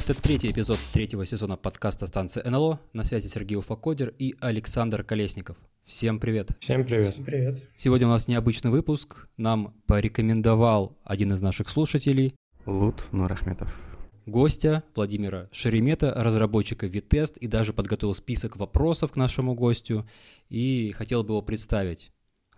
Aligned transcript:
Это 0.00 0.14
третий 0.14 0.50
эпизод 0.50 0.78
третьего 0.94 1.26
сезона 1.26 1.58
подкаста 1.58 2.06
станции 2.06 2.40
НЛО. 2.42 2.80
На 2.94 3.04
связи 3.04 3.26
Сергей 3.26 3.58
Уфакодер 3.58 4.14
и 4.18 4.34
Александр 4.40 5.04
Колесников. 5.04 5.58
Всем 5.84 6.18
привет. 6.18 6.52
Всем 6.58 6.86
привет. 6.86 7.12
Всем 7.12 7.24
привет. 7.24 7.62
Сегодня 7.76 8.06
у 8.06 8.10
нас 8.10 8.26
необычный 8.26 8.70
выпуск. 8.70 9.28
Нам 9.36 9.74
порекомендовал 9.86 10.96
один 11.04 11.34
из 11.34 11.42
наших 11.42 11.68
слушателей. 11.68 12.34
Лут 12.64 13.08
Нурахметов. 13.12 13.78
Гостя 14.24 14.84
Владимира 14.94 15.50
Шеремета, 15.52 16.14
разработчика 16.16 16.86
Витест, 16.86 17.36
и 17.36 17.46
даже 17.46 17.74
подготовил 17.74 18.14
список 18.14 18.56
вопросов 18.56 19.12
к 19.12 19.16
нашему 19.16 19.54
гостю, 19.54 20.08
и 20.48 20.92
хотел 20.96 21.24
бы 21.24 21.34
его 21.34 21.42
представить. 21.42 22.10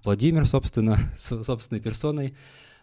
Владимир, 0.04 0.46
собственно, 0.46 1.12
с 1.18 1.42
собственной 1.42 1.80
персоной. 1.80 2.36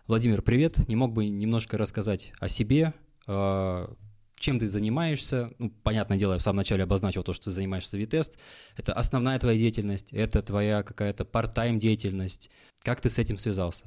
Владимир, 0.05 0.41
привет. 0.41 0.85
Не 0.89 0.97
мог 0.97 1.13
бы 1.13 1.29
немножко 1.29 1.77
рассказать 1.77 2.33
о 2.41 2.49
себе, 2.49 2.93
а, 3.25 3.95
чем 4.39 4.59
ты 4.59 4.67
занимаешься. 4.67 5.47
Ну, 5.57 5.71
понятное 5.83 6.17
дело, 6.17 6.33
я 6.33 6.39
в 6.39 6.41
самом 6.41 6.57
начале 6.57 6.83
обозначил 6.83 7.23
то, 7.23 7.33
что 7.33 7.45
ты 7.45 7.51
занимаешься 7.51 7.97
Витест. 7.97 8.39
Это 8.77 8.93
основная 8.93 9.39
твоя 9.39 9.57
деятельность, 9.57 10.13
это 10.13 10.41
твоя 10.41 10.83
какая-то 10.83 11.23
part-time 11.23 11.77
деятельность. 11.77 12.49
Как 12.83 13.01
ты 13.01 13.09
с 13.09 13.19
этим 13.19 13.37
связался? 13.37 13.85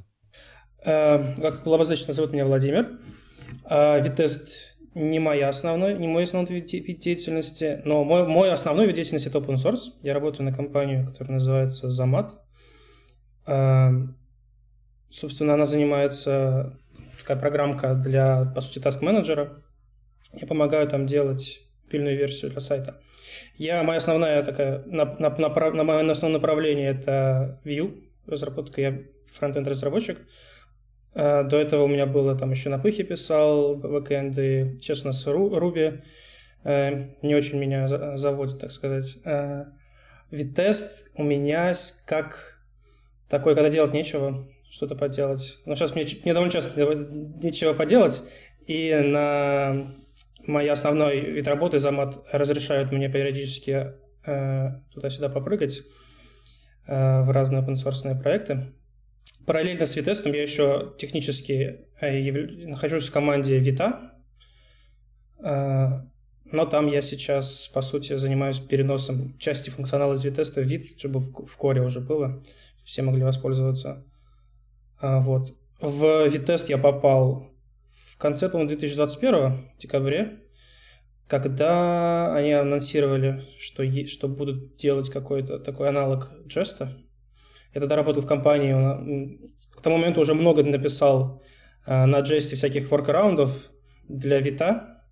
Э, 0.84 1.34
как 1.40 1.64
было 1.64 1.76
обозначено, 1.76 2.12
зовут 2.12 2.32
меня 2.32 2.44
Владимир. 2.44 3.00
Э, 3.68 4.02
Витест 4.02 4.72
не 4.94 5.18
моя 5.18 5.48
основной, 5.48 5.98
не 5.98 6.06
мой 6.06 6.24
основной 6.24 6.60
вид 6.60 6.66
деятельности, 6.66 7.80
но 7.84 8.04
мой, 8.04 8.26
мой 8.26 8.52
основной 8.52 8.86
вид 8.86 8.96
деятельности 8.96 9.28
это 9.28 9.38
open 9.38 9.54
source. 9.54 9.92
Я 10.02 10.12
работаю 10.12 10.44
на 10.44 10.54
компанию, 10.54 11.06
которая 11.06 11.34
называется 11.34 11.90
Замат. 11.90 12.34
Э, 13.46 13.90
собственно, 15.08 15.54
она 15.54 15.64
занимается 15.64 16.78
такая 17.18 17.36
программка 17.38 17.94
для, 17.94 18.52
по 18.54 18.60
сути, 18.60 18.78
task-менеджера. 18.78 19.62
Я 20.34 20.46
помогаю 20.46 20.88
там 20.88 21.06
делать 21.06 21.60
пильную 21.90 22.16
версию 22.16 22.50
для 22.50 22.60
сайта. 22.60 23.00
Я, 23.58 23.82
моя 23.82 23.98
основная 23.98 24.42
такая, 24.42 24.82
на, 24.86 25.04
на, 25.04 25.30
на, 25.30 25.48
на 25.48 25.84
мое 25.84 26.10
основное 26.10 26.40
направление 26.40 26.90
это 26.90 27.60
Vue, 27.64 28.02
разработка, 28.26 28.80
я 28.80 29.02
фронтенд 29.30 29.68
разработчик. 29.68 30.18
До 31.14 31.50
этого 31.52 31.82
у 31.82 31.88
меня 31.88 32.06
было 32.06 32.34
там 32.34 32.50
еще 32.50 32.70
на 32.70 32.78
пыхе 32.78 33.02
писал 33.02 33.76
бэкэнды, 33.76 34.78
сейчас 34.80 35.02
у 35.02 35.08
нас 35.08 35.26
Ruby, 35.26 36.00
не 36.64 37.34
очень 37.34 37.58
меня 37.58 38.16
заводит, 38.16 38.60
так 38.60 38.70
сказать. 38.70 39.18
Витест 40.30 41.10
у 41.16 41.22
меня 41.22 41.74
как 42.06 42.58
такой, 43.28 43.54
когда 43.54 43.68
делать 43.68 43.92
нечего, 43.92 44.48
что-то 44.70 44.94
поделать. 44.94 45.58
Но 45.66 45.74
сейчас 45.74 45.94
мне, 45.94 46.06
мне 46.24 46.32
довольно 46.32 46.52
часто 46.52 46.80
нечего 46.80 47.74
поделать, 47.74 48.22
и 48.66 48.94
на 48.94 49.92
мой 50.46 50.68
основной 50.68 51.20
вид 51.20 51.46
работы 51.46 51.78
замат 51.78 52.24
разрешают 52.32 52.92
мне 52.92 53.08
периодически 53.08 53.92
э, 54.26 54.68
туда-сюда 54.92 55.28
попрыгать 55.28 55.82
э, 56.86 57.22
в 57.22 57.30
разные 57.30 57.62
open 57.62 57.74
source 57.74 58.20
проекты. 58.20 58.72
Параллельно 59.46 59.86
с 59.86 59.96
Витестом 59.96 60.32
я 60.32 60.42
еще 60.42 60.94
технически 60.98 61.86
э, 62.00 62.20
яв... 62.20 62.68
нахожусь 62.68 63.08
в 63.08 63.12
команде 63.12 63.58
Вита, 63.58 64.12
э, 65.42 65.88
но 66.52 66.66
там 66.66 66.86
я 66.86 67.00
сейчас, 67.02 67.68
по 67.68 67.80
сути, 67.80 68.16
занимаюсь 68.16 68.58
переносом 68.58 69.36
части 69.38 69.70
функционала 69.70 70.12
из 70.14 70.22
Витеста 70.22 70.60
в 70.60 70.64
Вит, 70.64 70.98
чтобы 70.98 71.20
в, 71.20 71.46
в 71.46 71.56
коре 71.56 71.80
уже 71.80 72.00
было, 72.00 72.42
все 72.84 73.02
могли 73.02 73.22
воспользоваться. 73.22 74.04
А, 75.00 75.20
вот. 75.20 75.54
В 75.80 76.28
Витест 76.28 76.68
я 76.68 76.78
попал 76.78 77.51
конце, 78.22 78.48
по-моему, 78.48 78.68
2021 78.68 79.70
декабре, 79.80 80.38
когда 81.26 82.34
они 82.34 82.52
анонсировали, 82.52 83.42
что, 83.58 83.84
что 84.06 84.28
будут 84.28 84.76
делать 84.76 85.10
какой-то 85.10 85.58
такой 85.58 85.88
аналог 85.88 86.30
Джеста. 86.46 86.96
Я 87.74 87.80
тогда 87.80 87.96
работал 87.96 88.22
в 88.22 88.26
компании, 88.26 89.40
к 89.74 89.82
тому 89.82 89.96
моменту 89.96 90.20
уже 90.20 90.34
много 90.34 90.62
написал 90.62 91.42
э, 91.84 92.04
на 92.04 92.20
Джесте 92.20 92.54
всяких 92.54 92.90
воркараундов 92.90 93.70
для 94.08 94.38
Вита. 94.38 95.02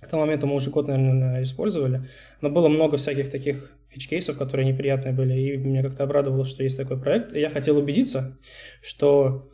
К 0.00 0.06
тому 0.06 0.22
моменту 0.22 0.46
мы 0.46 0.54
уже 0.54 0.70
год, 0.70 0.88
наверное, 0.88 1.42
использовали. 1.42 2.08
Но 2.42 2.50
было 2.50 2.68
много 2.68 2.96
всяких 2.96 3.30
таких 3.30 3.76
edge-кейсов, 3.96 4.38
которые 4.38 4.70
неприятные 4.70 5.14
были, 5.14 5.34
и 5.34 5.56
меня 5.56 5.82
как-то 5.82 6.04
обрадовало, 6.04 6.44
что 6.44 6.62
есть 6.62 6.76
такой 6.76 7.00
проект. 7.00 7.32
И 7.32 7.40
я 7.40 7.50
хотел 7.50 7.78
убедиться, 7.78 8.38
что 8.82 9.48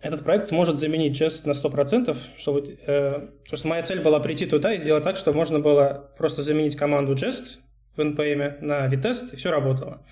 этот 0.00 0.24
проект 0.24 0.46
сможет 0.46 0.78
заменить 0.78 1.20
Jest 1.20 1.46
на 1.46 1.52
100%, 1.52 2.16
чтобы, 2.38 2.78
э, 2.86 3.28
просто 3.48 3.68
моя 3.68 3.82
цель 3.82 4.00
была 4.00 4.20
прийти 4.20 4.46
туда 4.46 4.74
и 4.74 4.78
сделать 4.78 5.04
так, 5.04 5.16
чтобы 5.16 5.36
можно 5.36 5.58
было 5.58 6.10
просто 6.16 6.42
заменить 6.42 6.76
команду 6.76 7.14
Jest 7.14 7.60
в 7.96 8.00
NPM 8.00 8.60
на 8.60 8.88
Vitest, 8.88 9.32
и 9.32 9.36
все 9.36 9.50
работало. 9.50 10.06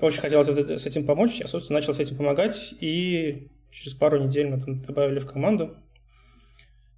Очень 0.00 0.20
хотелось 0.20 0.48
с 0.48 0.86
этим 0.86 1.06
помочь, 1.06 1.40
я, 1.40 1.46
собственно, 1.46 1.78
начал 1.78 1.94
с 1.94 2.00
этим 2.00 2.16
помогать, 2.16 2.74
и 2.80 3.48
через 3.70 3.94
пару 3.94 4.22
недель 4.22 4.48
мы 4.48 4.58
там 4.58 4.82
добавили 4.82 5.20
в 5.20 5.26
команду. 5.26 5.76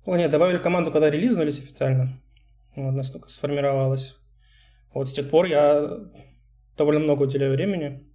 О, 0.06 0.16
нет, 0.16 0.30
добавили 0.30 0.59
в 0.59 0.62
команду, 0.62 0.91
когда 0.91 1.10
релизнулись 1.10 1.59
официально. 1.59 2.20
Вот, 2.74 2.92
настолько 2.92 3.28
сформировалось. 3.28 4.16
Вот 4.94 5.09
с 5.09 5.12
тех 5.12 5.28
пор 5.28 5.47
я 5.47 6.00
довольно 6.76 7.00
много 7.00 7.24
уделяю 7.24 7.53
времени 7.53 8.12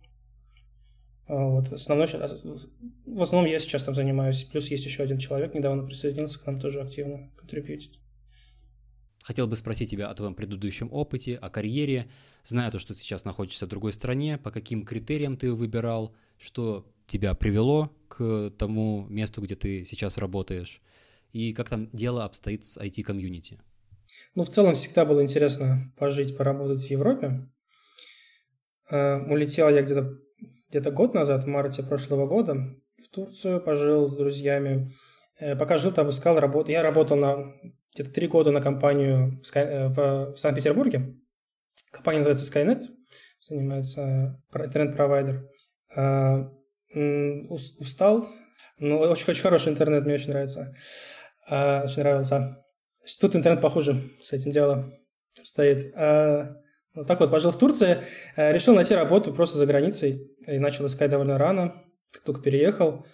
вот, 1.27 1.73
основной, 1.73 2.07
в 2.07 3.21
основном 3.21 3.51
я 3.51 3.59
сейчас 3.59 3.83
там 3.83 3.93
занимаюсь. 3.93 4.43
Плюс 4.45 4.69
есть 4.69 4.85
еще 4.85 5.03
один 5.03 5.17
человек, 5.17 5.53
недавно 5.53 5.83
присоединился 5.83 6.39
к 6.39 6.45
нам 6.45 6.59
тоже 6.59 6.81
активно 6.81 7.29
контрибьютить. 7.35 7.99
Хотел 9.23 9.45
бы 9.45 9.57
спросить 9.57 9.89
тебя 9.89 10.09
о 10.09 10.15
твоем 10.15 10.35
предыдущем 10.35 10.87
опыте, 10.91 11.35
о 11.35 11.49
карьере. 11.49 12.09
Знаю 12.45 12.71
то, 12.71 12.79
что 12.79 12.93
ты 12.93 13.01
сейчас 13.01 13.25
находишься 13.25 13.65
в 13.65 13.69
другой 13.69 13.91
стране, 13.91 14.37
по 14.37 14.51
каким 14.51 14.85
критериям 14.85 15.35
ты 15.35 15.51
выбирал, 15.51 16.15
что 16.37 16.89
тебя 17.07 17.33
привело 17.33 17.91
к 18.07 18.51
тому 18.57 19.05
месту, 19.09 19.41
где 19.41 19.55
ты 19.55 19.83
сейчас 19.83 20.17
работаешь, 20.17 20.81
и 21.33 21.51
как 21.51 21.67
там 21.67 21.89
дело 21.91 22.23
обстоит 22.23 22.63
с 22.63 22.77
IT-комьюнити. 22.77 23.59
Ну, 24.33 24.45
в 24.45 24.49
целом 24.49 24.75
всегда 24.75 25.03
было 25.03 25.21
интересно 25.21 25.93
пожить, 25.97 26.37
поработать 26.37 26.81
в 26.83 26.89
Европе. 26.89 27.49
Э, 28.89 29.17
улетел 29.29 29.67
я 29.67 29.81
где-то 29.81 30.17
где-то 30.69 30.91
год 30.91 31.13
назад, 31.13 31.43
в 31.43 31.47
марте 31.47 31.83
прошлого 31.83 32.27
года, 32.27 32.75
в 33.01 33.07
Турцию, 33.09 33.61
пожил 33.61 34.07
с 34.09 34.15
друзьями. 34.15 34.91
Э, 35.39 35.55
пока 35.55 35.77
жил 35.77 35.91
там, 35.91 36.09
искал 36.09 36.39
работу. 36.39 36.71
Я 36.71 36.83
работал 36.83 37.17
на 37.17 37.53
где-то 37.93 38.11
три 38.11 38.27
года 38.27 38.51
на 38.51 38.61
компанию 38.61 39.41
в, 39.43 39.55
э, 39.55 39.87
в, 39.87 40.35
Санкт-Петербурге. 40.35 41.15
Компания 41.91 42.19
называется 42.19 42.45
Skynet, 42.45 42.83
занимается 43.39 44.41
интернет-провайдер. 44.53 45.47
А, 45.95 46.51
устал, 47.49 48.27
но 48.79 48.97
очень, 48.99 49.29
очень 49.29 49.41
хороший 49.41 49.71
интернет, 49.71 50.05
мне 50.05 50.15
очень 50.15 50.29
нравится. 50.29 50.73
Очень 51.47 52.01
нравился. 52.01 52.63
Тут 53.19 53.35
интернет 53.35 53.61
похуже 53.61 54.01
с 54.19 54.33
этим 54.33 54.51
делом 54.51 54.93
стоит. 55.33 55.93
Так 57.05 57.19
вот, 57.19 57.31
пожил 57.31 57.51
в 57.51 57.57
Турции, 57.57 58.03
э, 58.35 58.53
решил 58.53 58.75
найти 58.75 58.95
работу 58.95 59.33
просто 59.33 59.57
за 59.57 59.65
границей 59.65 60.31
и 60.47 60.57
начал 60.59 60.85
искать 60.85 61.11
довольно 61.11 61.37
рано, 61.37 61.83
как 62.11 62.23
только 62.23 62.41
переехал. 62.41 63.05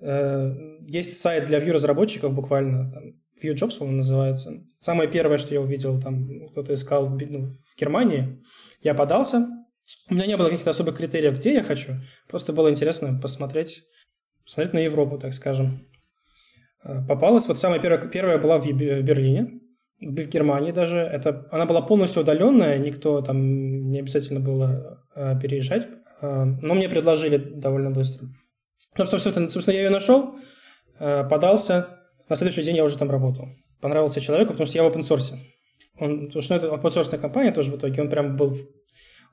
Э, 0.00 0.52
есть 0.80 1.20
сайт 1.20 1.46
для 1.46 1.58
Vue-разработчиков 1.60 2.32
буквально, 2.32 2.92
там, 2.92 3.02
Vue 3.42 3.54
Jobs, 3.54 3.78
по-моему, 3.78 3.98
называется. 3.98 4.52
Самое 4.78 5.10
первое, 5.10 5.38
что 5.38 5.54
я 5.54 5.60
увидел, 5.60 6.00
там 6.00 6.48
кто-то 6.50 6.74
искал 6.74 7.06
в, 7.06 7.18
ну, 7.18 7.58
в 7.64 7.80
Германии. 7.80 8.40
Я 8.82 8.94
подался. 8.94 9.48
У 10.08 10.14
меня 10.14 10.26
не 10.26 10.36
было 10.36 10.48
каких-то 10.48 10.70
особых 10.70 10.96
критериев, 10.96 11.38
где 11.38 11.54
я 11.54 11.62
хочу. 11.62 11.94
Просто 12.28 12.52
было 12.52 12.70
интересно 12.70 13.18
посмотреть, 13.20 13.82
посмотреть 14.44 14.74
на 14.74 14.78
Европу, 14.78 15.18
так 15.18 15.34
скажем. 15.34 15.88
Э, 16.84 17.04
попалась. 17.08 17.46
Вот 17.46 17.58
самая 17.58 17.80
первая, 17.80 18.06
первая 18.08 18.38
была 18.38 18.58
в 18.58 18.66
Берлине 18.66 19.61
в 20.02 20.28
Германии 20.28 20.72
даже. 20.72 20.96
Это, 20.98 21.46
она 21.50 21.66
была 21.66 21.82
полностью 21.82 22.22
удаленная, 22.22 22.78
никто 22.78 23.20
там 23.22 23.90
не 23.90 24.00
обязательно 24.00 24.40
было 24.40 25.04
э, 25.14 25.38
переезжать. 25.40 25.88
Э, 26.20 26.44
но 26.44 26.74
мне 26.74 26.88
предложили 26.88 27.36
довольно 27.36 27.90
быстро. 27.90 28.28
Ну, 28.96 29.04
собственно, 29.06 29.48
собственно, 29.48 29.76
я 29.76 29.82
ее 29.84 29.90
нашел, 29.90 30.34
э, 30.98 31.24
подался. 31.28 31.98
На 32.28 32.36
следующий 32.36 32.62
день 32.62 32.76
я 32.76 32.84
уже 32.84 32.98
там 32.98 33.10
работал. 33.10 33.48
Понравился 33.80 34.20
человеку, 34.20 34.52
потому 34.52 34.66
что 34.66 34.78
я 34.78 34.84
в 34.84 34.92
open 34.92 35.02
source. 35.02 35.34
Он, 35.98 36.26
потому 36.26 36.42
что 36.42 36.54
это 36.54 36.66
open 36.68 36.92
source 36.92 37.18
компания 37.18 37.52
тоже 37.52 37.72
в 37.72 37.76
итоге. 37.76 38.02
Он 38.02 38.08
прям 38.08 38.36
был 38.36 38.58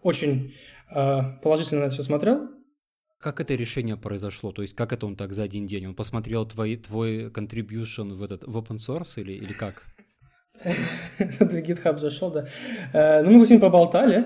очень 0.01 0.53
э, 0.93 1.21
положительно 1.41 1.81
на 1.81 1.85
это 1.85 1.95
все 1.95 2.03
смотрел. 2.03 2.49
Как 3.19 3.41
это 3.41 3.53
решение 3.53 3.97
произошло? 3.97 4.51
То 4.51 4.61
есть 4.61 4.75
как 4.75 4.93
это 4.93 5.05
он 5.05 5.17
так 5.17 5.33
за 5.33 5.43
один 5.43 5.67
день? 5.67 5.87
Он 5.87 5.95
посмотрел 5.95 6.45
твой, 6.45 6.77
твой 6.77 7.27
contribution 7.27 8.13
в, 8.13 8.23
этот, 8.23 8.45
в 8.45 8.57
open 8.57 8.77
source 8.77 9.19
или, 9.21 9.33
или 9.33 9.51
как? 9.51 9.83
в 11.19 11.53
GitHub 11.53 11.97
зашел, 11.97 12.31
да. 12.31 12.45
Э, 12.93 13.21
ну, 13.21 13.31
мы 13.31 13.45
с 13.45 13.49
ним 13.49 13.59
поболтали, 13.59 14.25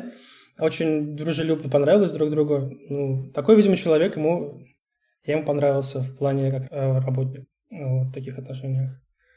очень 0.60 1.16
дружелюбно 1.16 1.70
понравилось 1.70 2.12
друг 2.12 2.30
другу. 2.30 2.72
Ну, 2.90 3.32
такой, 3.34 3.56
видимо, 3.56 3.78
человек, 3.78 4.18
ему, 4.18 4.62
я 5.26 5.36
ему 5.36 5.46
понравился 5.46 6.00
в 6.00 6.18
плане 6.18 6.52
как 6.52 6.72
э, 6.72 7.00
работник 7.00 7.46
в 7.72 8.12
таких 8.12 8.38
отношениях. 8.38 8.92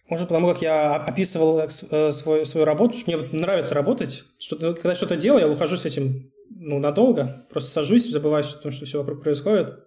Может, 0.08 0.28
потому 0.28 0.48
как 0.48 0.62
я 0.62 0.96
описывал 0.96 1.58
э, 1.60 2.10
свой, 2.10 2.46
свою 2.46 2.64
работу, 2.64 2.96
что 2.96 3.10
мне 3.10 3.16
вот 3.16 3.32
нравится 3.32 3.74
работать. 3.74 4.24
Что, 4.38 4.56
когда 4.74 4.94
что-то 4.94 5.16
делаю, 5.16 5.46
я 5.46 5.48
ухожу 5.48 5.76
с 5.76 5.84
этим 5.84 6.30
ну, 6.50 6.78
надолго, 6.78 7.44
просто 7.50 7.70
сажусь, 7.70 8.10
забываюсь 8.10 8.54
о 8.54 8.58
том, 8.58 8.72
что 8.72 8.84
все 8.84 8.98
вокруг 8.98 9.22
происходит. 9.22 9.78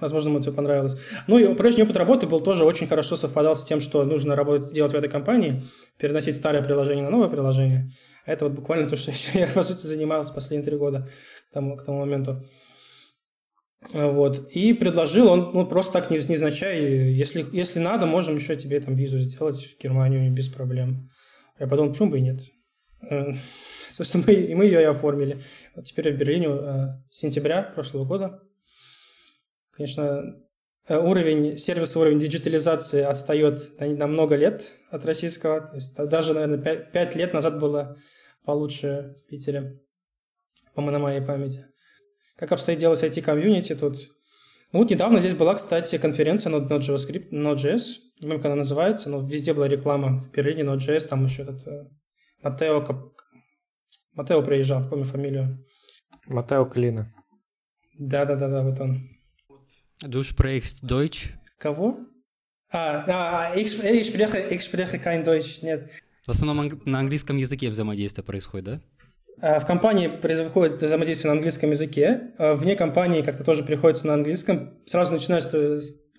Возможно, 0.00 0.28
ему 0.28 0.38
это 0.38 0.52
понравилось. 0.52 0.96
Ну 1.26 1.38
и 1.38 1.54
прежний 1.54 1.82
опыт 1.82 1.96
работы 1.96 2.26
был 2.26 2.40
тоже 2.40 2.64
очень 2.64 2.86
хорошо 2.86 3.16
совпадал 3.16 3.56
с 3.56 3.64
тем, 3.64 3.80
что 3.80 4.04
нужно 4.04 4.36
работать, 4.36 4.72
делать 4.72 4.92
в 4.92 4.96
этой 4.96 5.08
компании, 5.08 5.62
переносить 5.98 6.36
старое 6.36 6.62
приложение 6.62 7.04
на 7.04 7.10
новое 7.10 7.28
приложение. 7.28 7.90
Это 8.26 8.44
вот 8.44 8.54
буквально 8.54 8.88
то, 8.88 8.96
что 8.96 9.12
я, 9.34 9.46
по 9.46 9.62
сути, 9.62 9.86
занимался 9.86 10.32
последние 10.32 10.68
три 10.68 10.76
года 10.76 11.08
к 11.50 11.54
тому, 11.54 11.76
к 11.76 11.84
тому 11.84 12.00
моменту. 12.00 12.42
Вот. 13.92 14.48
И 14.50 14.72
предложил 14.72 15.28
он 15.28 15.52
ну, 15.54 15.66
просто 15.66 15.92
так 15.92 16.10
невзначай, 16.10 16.80
если, 17.12 17.44
если 17.52 17.78
надо, 17.78 18.06
можем 18.06 18.34
еще 18.34 18.56
тебе 18.56 18.80
там 18.80 18.96
визу 18.96 19.18
сделать 19.18 19.64
в 19.64 19.82
Германию 19.82 20.32
без 20.32 20.48
проблем. 20.48 21.08
Я 21.58 21.66
подумал, 21.66 21.92
почему 21.92 22.10
бы 22.10 22.18
и 22.18 22.22
нет. 22.22 22.40
Э, 23.08 23.32
собственно, 23.88 24.24
мы, 24.26 24.34
и 24.34 24.54
мы 24.54 24.64
ее 24.66 24.80
и 24.80 24.84
оформили. 24.84 25.40
Вот 25.74 25.84
теперь 25.84 26.08
я 26.08 26.14
в 26.14 26.18
Берлине 26.18 26.48
э, 26.48 26.88
с 27.10 27.18
сентября 27.18 27.62
прошлого 27.62 28.04
года. 28.04 28.42
Конечно, 29.78 30.34
э, 30.88 30.98
уровень, 30.98 31.56
сервис 31.56 31.94
уровень 31.94 32.18
диджитализации 32.18 33.00
отстает 33.00 33.78
на, 33.78 34.08
много 34.08 34.34
лет 34.34 34.74
от 34.90 35.04
российского. 35.04 35.60
То 35.60 35.76
есть 35.76 35.94
даже, 35.94 36.34
наверное, 36.34 36.58
5, 36.58 36.90
5 36.90 37.14
лет 37.14 37.32
назад 37.32 37.60
было 37.60 37.96
получше 38.44 39.14
в 39.16 39.28
Питере, 39.28 39.80
по 40.74 40.82
на 40.82 40.98
моей 40.98 41.20
памяти. 41.20 41.64
Как 42.36 42.50
обстоит 42.50 42.80
дело 42.80 42.96
с 42.96 43.04
IT-комьюнити 43.04 43.76
тут? 43.76 43.98
Ну 44.72 44.80
вот 44.80 44.90
недавно 44.90 45.20
здесь 45.20 45.34
была, 45.34 45.54
кстати, 45.54 45.96
конференция 45.96 46.52
Node, 46.52 46.68
Node 46.68 46.80
JavaScript, 46.80 47.30
Node.js. 47.30 47.82
Не 48.20 48.22
помню, 48.22 48.38
как 48.38 48.46
она 48.46 48.56
называется, 48.56 49.10
но 49.10 49.24
везде 49.24 49.54
была 49.54 49.68
реклама. 49.68 50.18
В 50.18 50.32
Берлине 50.32 50.62
Node.js, 50.62 51.06
там 51.06 51.24
еще 51.24 51.42
этот 51.42 51.64
э, 51.68 51.86
Матео, 52.42 53.14
Матео 54.14 54.42
приезжал, 54.42 54.88
помню 54.88 55.04
фамилию. 55.04 55.64
Матео 56.26 56.64
Клина. 56.64 57.14
Да-да-да, 57.96 58.64
вот 58.64 58.80
он. 58.80 59.17
Du 60.00 60.22
sprichst 60.22 60.78
Deutsch? 60.82 61.34
Кого? 61.58 61.98
А, 62.70 63.04
а, 63.08 63.56
ich, 63.56 63.82
ich, 63.82 64.06
spreche, 64.06 64.38
ich 64.50 64.62
spreche 64.62 64.98
kein 65.00 65.24
Deutsch, 65.24 65.62
нет. 65.62 65.90
В 66.24 66.30
основном 66.30 66.80
на 66.84 67.00
английском 67.00 67.36
языке 67.36 67.68
взаимодействие 67.68 68.24
происходит, 68.24 68.64
да? 68.64 68.80
А, 69.40 69.58
в 69.58 69.66
компании 69.66 70.06
происходит 70.06 70.80
взаимодействие 70.80 71.32
на 71.32 71.36
английском 71.36 71.70
языке, 71.70 72.30
а 72.38 72.54
вне 72.54 72.76
компании 72.76 73.22
как-то 73.22 73.42
тоже 73.42 73.64
приходится 73.64 74.06
на 74.06 74.14
английском. 74.14 74.74
Сразу 74.86 75.14
начинаешь, 75.14 75.44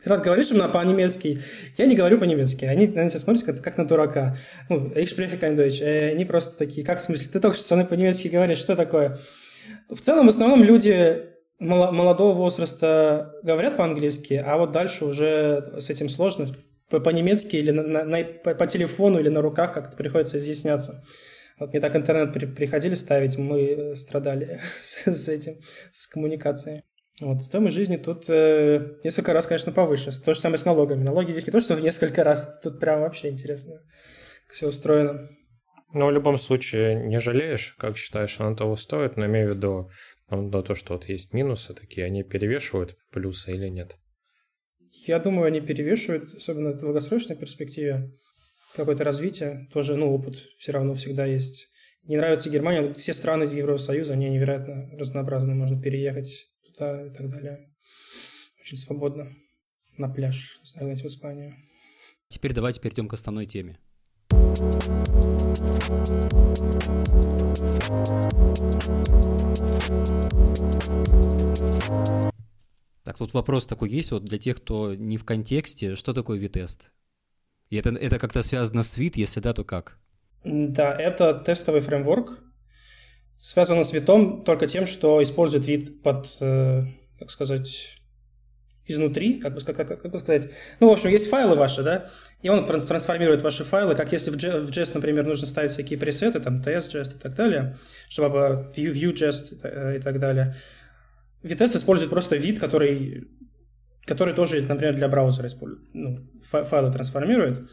сразу 0.02 0.24
говоришь 0.24 0.52
им 0.52 0.70
по-немецки. 0.72 1.42
Я 1.78 1.86
не 1.86 1.96
говорю 1.96 2.20
по-немецки. 2.20 2.66
Они 2.66 2.88
на 2.88 3.10
тебя 3.10 3.20
смотрят 3.20 3.46
как, 3.46 3.62
как 3.62 3.78
на 3.78 3.88
дурака. 3.88 4.36
Ну, 4.68 4.88
ich 4.88 5.06
spreche 5.06 5.40
kein 5.40 5.56
Deutsch. 5.56 5.82
Э, 5.82 6.12
они 6.12 6.26
просто 6.26 6.58
такие, 6.58 6.86
как 6.86 7.00
в 7.00 7.02
смысле, 7.02 7.30
ты 7.32 7.40
только 7.40 7.56
что 7.56 7.66
со 7.66 7.76
мной 7.76 7.88
по-немецки 7.88 8.28
говоришь, 8.28 8.58
что 8.58 8.76
такое? 8.76 9.18
В 9.90 10.02
целом, 10.02 10.26
в 10.26 10.30
основном 10.30 10.64
люди 10.64 11.29
молодого 11.60 12.34
возраста 12.34 13.34
говорят 13.44 13.78
по-английски, 13.78 14.34
а 14.34 14.58
вот 14.58 14.72
дальше 14.72 15.06
уже 15.06 15.74
с 15.80 15.90
этим 15.90 16.10
сложно. 16.10 16.48
По-немецки 16.90 17.56
или 17.56 17.72
на, 17.72 18.04
на, 18.04 18.24
по, 18.24 18.56
по 18.56 18.66
телефону 18.66 19.20
или 19.20 19.30
на 19.30 19.42
руках 19.42 19.74
как-то 19.74 19.96
приходится 19.96 20.40
изъясняться. 20.40 21.04
Вот 21.60 21.72
мне 21.72 21.82
так 21.82 21.96
интернет 21.96 22.34
при, 22.34 22.46
приходили 22.46 22.96
ставить, 22.96 23.38
мы 23.38 23.94
страдали 23.96 24.60
с, 24.82 25.06
с 25.06 25.28
этим, 25.28 25.60
с 25.92 26.08
коммуникацией. 26.08 26.84
Вот, 27.22 27.44
стоимость 27.44 27.76
жизни 27.76 27.98
тут 27.98 28.30
э, 28.30 28.96
несколько 29.04 29.34
раз, 29.34 29.46
конечно, 29.46 29.74
повыше. 29.74 30.12
То 30.22 30.34
же 30.34 30.40
самое 30.40 30.58
с 30.58 30.66
налогами. 30.66 31.04
Налоги 31.04 31.32
здесь 31.32 31.46
не 31.46 31.52
то, 31.52 31.60
что 31.60 31.76
в 31.76 31.82
несколько 31.82 32.24
раз. 32.24 32.60
Тут 32.64 32.80
прям 32.80 33.02
вообще 33.02 33.28
интересно, 33.28 33.74
как 34.48 34.56
все 34.56 34.68
устроено. 34.68 35.28
Но 35.94 36.08
в 36.08 36.12
любом 36.12 36.38
случае 36.38 36.96
не 36.96 37.20
жалеешь, 37.20 37.76
как 37.78 37.98
считаешь, 37.98 38.40
оно 38.40 38.56
того 38.56 38.78
стоит, 38.78 39.18
но 39.18 39.26
имею 39.26 39.52
в 39.52 39.56
виду, 39.58 39.90
но 40.30 40.62
то, 40.62 40.76
что 40.76 40.94
вот 40.94 41.10
есть 41.10 41.34
минусы 41.34 41.74
такие, 41.74 42.06
они 42.06 42.24
перевешивают 42.24 42.98
плюсы 43.12 43.54
или 43.54 43.68
нет? 43.68 43.98
Я 44.92 45.20
думаю, 45.20 45.48
они 45.48 45.62
перевешивают, 45.62 46.34
особенно 46.34 46.72
в 46.72 46.78
долгосрочной 46.78 47.36
перспективе. 47.36 48.12
Какое-то 48.76 49.04
развитие, 49.04 49.68
тоже, 49.74 49.96
ну, 49.96 50.14
опыт 50.14 50.36
все 50.58 50.72
равно 50.72 50.94
всегда 50.94 51.26
есть. 51.26 51.68
Не 52.04 52.18
нравится 52.18 52.50
Германия, 52.50 52.94
все 52.94 53.14
страны 53.14 53.44
Евросоюза, 53.44 54.14
они 54.14 54.30
невероятно 54.30 54.90
разнообразны, 54.98 55.54
можно 55.54 55.82
переехать 55.82 56.48
туда 56.66 57.08
и 57.08 57.10
так 57.10 57.30
далее. 57.30 57.72
Очень 58.60 58.78
свободно. 58.78 59.30
На 59.98 60.08
пляж, 60.08 60.60
сгонять 60.64 61.02
в 61.02 61.06
Испанию. 61.08 61.56
Теперь 62.28 62.54
давайте 62.54 62.80
перейдем 62.80 63.08
к 63.08 63.14
основной 63.14 63.46
теме. 63.48 63.80
Так, 73.04 73.18
тут 73.18 73.34
вопрос 73.34 73.66
такой 73.66 73.90
есть, 73.90 74.12
вот 74.12 74.24
для 74.24 74.38
тех, 74.38 74.58
кто 74.58 74.94
не 74.94 75.18
в 75.18 75.26
контексте, 75.26 75.96
что 75.96 76.14
такое 76.14 76.38
витест? 76.38 76.92
И 77.70 77.76
это, 77.76 77.90
это 77.90 78.20
как-то 78.20 78.42
связано 78.44 78.84
с 78.84 78.98
вид, 78.98 79.18
если 79.18 79.40
да, 79.40 79.54
то 79.54 79.64
как? 79.64 79.98
Да, 80.44 80.94
это 80.94 81.34
тестовый 81.34 81.82
фреймворк, 81.82 82.40
связан 83.38 83.84
с 83.84 83.92
витом 83.94 84.44
только 84.44 84.68
тем, 84.68 84.86
что 84.86 85.22
использует 85.24 85.66
вид 85.66 86.02
под, 86.02 86.38
э, 86.42 86.86
как 87.18 87.32
сказать, 87.32 87.99
изнутри, 88.90 89.40
как 89.40 89.54
бы, 89.54 89.62
как, 89.62 90.02
как, 90.02 90.12
бы 90.12 90.18
сказать. 90.18 90.50
Ну, 90.80 90.90
в 90.90 90.94
общем, 90.94 91.10
есть 91.10 91.30
файлы 91.30 91.56
ваши, 91.56 91.84
да, 91.84 92.10
и 92.42 92.50
он 92.50 92.66
трансформирует 92.66 93.42
ваши 93.42 93.64
файлы, 93.64 93.96
как 93.96 94.12
если 94.12 94.32
в 94.32 94.36
JS, 94.36 94.92
например, 94.94 95.26
нужно 95.26 95.48
ставить 95.48 95.72
всякие 95.72 96.00
пресеты, 96.00 96.40
там, 96.40 96.62
TS-JS 96.62 97.18
и 97.18 97.20
так 97.20 97.36
далее, 97.36 97.76
чтобы 98.10 98.68
Vue, 98.76 98.94
Vue.js 98.94 99.98
и 99.98 100.00
так 100.00 100.20
далее. 100.20 100.56
Vitest 101.44 101.78
использует 101.78 102.10
просто 102.10 102.36
Vite, 102.36 102.60
который, 102.60 103.28
который 104.06 104.34
тоже, 104.34 104.62
например, 104.68 104.96
для 104.96 105.08
браузера 105.08 105.48
использует, 105.48 105.84
ну, 105.94 106.20
файлы 106.42 106.92
трансформирует. 106.92 107.70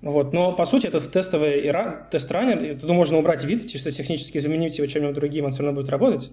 Вот. 0.00 0.32
Но, 0.32 0.52
по 0.52 0.64
сути, 0.64 0.86
это 0.86 1.00
тестовый 1.00 1.72
test 2.10 2.35
runner. 2.35 2.78
Туда 2.80 2.92
можно 2.92 3.18
убрать 3.18 3.44
Vite, 3.44 3.66
чисто 3.66 3.90
технически 3.90 4.38
заменить 4.38 4.78
его 4.78 4.86
чем-нибудь 4.86 5.14
другим, 5.14 5.46
он 5.46 5.52
все 5.52 5.62
равно 5.62 5.80
будет 5.80 5.90
работать. 5.90 6.30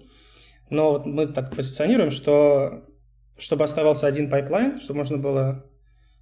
Но 0.70 0.92
вот 0.92 1.06
мы 1.06 1.26
так 1.26 1.54
позиционируем, 1.54 2.10
что 2.10 2.84
чтобы 3.38 3.64
оставался 3.64 4.06
один 4.06 4.30
pipeline, 4.30 4.80
чтобы 4.80 4.98
можно 4.98 5.18
было 5.18 5.64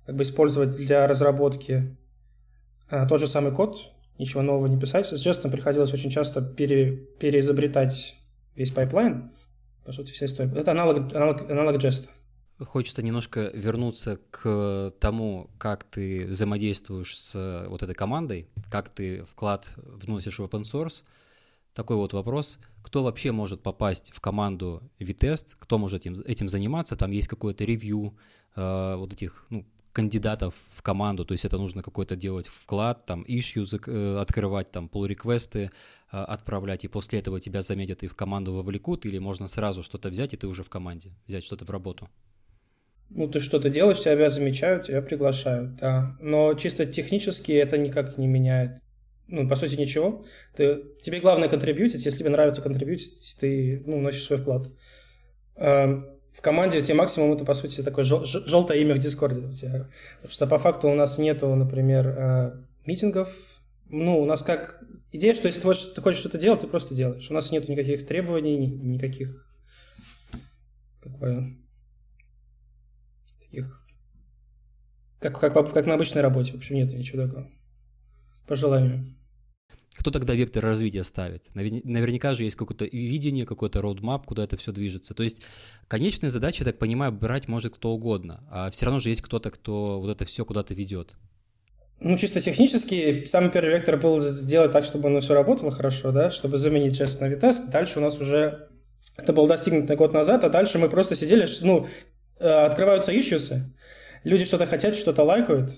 как 0.06 0.16
бы 0.16 0.23
использовать 0.23 0.76
для 0.76 1.06
разработки 1.06 1.97
а, 2.88 3.06
тот 3.06 3.21
же 3.21 3.26
самый 3.26 3.52
код, 3.52 3.92
ничего 4.18 4.42
нового 4.42 4.66
не 4.66 4.78
писать. 4.78 5.06
С 5.06 5.26
Jest 5.26 5.50
приходилось 5.50 5.92
очень 5.92 6.11
часто 6.11 6.42
пере, 6.42 6.92
переизобретать 7.18 8.16
весь 8.54 8.71
pipeline. 8.70 9.30
По 9.85 9.92
сути, 9.92 10.12
вся 10.12 10.26
история. 10.26 10.50
Это 10.54 10.71
аналог, 10.71 11.14
аналог, 11.14 11.50
аналог 11.50 11.76
Jest. 11.76 12.09
Хочется 12.61 13.02
немножко 13.02 13.50
вернуться 13.52 14.21
к 14.30 14.92
тому, 15.00 15.50
как 15.59 15.83
ты 15.83 16.25
взаимодействуешь 16.26 17.18
с 17.18 17.66
вот 17.68 17.83
этой 17.83 17.97
командой, 17.97 18.49
как 18.71 18.90
ты 18.90 19.25
вклад 19.25 19.73
вносишь 19.76 20.38
в 20.38 20.44
open 20.44 20.62
source. 20.62 21.02
Такой 21.73 21.97
вот 21.97 22.12
вопрос. 22.12 22.61
Кто 22.84 23.02
вообще 23.02 23.32
может 23.32 23.62
попасть 23.62 24.12
в 24.14 24.20
команду 24.20 24.82
Vitest? 25.00 25.56
Кто 25.58 25.78
может 25.78 26.02
этим, 26.02 26.14
этим 26.26 26.48
заниматься? 26.48 26.96
Там 26.96 27.12
есть 27.12 27.28
какое-то 27.28 27.64
ревью 27.64 28.14
э, 28.56 28.94
вот 28.96 29.12
этих 29.12 29.46
ну, 29.48 29.64
кандидатов 29.92 30.54
в 30.76 30.82
команду, 30.82 31.24
то 31.24 31.32
есть 31.32 31.46
это 31.46 31.56
нужно 31.56 31.82
какой-то 31.82 32.14
делать 32.14 32.46
вклад, 32.46 33.06
там, 33.06 33.22
issues 33.22 33.80
э, 33.86 34.20
открывать, 34.20 34.70
там, 34.70 34.90
pull-реквесты 34.92 35.70
э, 36.12 36.16
отправлять, 36.16 36.84
и 36.84 36.88
после 36.88 37.20
этого 37.20 37.40
тебя 37.40 37.62
заметят 37.62 38.02
и 38.02 38.06
в 38.06 38.14
команду 38.14 38.52
вовлекут, 38.52 39.06
или 39.06 39.18
можно 39.18 39.48
сразу 39.48 39.82
что-то 39.82 40.10
взять, 40.10 40.34
и 40.34 40.36
ты 40.36 40.46
уже 40.46 40.62
в 40.62 40.68
команде, 40.68 41.12
взять 41.26 41.44
что-то 41.44 41.64
в 41.64 41.70
работу? 41.70 42.08
Ну, 43.08 43.28
ты 43.28 43.40
что-то 43.40 43.70
делаешь, 43.70 44.00
тебя 44.00 44.28
замечают, 44.28 44.86
тебя 44.86 45.00
приглашают, 45.00 45.76
да. 45.76 46.16
Но 46.20 46.54
чисто 46.54 46.84
технически 46.84 47.52
это 47.52 47.78
никак 47.78 48.18
не 48.18 48.26
меняет, 48.26 48.80
ну, 49.28 49.48
по 49.48 49.56
сути, 49.56 49.76
ничего. 49.76 50.24
Ты, 50.54 50.82
тебе 51.00 51.20
главное 51.20 51.48
контрибьютить, 51.48 52.04
если 52.04 52.18
тебе 52.18 52.30
нравится 52.30 52.62
контрибьютить, 52.62 53.36
ты, 53.38 53.82
ну, 53.86 54.00
носишь 54.00 54.24
свой 54.24 54.38
вклад. 54.38 54.70
Эм, 55.56 56.06
в 56.32 56.40
команде 56.40 56.78
у 56.78 56.82
тебя 56.82 56.96
максимум 56.96 57.32
это, 57.32 57.44
по 57.44 57.54
сути, 57.54 57.82
такое 57.82 58.04
жел- 58.04 58.24
желтое 58.24 58.80
имя 58.82 58.94
в 58.94 58.98
Discord 58.98 59.31
е. 59.31 59.40
Потому 59.42 59.88
что 60.28 60.46
по 60.46 60.58
факту 60.58 60.88
у 60.88 60.94
нас 60.94 61.18
нету, 61.18 61.54
например, 61.54 62.06
э, 62.08 62.52
meeting 62.86 63.38
ов. 63.38 63.60
Ну, 63.88 64.20
у 64.20 64.24
нас 64.24 64.42
как 64.42 64.82
идея, 65.12 65.34
что 65.34 65.46
если 65.46 65.60
ты 65.60 65.66
хочешь, 65.66 65.86
ты 65.86 66.00
хочешь 66.00 66.20
что-то 66.20 66.38
делать, 66.38 66.60
ты 66.60 66.66
просто 66.66 66.94
делаешь. 66.94 67.30
У 67.30 67.34
нас 67.34 67.52
нету 67.52 67.70
никаких 67.70 68.06
требований, 68.06 68.66
никаких 68.66 69.48
как 71.00 71.18
бы, 71.18 71.56
таких 73.40 73.84
как, 75.20 75.38
как, 75.38 75.72
как 75.72 75.86
на 75.86 75.94
обычной 75.94 76.22
работе. 76.22 76.52
В 76.52 76.56
общем, 76.56 76.74
нет 76.74 76.92
ничего 76.92 77.22
такого. 77.22 77.50
По 78.46 78.56
желанию. 78.56 79.14
Кто 79.96 80.10
тогда 80.10 80.34
вектор 80.34 80.64
развития 80.64 81.04
ставит? 81.04 81.44
Наверняка 81.54 82.34
же 82.34 82.44
есть 82.44 82.56
какое-то 82.56 82.84
видение, 82.84 83.46
какой-то 83.46 83.80
roadmap, 83.80 84.26
куда 84.26 84.42
это 84.42 84.56
все 84.56 84.72
движется. 84.72 85.14
То 85.14 85.22
есть 85.22 85.42
конечные 85.86 86.30
задачи, 86.30 86.60
я 86.60 86.64
так 86.64 86.78
понимаю, 86.78 87.12
брать 87.12 87.46
может 87.46 87.76
кто 87.76 87.90
угодно, 87.92 88.42
а 88.50 88.70
все 88.70 88.86
равно 88.86 88.98
же 88.98 89.10
есть 89.10 89.22
кто-то, 89.22 89.50
кто 89.50 90.00
вот 90.00 90.10
это 90.10 90.24
все 90.24 90.44
куда-то 90.44 90.74
ведет. 90.74 91.16
Ну, 92.00 92.18
чисто 92.18 92.40
технически, 92.40 93.24
самый 93.24 93.50
первый 93.50 93.70
вектор 93.70 93.96
был 93.96 94.20
сделать 94.20 94.72
так, 94.72 94.84
чтобы 94.84 95.08
оно 95.08 95.20
все 95.20 95.32
работало 95.32 95.70
хорошо, 95.70 96.10
да, 96.10 96.30
чтобы 96.30 96.58
заменить 96.58 97.00
JS 97.00 97.20
на 97.20 97.32
Vitest. 97.32 97.70
Дальше 97.70 98.00
у 98.00 98.02
нас 98.02 98.18
уже, 98.18 98.68
это 99.16 99.32
было 99.32 99.46
достигнуто 99.46 99.94
год 99.94 100.12
назад, 100.12 100.42
а 100.42 100.48
дальше 100.48 100.78
мы 100.78 100.88
просто 100.88 101.14
сидели, 101.14 101.46
ну, 101.62 101.86
э, 102.40 102.48
открываются 102.48 103.12
issues, 103.12 103.60
люди 104.24 104.44
что-то 104.44 104.66
хотят, 104.66 104.96
что-то 104.96 105.22
лайкают, 105.22 105.72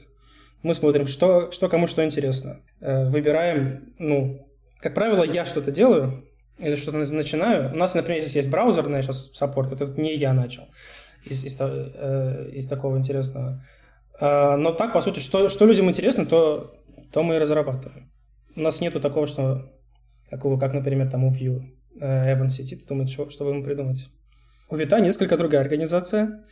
мы 0.66 0.74
смотрим, 0.74 1.06
что, 1.06 1.50
что 1.50 1.68
кому 1.68 1.86
что 1.86 2.04
интересно. 2.04 2.60
Э, 2.80 3.08
выбираем, 3.08 3.94
ну, 3.98 4.46
как 4.80 4.94
правило, 4.94 5.24
я 5.24 5.44
что-то 5.44 5.70
делаю 5.70 6.22
или 6.58 6.76
что-то 6.76 6.98
начинаю. 6.98 7.72
У 7.72 7.76
нас, 7.76 7.94
например, 7.94 8.22
здесь 8.22 8.36
есть 8.36 8.50
браузерный 8.50 9.02
сейчас 9.02 9.30
саппорт, 9.32 9.72
это 9.72 10.00
не 10.00 10.14
я 10.14 10.32
начал 10.32 10.64
из, 11.24 11.44
из, 11.44 11.56
э, 11.60 12.50
из 12.52 12.66
такого 12.66 12.96
интересного. 12.98 13.64
А, 14.18 14.56
но 14.56 14.72
так, 14.72 14.92
по 14.92 15.00
сути, 15.00 15.20
что, 15.20 15.48
что 15.48 15.66
людям 15.66 15.88
интересно, 15.88 16.26
то, 16.26 16.74
то 17.12 17.22
мы 17.22 17.36
и 17.36 17.38
разрабатываем. 17.38 18.10
У 18.56 18.60
нас 18.60 18.80
нету 18.80 19.00
такого, 19.00 19.26
что 19.26 19.72
такого, 20.30 20.58
как, 20.58 20.72
например, 20.72 21.10
там 21.10 21.24
у 21.24 21.30
Vue 21.30 21.62
э, 22.00 22.34
Evan 22.34 22.48
сидит 22.48 22.86
думает, 22.86 23.10
что, 23.10 23.28
что 23.28 23.44
бы 23.44 23.50
ему 23.50 23.62
придумать. 23.62 24.08
У 24.68 24.76
Вита 24.76 24.98
несколько 25.00 25.36
другая 25.36 25.60
организация. 25.60 26.44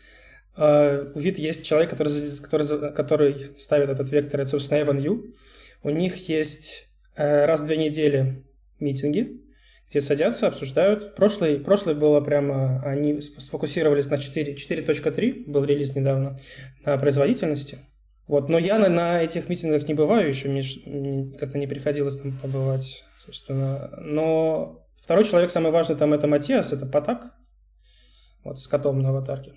У 0.56 1.18
Вит 1.18 1.38
есть 1.38 1.66
человек, 1.66 1.90
который, 1.90 2.12
который, 2.38 2.92
который 2.92 3.58
ставит 3.58 3.88
этот 3.88 4.10
вектор, 4.10 4.40
это, 4.40 4.50
собственно, 4.50 4.78
Evan 4.78 5.02
Yu. 5.02 5.34
У 5.82 5.90
них 5.90 6.28
есть 6.28 6.86
uh, 7.16 7.44
раз 7.44 7.62
в 7.62 7.66
две 7.66 7.76
недели 7.76 8.44
митинги, 8.78 9.42
где 9.90 10.00
садятся, 10.00 10.46
обсуждают. 10.46 11.14
Прошлый, 11.14 11.58
прошлый 11.58 11.94
было 11.94 12.20
прямо, 12.20 12.82
они 12.84 13.20
сфокусировались 13.20 14.06
на 14.06 14.18
4, 14.18 14.54
4.3, 14.54 15.44
был 15.46 15.64
релиз 15.64 15.94
недавно, 15.94 16.36
на 16.84 16.96
производительности. 16.98 17.78
Вот, 18.26 18.48
но 18.48 18.58
я 18.58 18.78
на, 18.78 18.88
на 18.88 19.22
этих 19.22 19.48
митингах 19.48 19.86
не 19.86 19.94
бываю 19.94 20.28
еще, 20.28 20.48
мне 20.48 21.36
как-то 21.38 21.58
не 21.58 21.66
приходилось 21.66 22.18
там 22.18 22.32
побывать, 22.32 23.04
собственно. 23.24 23.90
Но 24.00 24.86
второй 24.96 25.24
человек, 25.24 25.50
самый 25.50 25.70
важный 25.70 25.96
там, 25.96 26.14
это 26.14 26.26
Матиас, 26.26 26.72
это 26.72 26.86
Патак, 26.86 27.34
вот 28.42 28.58
с 28.58 28.66
котом 28.66 29.00
на 29.02 29.10
аватарке. 29.10 29.52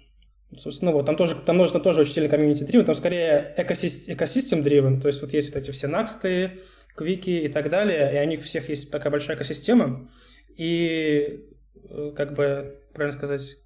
Собственно, 0.56 0.92
вот, 0.92 1.06
там 1.06 1.18
тоже, 1.18 1.36
там 1.36 1.58
нужно 1.58 1.80
тоже 1.80 2.02
очень 2.02 2.14
сильно 2.14 2.30
комьюнити 2.30 2.64
дривен, 2.64 2.86
там 2.86 2.96
скорее 2.96 3.54
экосистем 3.58 4.64
дривен, 4.64 5.02
то 5.02 5.08
есть 5.08 5.22
вот 5.22 5.34
есть 5.34 5.54
вот 5.54 5.62
эти 5.62 5.72
все 5.72 5.88
наксты, 5.88 6.60
квики 6.96 7.42
и 7.42 7.48
так 7.50 7.70
далее, 7.70 8.16
и 8.16 8.26
у 8.26 8.30
них 8.30 8.44
всех 8.44 8.70
есть 8.70 8.90
такая 8.90 9.12
большая 9.12 9.36
экосистема, 9.36 10.10
и 10.56 11.44
э, 11.90 12.12
как 12.16 12.34
бы, 12.34 12.82
правильно 12.94 13.18
сказать, 13.18 13.58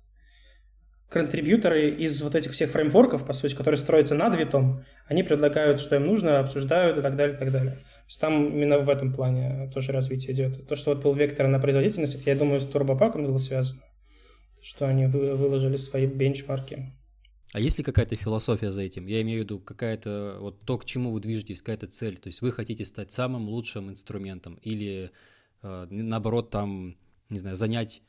контрибьюторы 1.12 1.90
из 1.90 2.22
вот 2.24 2.36
этих 2.36 2.52
всех 2.52 2.72
фреймворков, 2.72 3.26
по 3.26 3.34
сути, 3.34 3.54
которые 3.54 3.78
строятся 3.78 4.16
над 4.16 4.36
витом, 4.38 4.86
они 5.08 5.24
предлагают, 5.24 5.82
что 5.82 5.98
им 5.98 6.08
нужно, 6.08 6.40
обсуждают 6.40 6.98
и 6.98 7.02
так 7.02 7.16
далее, 7.16 7.36
и 7.36 7.40
так 7.40 7.52
далее. 7.52 7.76
То 7.76 8.06
есть 8.08 8.20
там 8.20 8.48
именно 8.48 8.80
в 8.80 8.90
этом 8.90 9.14
плане 9.14 9.70
тоже 9.74 9.92
развитие 9.92 10.34
идет. 10.34 10.68
То, 10.68 10.76
что 10.76 10.94
вот 10.94 11.04
был 11.04 11.14
вектор 11.14 11.48
на 11.48 11.60
производительность, 11.60 12.26
я 12.26 12.36
думаю, 12.36 12.62
с 12.62 12.66
турбопаком 12.66 13.26
было 13.26 13.38
связано, 13.38 13.82
что 14.62 14.88
они 14.88 15.08
выложили 15.08 15.78
свои 15.78 16.06
бенчмарки. 16.06 16.92
А 17.54 17.60
есть 17.60 17.78
ли 17.78 17.84
какая-то 17.84 18.16
философия 18.16 18.72
за 18.72 18.82
этим? 18.82 19.08
Я 19.08 19.22
имею 19.22 19.42
в 19.42 19.44
виду 19.44 19.60
какая-то 19.60 20.38
вот 20.40 20.62
то, 20.62 20.78
к 20.78 20.86
чему 20.86 21.12
вы 21.12 21.20
движетесь, 21.20 21.62
какая-то 21.62 21.88
цель. 21.88 22.18
То 22.18 22.28
есть 22.28 22.42
вы 22.42 22.52
хотите 22.52 22.86
стать 22.86 23.12
самым 23.12 23.50
лучшим 23.50 23.90
инструментом 23.90 24.56
или 24.62 25.12
э, 25.62 25.88
наоборот 25.90 26.50
там, 26.50 26.96
не 27.30 27.40
знаю, 27.40 27.58
занять 27.58 28.02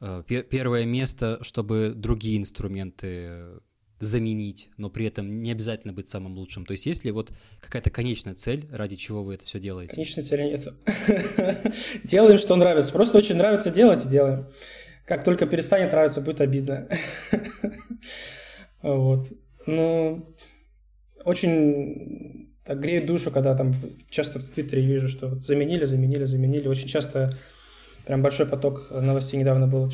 э, 0.00 0.24
первое 0.26 0.84
место, 0.84 1.38
чтобы 1.42 1.92
другие 1.94 2.38
инструменты 2.38 3.60
заменить, 4.02 4.68
но 4.76 4.90
при 4.90 5.06
этом 5.06 5.42
не 5.42 5.52
обязательно 5.52 5.92
быть 5.92 6.08
самым 6.08 6.36
лучшим. 6.36 6.66
То 6.66 6.72
есть 6.72 6.86
есть 6.86 7.04
ли 7.04 7.12
вот 7.12 7.32
какая-то 7.60 7.90
конечная 7.90 8.34
цель, 8.34 8.66
ради 8.72 8.96
чего 8.96 9.22
вы 9.22 9.34
это 9.34 9.44
все 9.44 9.60
делаете? 9.60 9.92
Конечной 9.92 10.24
цели 10.24 10.42
нет. 10.42 10.68
Делаем, 12.04 12.38
что 12.38 12.56
нравится. 12.56 12.92
Просто 12.92 13.18
очень 13.18 13.36
нравится 13.36 13.70
делать 13.70 14.04
и 14.04 14.08
делаем. 14.08 14.48
Как 15.04 15.24
только 15.24 15.46
перестанет 15.46 15.92
нравиться, 15.92 16.20
будет 16.20 16.40
обидно. 16.40 16.88
Вот. 18.82 19.28
Ну, 19.66 20.34
очень 21.24 22.52
так 22.64 22.80
греет 22.80 23.06
душу, 23.06 23.30
когда 23.30 23.56
там 23.56 23.74
часто 24.10 24.38
в 24.38 24.50
Твиттере 24.50 24.84
вижу, 24.84 25.08
что 25.08 25.40
заменили, 25.40 25.84
заменили, 25.84 26.24
заменили. 26.24 26.68
Очень 26.68 26.88
часто 26.88 27.30
прям 28.06 28.22
большой 28.22 28.46
поток 28.46 28.90
новостей 28.90 29.38
недавно 29.38 29.66
был. 29.66 29.90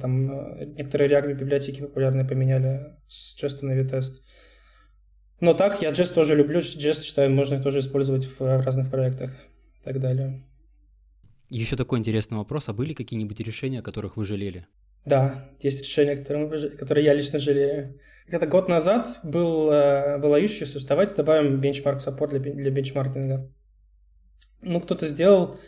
Там 0.00 0.32
э, 0.32 0.64
некоторые 0.66 1.10
React 1.10 1.34
библиотеки 1.34 1.80
популярные 1.80 2.24
поменяли 2.24 2.96
с 3.08 3.36
Jest 3.42 3.62
на 3.62 3.72
Vitest. 3.72 4.22
Но 5.40 5.54
так, 5.54 5.82
я 5.82 5.90
Jest 5.90 6.14
тоже 6.14 6.36
люблю. 6.36 6.60
Jest, 6.60 7.04
считаю, 7.04 7.30
можно 7.30 7.60
тоже 7.60 7.80
использовать 7.80 8.28
в 8.38 8.40
разных 8.40 8.90
проектах 8.90 9.32
и 9.80 9.84
так 9.84 10.00
далее. 10.00 10.44
Еще 11.52 11.76
такой 11.76 11.98
интересный 11.98 12.38
вопрос. 12.38 12.70
А 12.70 12.72
были 12.72 12.94
какие-нибудь 12.94 13.38
решения, 13.40 13.80
о 13.80 13.82
которых 13.82 14.16
вы 14.16 14.24
жалели? 14.24 14.66
Да, 15.04 15.50
есть 15.60 15.82
решения, 15.82 16.16
которые, 16.16 17.04
я 17.04 17.12
лично 17.12 17.38
жалею. 17.38 18.00
Где-то 18.26 18.46
год 18.46 18.68
назад 18.68 19.20
был, 19.22 19.70
э, 19.70 20.18
была 20.18 20.40
issue, 20.40 20.64
давайте 20.88 21.14
добавим 21.14 21.60
бенчмарк 21.60 22.00
саппорт 22.00 22.32
для, 22.32 22.52
для 22.52 22.70
бенчмаркинга. 22.70 23.50
Ну, 24.62 24.80
кто-то 24.80 25.06
сделал, 25.06 25.58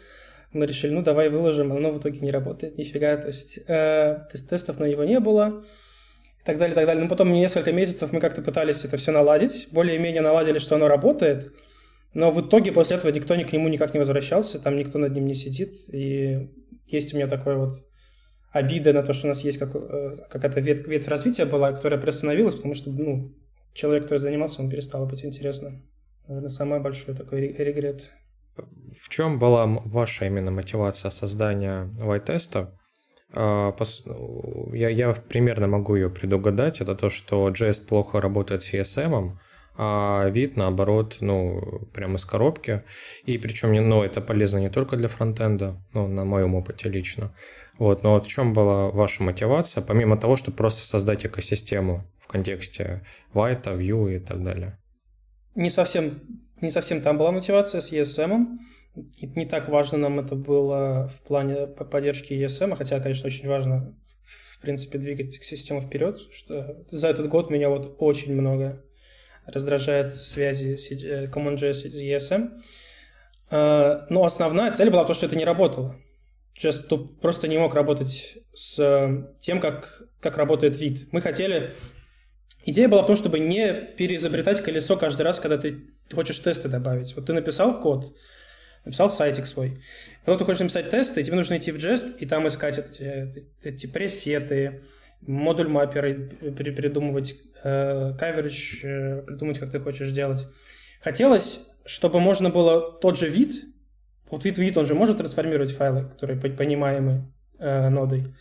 мы 0.52 0.64
решили, 0.66 0.92
ну, 0.92 1.02
давай 1.02 1.28
выложим, 1.28 1.72
оно 1.72 1.90
в 1.90 1.98
итоге 1.98 2.20
не 2.20 2.30
работает, 2.30 2.78
нифига. 2.78 3.18
То 3.18 3.26
есть 3.26 3.58
э, 3.66 4.20
тест 4.32 4.48
тестов 4.48 4.78
на 4.78 4.86
него 4.86 5.04
не 5.04 5.20
было 5.20 5.64
и 6.40 6.46
так 6.46 6.56
далее, 6.56 6.72
и 6.72 6.76
так 6.76 6.86
далее. 6.86 7.02
Но 7.02 7.10
потом 7.10 7.30
несколько 7.30 7.72
месяцев 7.72 8.10
мы 8.10 8.20
как-то 8.20 8.40
пытались 8.40 8.86
это 8.86 8.96
все 8.96 9.10
наладить, 9.12 9.68
более-менее 9.70 10.22
наладили, 10.22 10.60
что 10.60 10.76
оно 10.76 10.88
работает, 10.88 11.52
но 12.14 12.30
в 12.30 12.40
итоге 12.40 12.73
после 12.73 12.97
этого 12.97 13.11
никто 13.11 13.35
ни 13.35 13.42
к 13.42 13.52
нему 13.52 13.68
никак 13.68 13.92
не 13.92 13.99
возвращался, 13.99 14.59
там 14.59 14.76
никто 14.76 14.99
над 14.99 15.12
ним 15.12 15.26
не 15.26 15.35
сидит, 15.35 15.76
и 15.92 16.49
есть 16.87 17.12
у 17.12 17.16
меня 17.16 17.26
такой 17.26 17.56
вот 17.56 17.73
обида 18.52 18.92
на 18.92 19.02
то, 19.02 19.12
что 19.12 19.26
у 19.26 19.28
нас 19.28 19.42
есть 19.42 19.59
как, 19.59 19.75
э, 19.75 20.14
какая-то 20.30 20.61
ветвь, 20.61 20.87
ветвь 20.87 21.09
развития 21.09 21.44
была, 21.44 21.73
которая 21.73 22.00
приостановилась, 22.00 22.54
потому 22.54 22.75
что 22.75 22.90
ну, 22.90 23.35
человек, 23.73 24.04
который 24.04 24.21
занимался, 24.21 24.62
он 24.62 24.71
перестал 24.71 25.06
быть 25.06 25.25
интересным. 25.25 25.85
Наверное, 26.28 26.49
самый 26.49 26.80
большой 26.80 27.14
такой 27.14 27.40
регрет. 27.40 28.11
В 28.56 29.09
чем 29.09 29.40
была 29.40 29.66
ваша 29.66 30.26
именно 30.26 30.52
мотивация 30.52 31.11
создания 31.11 31.90
white-теста? 31.99 32.78
А, 33.35 33.75
я, 34.73 34.88
я 34.88 35.12
примерно 35.12 35.66
могу 35.66 35.97
ее 35.97 36.09
предугадать. 36.09 36.80
Это 36.80 36.94
то, 36.94 37.11
что 37.11 37.49
JS 37.49 37.87
плохо 37.88 38.21
работает 38.21 38.62
с 38.62 38.73
ESM, 38.73 39.33
а 39.76 40.28
вид, 40.28 40.57
наоборот, 40.57 41.19
ну, 41.21 41.88
прямо 41.93 42.16
из 42.16 42.25
коробки. 42.25 42.85
И 43.25 43.38
причем, 43.38 43.73
ну, 43.88 44.02
это 44.02 44.21
полезно 44.21 44.59
не 44.59 44.71
только 44.71 44.97
для 44.97 45.09
фронтенда, 45.09 45.83
ну, 45.93 46.07
на 46.07 46.25
моем 46.25 46.54
опыте 46.54 46.88
лично. 46.88 47.35
Вот, 47.78 48.04
но 48.04 48.12
вот 48.12 48.26
в 48.26 48.28
чем 48.28 48.52
была 48.52 48.90
ваша 48.90 49.23
мотивация, 49.23 49.83
помимо 49.83 50.16
того, 50.16 50.37
чтобы 50.37 50.57
просто 50.57 50.87
создать 50.87 51.26
экосистему 51.26 52.04
в 52.21 52.28
контексте 52.28 53.04
White, 53.33 53.76
Vue 53.76 54.16
и 54.16 54.19
так 54.21 54.45
далее? 54.45 54.78
Не 55.57 55.71
совсем, 55.71 56.21
не 56.61 56.71
совсем 56.71 57.00
там 57.00 57.19
была 57.19 57.33
мотивация 57.33 57.81
с 57.81 57.93
ESM. 57.93 58.59
Не 58.95 59.47
так 59.47 59.69
важно 59.69 59.99
нам 59.99 60.21
это 60.21 60.37
было 60.37 61.09
в 61.09 61.21
плане 61.26 61.66
поддержки 61.66 62.33
ESM, 62.33 62.76
хотя, 62.76 63.00
конечно, 63.00 63.26
очень 63.26 63.49
важно, 63.49 63.93
в 64.25 64.61
принципе, 64.61 64.99
двигать 64.99 65.33
систему 65.43 65.81
вперед, 65.81 66.16
что 66.33 66.85
за 66.88 67.09
этот 67.09 67.28
год 67.28 67.50
меня 67.50 67.71
вот 67.71 67.97
очень 67.99 68.35
много 68.35 68.85
раздражает 69.46 70.14
связи 70.14 70.76
э, 71.04 71.26
CommonJS 71.26 71.88
и 71.88 72.12
ESM. 72.12 72.50
Но 73.50 74.24
основная 74.24 74.72
цель 74.72 74.90
была 74.90 75.04
то, 75.04 75.14
что 75.14 75.26
это 75.26 75.36
не 75.36 75.44
работало. 75.44 75.96
Just 76.56 76.88
просто 77.20 77.48
не 77.48 77.58
мог 77.58 77.74
работать 77.74 78.38
с 78.54 78.78
э, 78.78 79.32
тем, 79.40 79.60
как, 79.60 80.02
как 80.20 80.36
работает 80.36 80.76
вид. 80.76 81.12
Мы 81.12 81.20
хотели... 81.20 81.72
Идея 82.64 82.88
была 82.88 83.02
в 83.02 83.06
том, 83.06 83.16
чтобы 83.16 83.40
не 83.40 83.74
переизобретать 83.74 84.62
колесо 84.62 84.96
каждый 84.96 85.22
раз, 85.22 85.40
когда 85.40 85.58
ты 85.58 85.82
хочешь 86.12 86.38
тесты 86.38 86.68
добавить. 86.68 87.14
Вот 87.14 87.26
ты 87.26 87.32
написал 87.32 87.80
код, 87.80 88.16
написал 88.84 89.10
сайтик 89.10 89.46
свой. 89.46 89.82
Потом 90.24 90.38
ты 90.38 90.44
хочешь 90.44 90.60
написать 90.60 90.90
тесты, 90.90 91.22
тебе 91.22 91.36
нужно 91.36 91.58
идти 91.58 91.72
в 91.72 91.76
Jest 91.76 92.16
и 92.18 92.24
там 92.24 92.46
искать 92.48 92.78
эти, 92.78 93.46
эти 93.62 93.86
пресеты, 93.86 94.82
модуль 95.20 95.68
мапперы, 95.68 96.30
придумывать 96.56 97.34
э, 97.64 98.16
coverage, 98.16 98.80
э, 98.85 99.23
придумать, 99.23 99.59
как 99.59 99.71
ты 99.71 99.80
хочешь 99.80 100.12
делать. 100.12 100.47
Хотелось, 101.02 101.66
чтобы 101.85 102.21
можно 102.21 102.50
было 102.50 102.92
тот 103.00 103.18
же 103.18 103.28
вид 103.28 103.64
вот 104.30 104.44
вид 104.44 104.59
вид, 104.59 104.76
он 104.76 104.87
же 104.87 104.94
может 104.94 105.18
трансформировать 105.18 105.73
файлы, 105.73 106.09
которые 106.09 106.40
понимаемы 106.40 107.33
э, 107.59 107.88
нодой. 107.88 108.35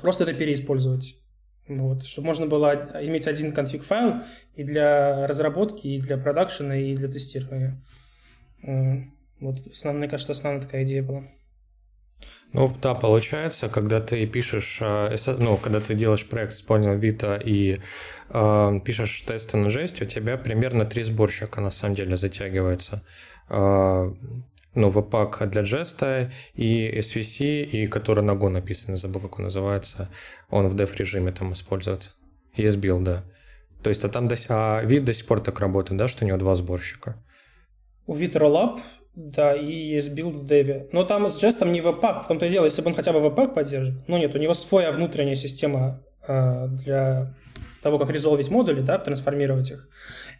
Просто 0.00 0.24
это 0.24 0.32
переиспользовать. 0.32 1.16
Вот, 1.68 2.04
чтобы 2.04 2.28
можно 2.28 2.46
было 2.46 2.72
иметь 3.02 3.26
один 3.26 3.52
конфиг 3.52 3.82
файл 3.82 4.22
и 4.54 4.62
для 4.62 5.26
разработки, 5.26 5.88
и 5.88 6.00
для 6.00 6.16
продакшена, 6.16 6.76
и 6.76 6.94
для 6.94 7.08
тестирования. 7.08 7.82
Э, 8.62 8.98
вот, 9.40 9.66
основная, 9.66 10.02
мне 10.02 10.08
кажется, 10.08 10.32
основная 10.32 10.62
такая 10.62 10.84
идея 10.84 11.02
была. 11.02 11.24
Ну, 12.56 12.74
да, 12.80 12.94
получается, 12.94 13.68
когда 13.68 14.00
ты 14.00 14.26
пишешь, 14.26 14.78
э, 14.80 15.14
ну, 15.38 15.58
когда 15.58 15.78
ты 15.80 15.92
делаешь 15.92 16.26
проект 16.26 16.54
с 16.54 16.66
Polygon 16.66 16.98
Vita 16.98 17.38
и 17.38 17.78
э, 18.30 18.80
пишешь 18.82 19.22
тесты 19.26 19.58
на 19.58 19.68
жесть, 19.68 20.00
у 20.00 20.06
тебя 20.06 20.38
примерно 20.38 20.86
три 20.86 21.02
сборщика 21.02 21.60
на 21.60 21.70
самом 21.70 21.96
деле 21.96 22.16
затягивается. 22.16 23.04
Э, 23.50 24.10
ну, 24.74 24.88
Webpack 24.88 25.48
для 25.48 25.64
жеста 25.64 26.32
и 26.54 26.98
SVC, 26.98 27.62
и 27.62 27.86
который 27.88 28.24
на 28.24 28.30
Go 28.30 28.48
написан, 28.48 28.96
забыл, 28.96 29.20
как 29.20 29.38
он 29.38 29.44
называется, 29.44 30.08
он 30.48 30.68
в 30.68 30.76
dev 30.76 30.96
режиме 30.96 31.32
там 31.32 31.52
используется. 31.52 32.12
ESBuild, 32.56 33.02
да. 33.02 33.24
То 33.82 33.90
есть, 33.90 34.02
а 34.02 34.08
там 34.08 34.28
до, 34.28 34.36
а 34.48 34.80
Vite 34.82 35.04
до 35.04 35.12
сих 35.12 35.26
пор 35.26 35.40
так 35.40 35.60
работает, 35.60 35.98
да, 35.98 36.08
что 36.08 36.24
у 36.24 36.26
него 36.26 36.38
два 36.38 36.54
сборщика? 36.54 37.22
У 38.06 38.14
Rollup 38.14 38.80
да, 39.16 39.54
и 39.54 39.72
ESBuild 39.72 40.34
в 40.34 40.46
dev 40.46 40.71
е. 40.71 40.88
Но 40.92 41.02
там 41.02 41.28
с 41.28 41.40
Jest 41.40 41.61
ом 41.61 41.72
не 41.72 41.80
webpack, 41.80 42.24
в 42.24 42.28
том-то 42.28 42.46
и 42.46 42.50
дело, 42.50 42.66
если 42.66 42.82
бы 42.82 42.88
он 42.88 42.94
хотя 42.94 43.12
бы 43.12 43.20
webpack 43.20 43.54
поддерживал. 43.54 44.04
Ну 44.06 44.18
нет, 44.18 44.34
у 44.34 44.38
него 44.38 44.52
своя 44.52 44.92
внутренняя 44.92 45.34
система 45.34 46.02
э, 46.28 46.68
для 46.68 47.34
того, 47.82 47.98
как 47.98 48.10
резолвить 48.10 48.50
модули, 48.50 48.80
да, 48.82 48.98
трансформировать 48.98 49.70
их. 49.70 49.88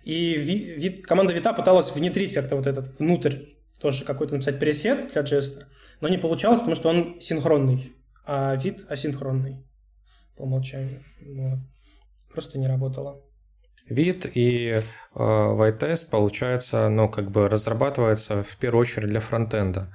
И 0.05 0.35
Vite, 0.35 1.07
команда 1.07 1.33
Vite 1.33 1.50
а 1.50 1.55
пыталась 1.55 1.91
внедрить 1.95 2.35
как-то 2.35 2.57
вот 2.57 2.67
этот 2.67 2.99
внутрь, 2.99 3.37
тоже 3.81 4.05
какой-то 4.05 4.35
написать 4.35 4.59
preset 4.59 5.11
для 5.13 5.25
Jest 5.25 5.53
а, 5.53 5.67
но 6.01 6.09
не 6.09 6.19
получалось, 6.19 6.61
потому 6.61 6.77
что 6.77 6.91
он 6.91 7.19
синхронный, 7.19 7.95
а 8.27 8.55
Vite 8.57 8.85
асинхронный 8.89 9.65
по 10.37 10.43
умолчанию. 10.43 11.03
Вот. 11.25 11.61
Просто 12.31 12.59
не 12.59 12.67
работало 12.67 13.26
Vite, 13.89 14.27
и 14.35 14.83
э, 14.83 14.83
Vitest, 15.15 16.11
получается, 16.11 16.89
ну, 16.89 17.09
как 17.09 17.31
бы 17.31 17.49
разрабатывается 17.49 18.43
в 18.43 18.57
первую 18.57 18.83
очередь 18.83 19.09
для 19.09 19.21
фронтенда. 19.21 19.89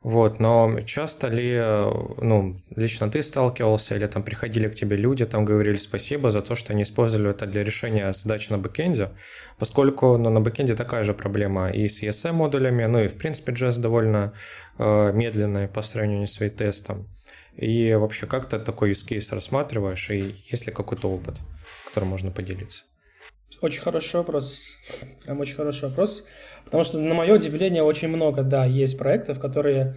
Вот, 0.00 0.38
но 0.38 0.80
часто 0.86 1.26
ли, 1.26 1.54
э, 1.54 1.90
ну, 2.22 2.56
лично 2.76 3.10
ты 3.10 3.20
сталкивался 3.20 3.96
или 3.96 4.06
там 4.06 4.22
приходили 4.22 4.68
к 4.68 4.74
тебе 4.74 4.96
люди, 4.96 5.24
там 5.24 5.44
говорили 5.44 5.76
спасибо 5.76 6.30
за 6.30 6.40
то, 6.40 6.54
что 6.54 6.72
они 6.72 6.84
использовали 6.84 7.30
это 7.30 7.46
для 7.46 7.64
решения 7.64 8.12
задач 8.12 8.48
на 8.48 8.58
бэкенде, 8.58 9.10
поскольку 9.58 10.16
ну, 10.16 10.30
на 10.30 10.40
бэкенде 10.40 10.76
такая 10.76 11.02
же 11.02 11.14
проблема 11.14 11.70
и 11.70 11.88
с 11.88 12.00
ESM 12.02 12.32
модулями, 12.32 12.84
ну 12.84 13.00
и 13.00 13.08
в 13.08 13.18
принципе 13.18 13.52
Jest 13.52 13.80
довольно 13.80 14.34
э, 14.78 15.12
медленный 15.12 15.66
по 15.66 15.82
сравнению 15.82 16.28
с 16.28 16.38
Vitest 16.50 16.89
ом. 16.89 17.08
И 17.56 17.92
вообще, 17.94 18.26
как 18.26 18.48
ты 18.48 18.60
такой 18.60 18.92
use 18.92 19.04
case 19.04 19.34
рассматриваешь, 19.34 20.10
и 20.10 20.36
есть 20.48 20.68
ли 20.68 20.72
какой-то 20.72 21.10
опыт, 21.10 21.38
которым 21.86 22.10
можно 22.10 22.30
поделиться? 22.30 22.84
Очень 23.60 23.80
хороший 23.80 24.16
вопрос. 24.16 24.78
Прям 25.24 25.40
очень 25.40 25.56
хороший 25.56 25.88
вопрос. 25.88 26.24
Потому 26.64 26.84
что, 26.84 26.98
на 26.98 27.14
мое 27.14 27.34
удивление, 27.34 27.82
очень 27.82 28.08
много, 28.08 28.42
да, 28.42 28.64
есть 28.64 28.98
проектов, 28.98 29.40
которые 29.40 29.96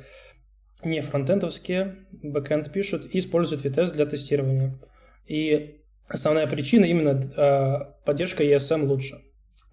не 0.84 1.02
фронтендовские, 1.02 2.08
бэкенд 2.12 2.72
пишут 2.72 3.14
и 3.14 3.20
используют 3.20 3.64
Vitest 3.64 3.92
для 3.92 4.06
тестирования. 4.06 4.80
И 5.28 5.82
основная 6.08 6.48
причина 6.48 6.86
именно 6.86 7.10
э, 7.10 8.06
поддержка 8.06 8.44
ESM 8.44 8.86
лучше. 8.86 9.22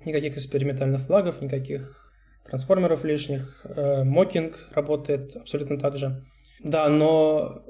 Никаких 0.05 0.37
экспериментальных 0.37 1.01
флагов, 1.01 1.41
никаких 1.41 2.13
трансформеров 2.45 3.05
лишних. 3.05 3.65
Э, 3.65 4.05
мокинг 4.05 4.69
работает 4.73 5.37
абсолютно 5.37 5.79
так 5.79 5.97
же. 5.97 6.25
Да, 6.63 6.89
но 6.89 7.65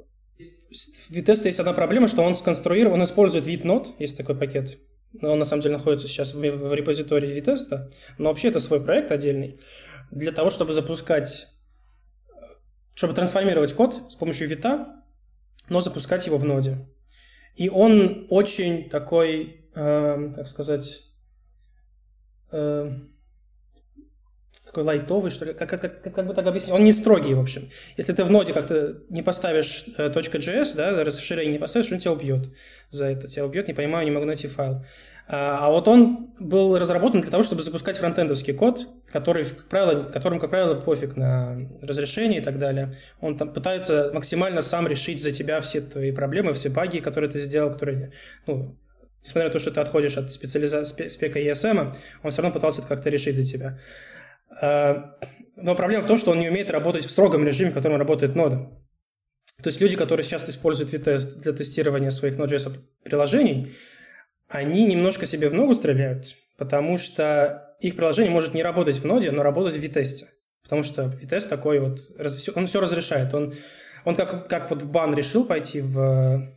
в 0.71 1.11
VTest 1.11 1.45
есть 1.45 1.61
одна 1.61 1.73
проблема, 1.73 2.09
что 2.09 2.23
он 2.23 2.35
сконструирован, 2.35 3.01
он 3.01 3.05
использует 3.05 3.65
нот, 3.65 3.95
есть 3.99 4.17
такой 4.17 4.37
пакет, 4.37 4.79
он 5.23 5.39
на 5.39 5.45
самом 5.45 5.63
деле 5.63 5.77
находится 5.77 6.07
сейчас 6.07 6.35
в, 6.35 6.39
в 6.39 6.75
репозитории 6.75 7.37
Vitesta, 7.37 7.91
но 8.19 8.29
вообще 8.29 8.49
это 8.49 8.61
свой 8.61 8.81
проект 8.81 9.11
отдельный. 9.11 9.61
Для 10.11 10.33
того, 10.33 10.51
чтобы 10.51 10.73
запускать, 10.73 11.49
чтобы 12.95 13.15
трансформировать 13.15 13.75
код 13.75 14.13
с 14.13 14.17
помощью 14.17 14.49
Вита, 14.49 15.03
но 15.69 15.81
запускать 15.81 16.27
его 16.27 16.39
в 16.39 16.45
ноде. 16.45 16.89
И 17.57 17.69
он 17.69 18.27
очень 18.31 18.89
такой, 18.89 19.69
э, 19.75 20.33
как 20.35 20.47
сказать, 20.47 21.03
э, 22.53 22.91
такой 24.69 24.85
лайтовый, 24.85 25.31
что 25.31 25.47
ли, 25.47 25.55
как, 25.55 25.69
как, 25.69 25.81
как, 25.81 26.15
как 26.15 26.27
бы 26.27 26.35
так 26.35 26.47
объяснить, 26.47 26.73
он 26.73 26.85
не 26.85 26.93
строгий, 26.93 27.35
в 27.35 27.41
общем. 27.41 27.71
Если 27.97 28.13
ты 28.13 28.23
в 28.23 28.31
ноде 28.31 28.53
как-то 28.53 28.99
не 29.09 29.23
поставишь 29.23 29.85
э, 29.97 30.09
.js, 30.09 30.77
да, 30.77 31.05
расширение 31.05 31.53
не 31.53 31.59
поставишь, 31.59 31.91
он 31.91 31.99
тебя 31.99 32.13
убьет 32.13 32.51
за 32.91 33.07
это, 33.07 33.29
тебя 33.29 33.47
убьет, 33.47 33.67
не 33.67 33.75
понимаю, 33.75 34.05
не 34.05 34.11
могу 34.11 34.27
найти 34.27 34.47
файл. 34.47 34.85
А, 35.27 35.67
а 35.67 35.71
вот 35.71 35.89
он 35.89 36.31
был 36.39 36.79
разработан 36.79 37.21
для 37.21 37.31
того, 37.31 37.43
чтобы 37.43 37.63
запускать 37.63 37.97
фронтендовский 37.97 38.55
код, 38.55 38.87
который, 39.11 39.45
как 39.45 39.69
правило, 39.69 40.05
которым, 40.05 40.39
как 40.39 40.51
правило, 40.51 40.75
пофиг 40.75 41.17
на 41.17 41.59
разрешение 41.83 42.41
и 42.41 42.43
так 42.43 42.59
далее. 42.59 42.95
Он 43.21 43.37
там 43.37 43.53
пытается 43.53 44.11
максимально 44.13 44.63
сам 44.63 44.87
решить 44.87 45.23
за 45.23 45.33
тебя 45.33 45.61
все 45.61 45.81
твои 45.81 46.13
проблемы, 46.13 46.53
все 46.53 46.69
баги, 46.69 46.99
которые 46.99 47.31
ты 47.31 47.39
сделал, 47.39 47.73
которые, 47.73 48.13
ну, 48.47 48.77
несмотря 49.23 49.49
на 49.49 49.53
то, 49.53 49.59
что 49.59 49.71
ты 49.71 49.81
отходишь 49.81 50.17
от 50.17 50.33
специализации 50.33 51.09
спека 51.09 51.39
ESM, 51.39 51.95
он 52.23 52.31
все 52.31 52.43
равно 52.43 52.55
пытался 52.55 52.81
это 52.81 52.89
как-то 52.89 53.11
решить 53.11 53.37
за 53.37 53.45
тебя. 53.45 53.79
Э, 54.61 55.13
но 55.57 55.75
проблема 55.75 56.05
в 56.05 56.07
том, 56.07 56.19
что 56.19 56.31
он 56.31 56.41
не 56.41 56.49
умеет 56.49 56.71
работать 56.71 57.05
в 57.05 57.11
строгом 57.11 57.45
режиме, 57.45 57.71
в 57.71 57.75
котором 57.75 57.97
работает 57.97 58.35
нода. 58.35 58.71
То 59.63 59.69
есть 59.69 59.81
люди, 59.81 59.97
которые 59.97 60.25
сейчас 60.25 60.49
используют 60.49 60.93
VTest 60.93 61.41
для 61.41 61.53
тестирования 61.53 62.11
своих 62.11 62.37
Node.js 62.37 62.79
приложений, 63.03 63.75
они 64.49 64.87
немножко 64.87 65.27
себе 65.27 65.49
в 65.49 65.55
ногу 65.55 65.75
стреляют, 65.75 66.37
потому 66.57 66.97
что 66.97 67.77
их 67.81 67.97
приложение 67.97 68.31
может 68.31 68.55
не 68.55 68.63
работать 68.63 68.99
в 68.99 69.05
ноде, 69.05 69.31
но 69.31 69.43
работать 69.43 69.77
в 69.77 69.83
VTest. 69.83 70.27
Потому 70.63 70.83
что 70.83 71.05
VTest 71.05 71.49
такой 71.49 71.81
вот, 71.81 72.01
он 72.55 72.67
все 72.67 72.81
разрешает. 72.81 73.35
Он, 73.35 73.55
он 74.05 74.15
как, 74.15 74.49
как 74.49 74.71
вот 74.71 74.83
в 74.83 74.91
бан 74.91 75.15
решил 75.15 75.45
пойти 75.45 75.81
в 75.81 76.49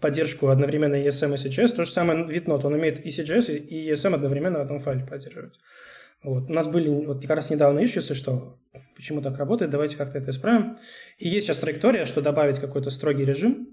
поддержку 0.00 0.48
одновременно 0.48 0.94
ESM 0.94 1.34
и 1.34 1.48
CGS, 1.48 1.74
то 1.74 1.84
же 1.84 1.90
самое 1.90 2.24
VitNode, 2.24 2.66
он 2.66 2.74
умеет 2.74 3.04
и 3.04 3.08
CGS, 3.08 3.56
и 3.56 3.90
ESM 3.90 4.14
одновременно 4.14 4.58
в 4.58 4.62
одном 4.62 4.80
файле 4.80 5.04
поддерживать. 5.04 5.58
Вот. 6.22 6.50
У 6.50 6.52
нас 6.52 6.66
были 6.66 6.88
вот 6.88 7.22
как 7.22 7.36
раз 7.36 7.50
недавно 7.50 7.78
ищусы, 7.80 8.14
что 8.14 8.58
почему 8.96 9.22
так 9.22 9.38
работает, 9.38 9.70
давайте 9.70 9.96
как-то 9.96 10.18
это 10.18 10.30
исправим. 10.30 10.74
И 11.18 11.28
есть 11.28 11.46
сейчас 11.46 11.58
траектория, 11.58 12.04
что 12.06 12.20
добавить 12.20 12.58
какой-то 12.58 12.90
строгий 12.90 13.24
режим 13.24 13.68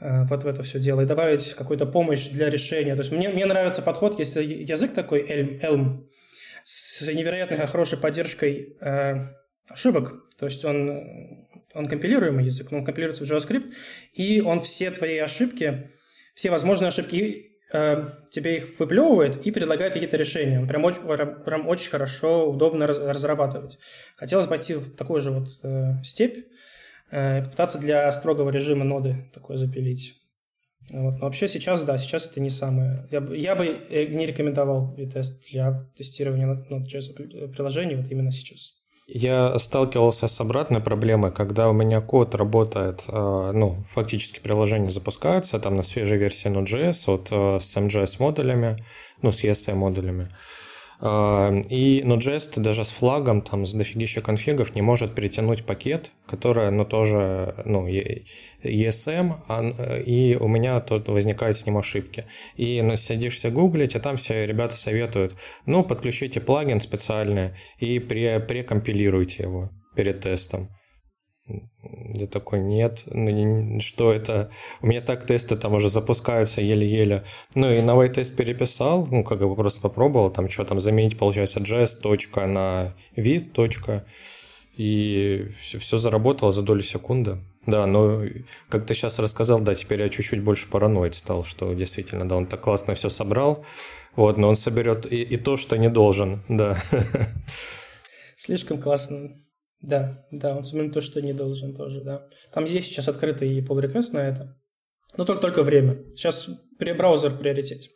э, 0.00 0.24
вот 0.24 0.44
в 0.44 0.46
это 0.46 0.62
все 0.62 0.78
дело 0.80 1.02
и 1.02 1.06
добавить 1.06 1.54
какую-то 1.54 1.86
помощь 1.86 2.28
для 2.28 2.48
решения. 2.48 2.94
То 2.94 3.00
есть 3.00 3.12
мне, 3.12 3.28
мне 3.28 3.44
нравится 3.44 3.82
подход, 3.82 4.18
есть 4.18 4.36
язык 4.36 4.94
такой 4.94 5.22
Elm, 5.28 5.60
Elm 5.60 6.06
с 6.64 7.02
невероятной 7.02 7.58
хорошей 7.66 7.98
поддержкой 7.98 8.76
э, 8.80 9.28
ошибок. 9.68 10.14
То 10.38 10.46
есть 10.46 10.64
он, 10.64 11.46
он 11.74 11.86
компилируемый 11.86 12.46
язык, 12.46 12.72
он 12.72 12.84
компилируется 12.84 13.24
в 13.24 13.30
JavaScript, 13.30 13.72
и 14.14 14.40
он 14.40 14.60
все 14.60 14.90
твои 14.90 15.18
ошибки, 15.18 15.90
все 16.34 16.50
возможные 16.50 16.88
ошибки 16.88 17.55
Э, 17.72 18.10
тебе 18.30 18.58
их 18.58 18.78
выплевывает 18.78 19.44
и 19.44 19.50
предлагает 19.50 19.92
какие-то 19.92 20.16
решения. 20.16 20.64
Прям 20.66 20.84
очень, 20.84 21.02
прям 21.02 21.68
очень 21.68 21.90
хорошо, 21.90 22.48
удобно 22.48 22.86
раз, 22.86 22.98
разрабатывать. 23.00 23.78
Хотелось 24.16 24.46
пойти 24.46 24.74
в 24.74 24.94
такую 24.94 25.20
же 25.20 25.32
вот 25.32 25.48
э, 25.64 26.02
степь, 26.04 26.46
э, 27.10 27.42
попытаться 27.42 27.78
для 27.78 28.10
строгого 28.12 28.50
режима 28.50 28.84
ноды 28.84 29.28
такое 29.34 29.56
запилить. 29.56 30.14
Вот. 30.92 31.14
Но 31.18 31.26
вообще 31.26 31.48
сейчас, 31.48 31.82
да, 31.82 31.98
сейчас 31.98 32.28
это 32.28 32.40
не 32.40 32.50
самое. 32.50 33.08
Я, 33.10 33.20
бы, 33.20 33.36
я 33.36 33.56
бы 33.56 33.66
э, 33.66 34.06
не 34.06 34.26
рекомендовал 34.26 34.94
тест 35.12 35.50
для 35.50 35.90
тестирования 35.96 36.46
Node.js 36.46 37.48
приложений 37.52 37.96
вот 37.96 38.10
именно 38.10 38.30
сейчас. 38.30 38.75
Я 39.08 39.56
сталкивался 39.60 40.26
с 40.26 40.40
обратной 40.40 40.80
проблемой, 40.80 41.30
когда 41.30 41.68
у 41.68 41.72
меня 41.72 42.00
код 42.00 42.34
работает, 42.34 43.04
э, 43.06 43.50
ну, 43.54 43.84
фактически 43.88 44.40
приложение 44.40 44.90
запускается 44.90 45.60
там 45.60 45.76
на 45.76 45.84
свежей 45.84 46.18
версии 46.18 46.50
Node.js 46.50 47.04
вот 47.06 47.28
э, 47.30 47.60
с 47.60 47.76
MJS 47.76 48.16
модулями, 48.18 48.76
ну, 49.22 49.30
с 49.30 49.44
ESM 49.44 49.76
модулями. 49.76 50.28
А, 51.00 51.52
и 51.68 52.00
Node.js 52.00 52.60
даже 52.60 52.84
с 52.84 52.88
флагом, 52.88 53.42
там, 53.42 53.66
с 53.66 53.74
дофигища 53.74 54.20
конфигов 54.20 54.74
не 54.74 54.82
может 54.82 55.14
перетянуть 55.14 55.64
пакет, 55.64 56.12
который, 56.26 56.70
ну, 56.70 56.84
тоже, 56.84 57.54
ну, 57.64 57.86
ESM, 57.86 59.36
а, 59.48 59.98
и 60.00 60.36
у 60.36 60.48
меня 60.48 60.80
тут 60.80 61.08
возникают 61.08 61.56
с 61.56 61.66
ним 61.66 61.78
ошибки. 61.78 62.24
И 62.56 62.86
садишься 62.96 63.50
гуглить, 63.50 63.94
а 63.94 64.00
там 64.00 64.16
все 64.16 64.46
ребята 64.46 64.76
советуют, 64.76 65.34
ну, 65.66 65.84
подключите 65.84 66.40
плагин 66.40 66.80
специальный 66.80 67.52
и 67.78 67.98
пре 67.98 68.40
прекомпилируйте 68.40 69.44
его 69.44 69.70
перед 69.94 70.20
тестом. 70.20 70.70
Я 71.48 72.26
такой, 72.26 72.60
нет, 72.60 73.04
ну, 73.06 73.80
что 73.80 74.12
это? 74.12 74.50
У 74.80 74.88
меня 74.88 75.00
так 75.00 75.26
тесты 75.26 75.56
там 75.56 75.74
уже 75.74 75.88
запускаются 75.88 76.60
еле-еле. 76.60 77.24
Ну 77.54 77.72
и 77.72 77.80
на 77.80 78.08
тест 78.08 78.36
переписал, 78.36 79.06
ну 79.06 79.22
как 79.22 79.38
бы 79.38 79.54
просто 79.54 79.80
попробовал, 79.80 80.30
там 80.30 80.48
что 80.48 80.64
там 80.64 80.80
заменить, 80.80 81.16
получается, 81.16 81.60
JS 81.60 82.00
точка 82.02 82.46
на 82.46 82.94
вид 83.14 83.52
точка. 83.52 84.06
И 84.76 85.48
все, 85.60 85.78
все 85.78 85.98
заработало 85.98 86.52
за 86.52 86.62
долю 86.62 86.82
секунды. 86.82 87.38
Да, 87.64 87.86
но 87.86 88.22
как 88.68 88.86
ты 88.86 88.94
сейчас 88.94 89.18
рассказал, 89.18 89.60
да, 89.60 89.74
теперь 89.74 90.02
я 90.02 90.08
чуть-чуть 90.08 90.42
больше 90.42 90.68
параноид 90.68 91.14
стал, 91.14 91.44
что 91.44 91.72
действительно, 91.74 92.28
да, 92.28 92.36
он 92.36 92.46
так 92.46 92.60
классно 92.60 92.94
все 92.94 93.08
собрал, 93.08 93.64
вот, 94.14 94.36
но 94.36 94.48
он 94.48 94.56
соберет 94.56 95.10
и, 95.10 95.22
и 95.22 95.36
то, 95.36 95.56
что 95.56 95.76
не 95.76 95.88
должен, 95.88 96.42
да. 96.48 96.78
Слишком 98.36 98.78
классно 98.80 99.45
Да, 99.80 100.26
да, 100.30 100.56
он 100.56 100.64
симулирует 100.64 100.94
то, 100.94 101.00
что 101.00 101.20
не 101.20 101.32
должен 101.32 101.74
тоже, 101.74 102.02
да. 102.02 102.28
Там 102.52 102.64
есть 102.64 102.88
сейчас 102.88 103.08
открытый 103.08 103.60
pull 103.60 103.82
request 103.82 104.12
на 104.12 104.26
это, 104.26 104.56
но 105.16 105.24
только, 105.24 105.42
только 105.42 105.62
время. 105.62 106.02
Сейчас 106.16 106.48
браузер 106.78 107.30
в 107.30 107.38
приоритете. 107.38 107.90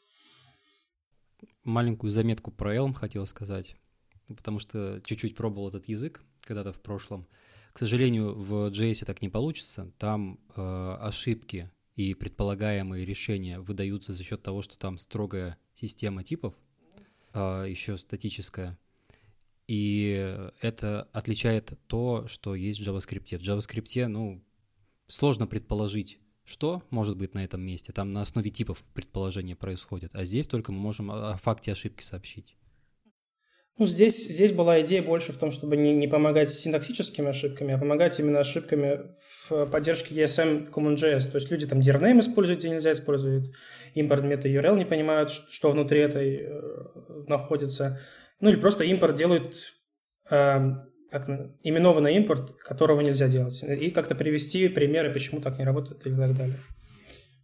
Маленькую 1.64 2.10
заметку 2.10 2.50
про 2.50 2.74
Elm 2.76 2.94
хотел 2.94 3.26
сказать, 3.26 3.76
потому 4.28 4.58
что 4.58 5.00
чуть-чуть 5.04 5.36
пробовал 5.36 5.68
этот 5.68 5.88
язык 5.88 6.22
когда-то 6.42 6.72
в 6.72 6.80
прошлом. 6.80 7.28
К 7.72 7.78
сожалению, 7.78 8.34
в 8.34 8.70
JS 8.70 9.04
так 9.04 9.22
не 9.22 9.28
получится. 9.28 9.92
Там 9.98 10.40
э, 10.56 10.96
ошибки 11.00 11.70
и 11.94 12.14
предполагаемые 12.14 13.04
решения 13.04 13.60
выдаются 13.60 14.14
за 14.14 14.24
счет 14.24 14.42
того, 14.42 14.62
что 14.62 14.78
там 14.78 14.98
строгая 14.98 15.56
система 15.74 16.24
типов, 16.24 16.54
э, 17.34 17.66
еще 17.68 17.98
статическая. 17.98 18.78
И 19.70 20.36
это 20.60 21.06
отличает 21.12 21.78
то, 21.86 22.26
что 22.26 22.56
есть 22.56 22.80
в 22.80 22.82
JavaScript. 22.82 23.38
В 23.38 23.42
JavaScript, 23.42 24.08
ну, 24.08 24.42
сложно 25.06 25.46
предположить, 25.46 26.18
что 26.42 26.82
может 26.90 27.16
быть 27.16 27.34
на 27.34 27.44
этом 27.44 27.60
месте. 27.60 27.92
Там 27.92 28.10
на 28.10 28.22
основе 28.22 28.50
типов 28.50 28.82
предположения 28.94 29.54
происходит. 29.54 30.10
А 30.14 30.24
здесь 30.24 30.48
только 30.48 30.72
мы 30.72 30.80
можем 30.80 31.12
о 31.12 31.36
факте 31.36 31.70
ошибки 31.70 32.02
сообщить. 32.02 32.56
Ну, 33.78 33.86
здесь, 33.86 34.26
здесь 34.26 34.50
была 34.50 34.80
идея 34.80 35.02
больше 35.02 35.32
в 35.32 35.38
том, 35.38 35.52
чтобы 35.52 35.76
не, 35.76 35.92
не 35.92 36.08
помогать 36.08 36.50
синтаксическими 36.50 37.28
ошибками, 37.28 37.72
а 37.72 37.78
помогать 37.78 38.18
именно 38.18 38.40
ошибками 38.40 39.14
в 39.48 39.66
поддержке 39.66 40.16
ESM 40.16 40.72
CommonJS. 40.72 41.30
То 41.30 41.36
есть 41.36 41.48
люди 41.48 41.68
там 41.68 41.78
DRName 41.78 42.18
используют, 42.18 42.58
где 42.58 42.70
нельзя 42.70 42.90
использовать, 42.90 43.52
импорт 43.94 44.24
мета 44.24 44.48
URL 44.48 44.76
не 44.76 44.84
понимают, 44.84 45.30
что 45.30 45.70
внутри 45.70 46.00
этой 46.00 46.40
э, 46.42 46.60
находится. 47.28 48.00
Ну 48.40 48.50
или 48.50 48.56
просто 48.56 48.84
импорт 48.84 49.16
делают 49.16 49.74
э, 50.30 50.74
как 51.10 51.28
именованный 51.62 52.16
импорт, 52.16 52.52
которого 52.62 53.00
нельзя 53.00 53.28
делать. 53.28 53.62
И 53.62 53.90
как-то 53.90 54.14
привести 54.14 54.68
примеры, 54.68 55.12
почему 55.12 55.40
так 55.40 55.58
не 55.58 55.64
работает 55.64 56.06
и 56.06 56.10
так 56.10 56.34
далее. 56.34 56.60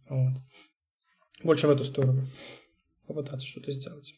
Вот. 0.09 0.33
Больше 1.43 1.67
в 1.67 1.71
эту 1.71 1.85
сторону. 1.85 2.27
Попытаться 3.05 3.45
что-то 3.45 3.71
сделать. 3.71 4.15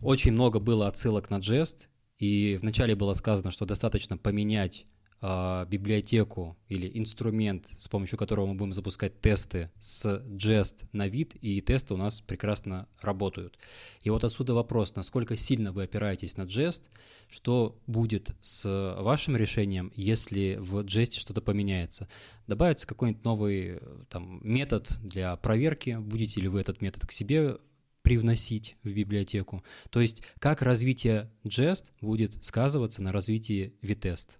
Очень 0.00 0.32
много 0.32 0.58
было 0.58 0.88
отсылок 0.88 1.30
на 1.30 1.38
Jest, 1.38 1.88
и 2.18 2.56
вначале 2.60 2.94
было 2.94 3.14
сказано, 3.14 3.50
что 3.50 3.64
достаточно 3.64 4.18
поменять 4.18 4.86
э, 5.24 5.66
библиотеку 5.70 6.56
или 6.68 6.90
инструмент, 6.92 7.66
с 7.78 7.88
помощью 7.88 8.18
которого 8.18 8.46
мы 8.46 8.54
будем 8.54 8.74
запускать 8.74 9.20
тесты 9.20 9.70
с 9.78 10.04
Jest 10.28 10.84
на 10.92 11.08
вид, 11.08 11.34
и 11.40 11.60
тесты 11.62 11.94
у 11.94 11.96
нас 11.96 12.20
прекрасно 12.20 12.88
работают. 13.00 13.58
И 14.02 14.10
вот 14.10 14.24
отсюда 14.24 14.52
вопрос, 14.52 14.94
насколько 14.96 15.36
сильно 15.36 15.72
вы 15.72 15.84
опираетесь 15.84 16.36
на 16.36 16.42
Jest, 16.42 16.90
что 17.28 17.80
будет 17.86 18.36
с 18.42 18.96
вашим 19.00 19.36
решением, 19.36 19.92
если 19.96 20.58
в 20.60 20.80
Jest 20.80 21.18
что-то 21.18 21.40
поменяется? 21.40 22.06
Добавится 22.46 22.86
какой-нибудь 22.86 23.24
новый 23.24 23.80
там, 24.10 24.40
метод 24.42 24.88
для 25.02 25.34
проверки, 25.36 25.96
будете 25.98 26.42
ли 26.42 26.48
вы 26.48 26.60
этот 26.60 26.82
метод 26.82 27.06
к 27.06 27.12
себе 27.12 27.56
привносить 28.02 28.76
в 28.82 28.92
библиотеку. 28.92 29.64
То 29.88 30.02
есть 30.02 30.22
как 30.38 30.60
развитие 30.60 31.30
Jest 31.44 31.92
будет 32.02 32.44
сказываться 32.44 33.00
на 33.00 33.10
развитии 33.10 33.72
Vitest? 33.80 34.38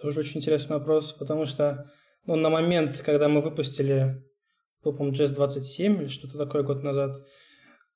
Тоже 0.00 0.20
очень 0.20 0.38
интересный 0.38 0.78
вопрос, 0.78 1.12
потому 1.12 1.46
что 1.46 1.90
ну, 2.26 2.36
на 2.36 2.50
момент, 2.50 3.02
когда 3.04 3.28
мы 3.28 3.40
выпустили, 3.40 4.22
по-моему, 4.82 5.12
Jest 5.12 5.34
27 5.34 6.02
или 6.02 6.08
что-то 6.08 6.38
такое 6.38 6.62
год 6.62 6.82
назад, 6.82 7.16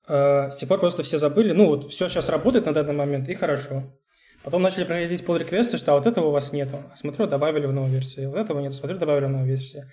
э, 0.08 0.50
с 0.50 0.56
тех 0.56 0.68
пор 0.68 0.80
просто 0.80 1.02
все 1.02 1.18
забыли, 1.18 1.52
ну 1.52 1.66
вот 1.66 1.90
все 1.90 2.08
сейчас 2.08 2.28
работает 2.28 2.66
на 2.66 2.72
данный 2.72 2.94
момент, 2.94 3.28
и 3.28 3.34
хорошо. 3.34 3.84
Потом 4.42 4.62
начали 4.62 4.84
проводить 4.84 5.22
pull 5.22 5.38
реквесты 5.38 5.76
что 5.76 5.92
а 5.92 5.96
вот 5.96 6.06
этого 6.06 6.28
у 6.28 6.30
вас 6.30 6.52
нету. 6.52 6.78
А 6.90 6.96
смотрю, 6.96 7.26
добавили 7.26 7.66
в 7.66 7.72
новую 7.72 7.92
версию. 7.92 8.30
Вот 8.30 8.38
этого 8.38 8.60
нет, 8.60 8.72
смотрю, 8.74 8.98
добавили 8.98 9.26
в 9.26 9.30
новую 9.30 9.48
версию. 9.48 9.90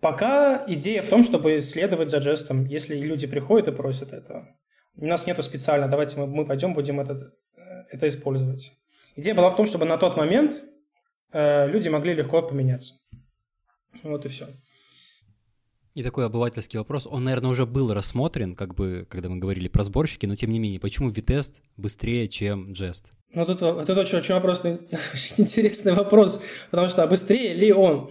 Пока 0.00 0.64
идея 0.66 1.02
в 1.02 1.06
том, 1.06 1.22
чтобы 1.22 1.60
следовать 1.60 2.10
за 2.10 2.20
жестом, 2.20 2.64
если 2.64 2.96
люди 2.96 3.26
приходят 3.26 3.68
и 3.68 3.72
просят 3.72 4.12
этого. 4.12 4.48
У 4.96 5.06
нас 5.06 5.26
нету 5.26 5.42
специально, 5.42 5.88
давайте 5.88 6.18
мы, 6.18 6.26
мы 6.26 6.44
пойдем 6.44 6.74
будем 6.74 6.98
этот, 6.98 7.22
э, 7.22 7.60
это 7.90 8.08
использовать. 8.08 8.72
Идея 9.14 9.34
была 9.34 9.50
в 9.50 9.56
том, 9.56 9.66
чтобы 9.66 9.84
на 9.84 9.98
тот 9.98 10.16
момент 10.16 10.62
люди 11.32 11.88
могли 11.88 12.14
легко 12.14 12.42
поменяться. 12.42 12.94
Вот 14.02 14.24
и 14.24 14.28
все. 14.28 14.46
И 15.94 16.02
такой 16.04 16.24
обывательский 16.24 16.78
вопрос, 16.78 17.08
он, 17.10 17.24
наверное, 17.24 17.50
уже 17.50 17.66
был 17.66 17.92
рассмотрен, 17.92 18.54
как 18.54 18.74
бы, 18.74 19.06
когда 19.10 19.28
мы 19.28 19.38
говорили 19.38 19.66
про 19.66 19.82
сборщики, 19.82 20.24
но 20.24 20.36
тем 20.36 20.50
не 20.50 20.60
менее, 20.60 20.78
почему 20.78 21.10
Vitest 21.10 21.62
быстрее, 21.76 22.28
чем 22.28 22.72
Jest? 22.72 23.06
Ну, 23.32 23.44
тут 23.44 23.60
вот 23.60 23.88
это 23.88 24.00
очень, 24.00 24.18
очень 24.18 24.34
вопрос, 24.34 24.64
очень 24.64 25.34
интересный 25.36 25.92
вопрос, 25.92 26.40
потому 26.70 26.88
что 26.88 27.02
а 27.02 27.06
быстрее 27.06 27.54
ли 27.54 27.72
он? 27.72 28.10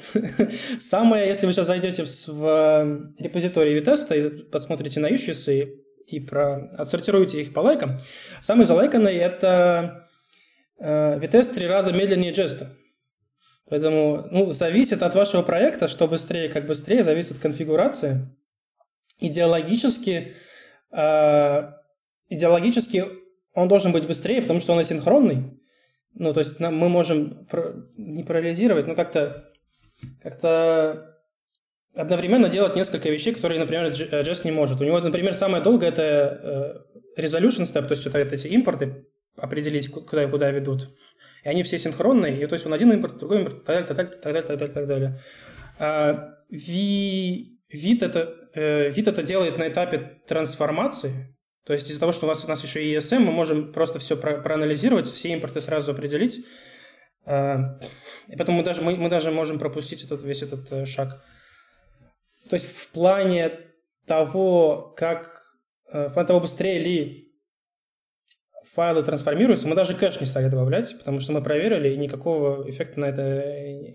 Самое, 0.79 1.27
если 1.27 1.45
вы 1.45 1.53
сейчас 1.53 1.67
зайдете 1.67 2.03
в, 2.03 2.27
в 2.27 2.45
э, 2.45 3.23
репозиторий 3.23 3.79
Vitest 3.79 4.15
и 4.15 4.43
посмотрите 4.43 4.99
на 4.99 5.09
issues 5.09 5.51
и, 5.51 5.69
и 6.07 6.19
про, 6.19 6.69
отсортируете 6.77 7.41
их 7.41 7.53
по 7.53 7.61
лайкам, 7.61 7.97
самый 8.41 8.65
залайканный 8.65 9.15
это 9.15 10.07
э, 10.79 11.19
Vitest 11.19 11.53
три 11.55 11.65
раза 11.65 11.93
медленнее 11.93 12.33
Jest. 12.33 12.67
Поэтому, 13.69 14.27
ну, 14.31 14.49
зависит 14.49 15.03
от 15.03 15.13
вашего 15.13 15.43
проекта, 15.43 15.87
что 15.87 16.07
быстрее, 16.07 16.49
как 16.49 16.65
быстрее, 16.65 17.03
зависит 17.03 17.33
от 17.33 17.37
конфигурации. 17.39 18.27
Идеологически, 19.19 20.33
э, 20.91 21.71
идеологически 22.29 23.05
он 23.53 23.67
должен 23.67 23.91
быть 23.91 24.07
быстрее, 24.07 24.41
потому 24.41 24.59
что 24.59 24.73
он 24.73 24.79
асинхронный. 24.79 25.59
Ну, 26.15 26.33
то 26.33 26.39
есть 26.39 26.59
мы 26.59 26.89
можем 26.89 27.47
не 27.97 28.23
парализировать, 28.23 28.87
но 28.87 28.95
как-то 28.95 29.45
как-то 30.23 31.17
одновременно 31.95 32.49
делать 32.49 32.75
несколько 32.75 33.09
вещей, 33.09 33.33
которые, 33.33 33.59
например, 33.59 33.91
JS 33.91 34.41
не 34.45 34.51
может. 34.51 34.79
У 34.81 34.83
него, 34.83 34.99
например, 34.99 35.33
самое 35.33 35.61
долгое 35.61 35.89
это 35.89 36.85
э, 37.15 37.21
resolution 37.21 37.65
step, 37.65 37.83
то 37.83 37.91
есть 37.91 38.05
это, 38.05 38.17
это 38.17 38.35
эти 38.35 38.47
импорты 38.47 39.08
определить, 39.41 39.89
куда 39.89 40.23
и 40.23 40.29
куда 40.29 40.51
ведут 40.51 40.89
и 41.43 41.49
они 41.49 41.63
все 41.63 41.77
синхронные, 41.77 42.41
и 42.41 42.47
то 42.47 42.53
есть 42.53 42.65
он 42.65 42.73
один 42.73 42.91
импорт, 42.91 43.17
другой 43.17 43.39
импорт, 43.39 43.63
так 43.63 43.87
далее, 43.87 44.11
так 44.11 44.21
далее, 44.23 44.41
так 44.41 44.57
далее, 44.57 44.73
так 44.73 44.87
далее. 44.87 45.19
А, 45.79 46.35
ви, 46.49 47.59
вид, 47.69 48.03
это, 48.03 48.49
э, 48.53 48.89
вид 48.89 49.07
это 49.07 49.23
делает 49.23 49.57
на 49.57 49.67
этапе 49.67 50.21
трансформации, 50.27 51.35
то 51.65 51.73
есть 51.73 51.89
из-за 51.89 51.99
того, 51.99 52.11
что 52.11 52.25
у 52.25 52.29
нас, 52.29 52.43
у 52.43 52.47
нас 52.47 52.63
еще 52.63 52.83
ESM, 52.83 53.19
мы 53.19 53.31
можем 53.31 53.71
просто 53.71 53.99
все 53.99 54.17
про, 54.17 54.41
проанализировать, 54.41 55.07
все 55.07 55.29
импорты 55.29 55.61
сразу 55.61 55.91
определить, 55.91 56.45
а, 57.25 57.79
и 58.27 58.35
поэтому 58.35 58.57
мы 58.57 58.63
даже, 58.63 58.81
мы, 58.81 58.95
мы 58.95 59.09
даже 59.09 59.31
можем 59.31 59.59
пропустить 59.59 60.03
этот, 60.03 60.23
весь 60.23 60.41
этот 60.41 60.71
э, 60.71 60.85
шаг. 60.85 61.21
То 62.49 62.55
есть 62.55 62.65
в 62.65 62.89
плане 62.89 63.59
того, 64.07 64.93
как, 64.97 65.43
э, 65.91 66.07
в 66.07 66.13
плане 66.13 66.27
того, 66.27 66.39
быстрее 66.39 66.79
ли 66.79 67.28
файлы 68.79 69.03
трансформируются, 69.03 69.67
мы 69.67 69.75
даже 69.75 69.93
кэш 69.93 70.21
не 70.21 70.25
стали 70.25 70.47
добавлять, 70.47 70.97
потому 70.97 71.19
что 71.19 71.33
мы 71.33 71.43
проверили, 71.43 71.89
и 71.89 71.97
никакого 71.97 72.69
эффекта 72.69 73.01
на 73.01 73.05
это, 73.07 73.21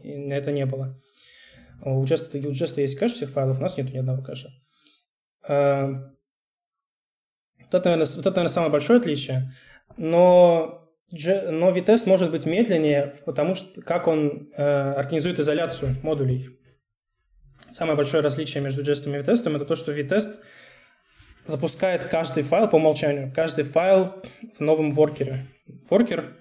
на 0.05 0.35
это 0.35 0.53
не 0.53 0.67
было. 0.67 0.95
У 1.81 2.05
Jest, 2.05 2.35
у 2.35 2.51
Jest 2.51 2.79
есть 2.79 2.99
кэш 2.99 3.13
всех 3.13 3.31
файлов, 3.31 3.59
у 3.59 3.63
нас 3.63 3.79
нет 3.79 3.91
ни 3.95 3.97
одного 3.97 4.23
кэша. 4.23 4.51
А, 5.49 5.87
вот 7.61 7.75
это, 7.75 7.85
наверное, 7.89 8.07
вот 8.07 8.27
это, 8.27 8.31
наверное, 8.31 8.53
самое 8.53 8.71
большое 8.71 8.99
отличие. 8.99 9.53
Но, 9.97 10.91
но 11.11 11.71
Vitest 11.71 12.07
может 12.07 12.31
быть 12.31 12.45
медленнее, 12.45 13.15
потому 13.25 13.55
что 13.55 13.81
как 13.81 14.07
он 14.07 14.51
э, 14.55 14.63
организует 14.63 15.39
изоляцию 15.41 15.97
модулей. 16.03 16.61
Самое 17.71 17.97
большое 17.97 18.23
различие 18.23 18.63
между 18.63 18.83
Jest 18.83 19.09
и 19.09 19.11
Vitest 19.11 19.51
это 19.51 19.65
то, 19.65 19.77
что 19.77 19.93
Vitest– 19.93 20.41
запускает 21.47 22.05
каждый 22.05 22.43
файл 22.43 22.69
по 22.69 22.77
умолчанию, 22.77 23.33
каждый 23.35 23.65
файл 23.65 24.15
в 24.57 24.61
новом 24.61 24.93
воркере. 24.93 25.47
Воркер 25.89 26.37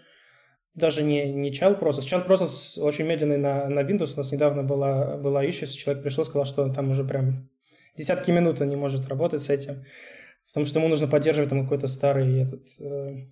даже 0.73 1.03
не, 1.03 1.31
не 1.31 1.51
child 1.51 1.79
process. 1.79 2.01
Child 2.01 2.27
process 2.27 2.79
очень 2.81 3.05
медленный 3.05 3.37
на, 3.37 3.69
на 3.69 3.81
Windows. 3.81 4.13
У 4.15 4.17
нас 4.17 4.31
недавно 4.31 4.63
была, 4.63 5.17
была 5.17 5.45
issue, 5.45 5.67
человек 5.67 6.03
пришел, 6.03 6.25
сказал, 6.25 6.45
что 6.45 6.69
там 6.69 6.89
уже 6.89 7.03
прям 7.03 7.49
десятки 7.95 8.31
минут 8.31 8.61
он 8.61 8.69
не 8.69 8.75
может 8.75 9.07
работать 9.07 9.43
с 9.43 9.49
этим, 9.49 9.85
потому 10.47 10.65
что 10.65 10.79
ему 10.79 10.87
нужно 10.87 11.07
поддерживать 11.07 11.49
там 11.49 11.63
какой-то 11.63 11.87
старый 11.87 12.41
этот, 12.41 12.67
э, 12.79 13.27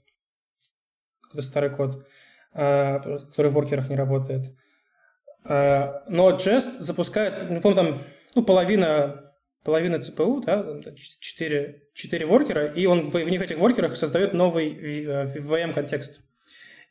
какой-то 1.21 1.41
старый 1.41 1.69
код, 1.71 2.05
э, 2.53 2.99
который 2.99 3.49
в 3.49 3.53
воркерах 3.53 3.89
не 3.89 3.95
работает. 3.95 4.55
Э, 5.47 6.01
но 6.07 6.31
Jest 6.31 6.79
запускает, 6.79 7.49
не 7.49 7.59
помню, 7.59 7.75
там 7.75 8.01
ну, 8.35 8.43
половина 8.43 9.30
половина 9.63 10.01
ЦПУ, 10.01 10.41
да, 10.45 10.81
4, 10.95 11.83
4 11.93 12.25
воркера, 12.25 12.65
и 12.65 12.85
он 12.85 13.01
в, 13.01 13.13
в 13.13 13.29
них 13.29 13.41
этих 13.41 13.57
воркерах 13.57 13.95
создает 13.95 14.33
новый 14.33 14.73
VM-контекст. 15.05 16.21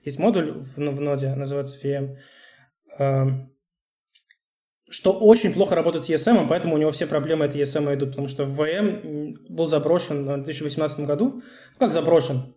Есть 0.04 0.18
модуль 0.18 0.52
в, 0.52 0.76
в 0.76 1.00
ноде, 1.00 1.35
называется 1.35 1.78
VM, 1.83 2.16
эм, 2.98 3.52
что 4.88 5.12
очень 5.12 5.52
плохо 5.52 5.74
работает 5.74 6.04
с 6.04 6.11
ESM, 6.11 6.46
поэтому 6.48 6.74
у 6.74 6.78
него 6.78 6.90
все 6.90 7.06
проблемы 7.06 7.44
от 7.44 7.54
ESM 7.54 7.94
идут, 7.94 8.11
потому 8.11 8.28
что 8.28 8.44
VM 8.44 9.35
был 9.48 9.66
заброшен 9.66 10.24
в 10.24 10.44
2018 10.44 11.00
году. 11.00 11.42
Ну, 11.72 11.78
как 11.78 11.92
заброшен? 11.92 12.54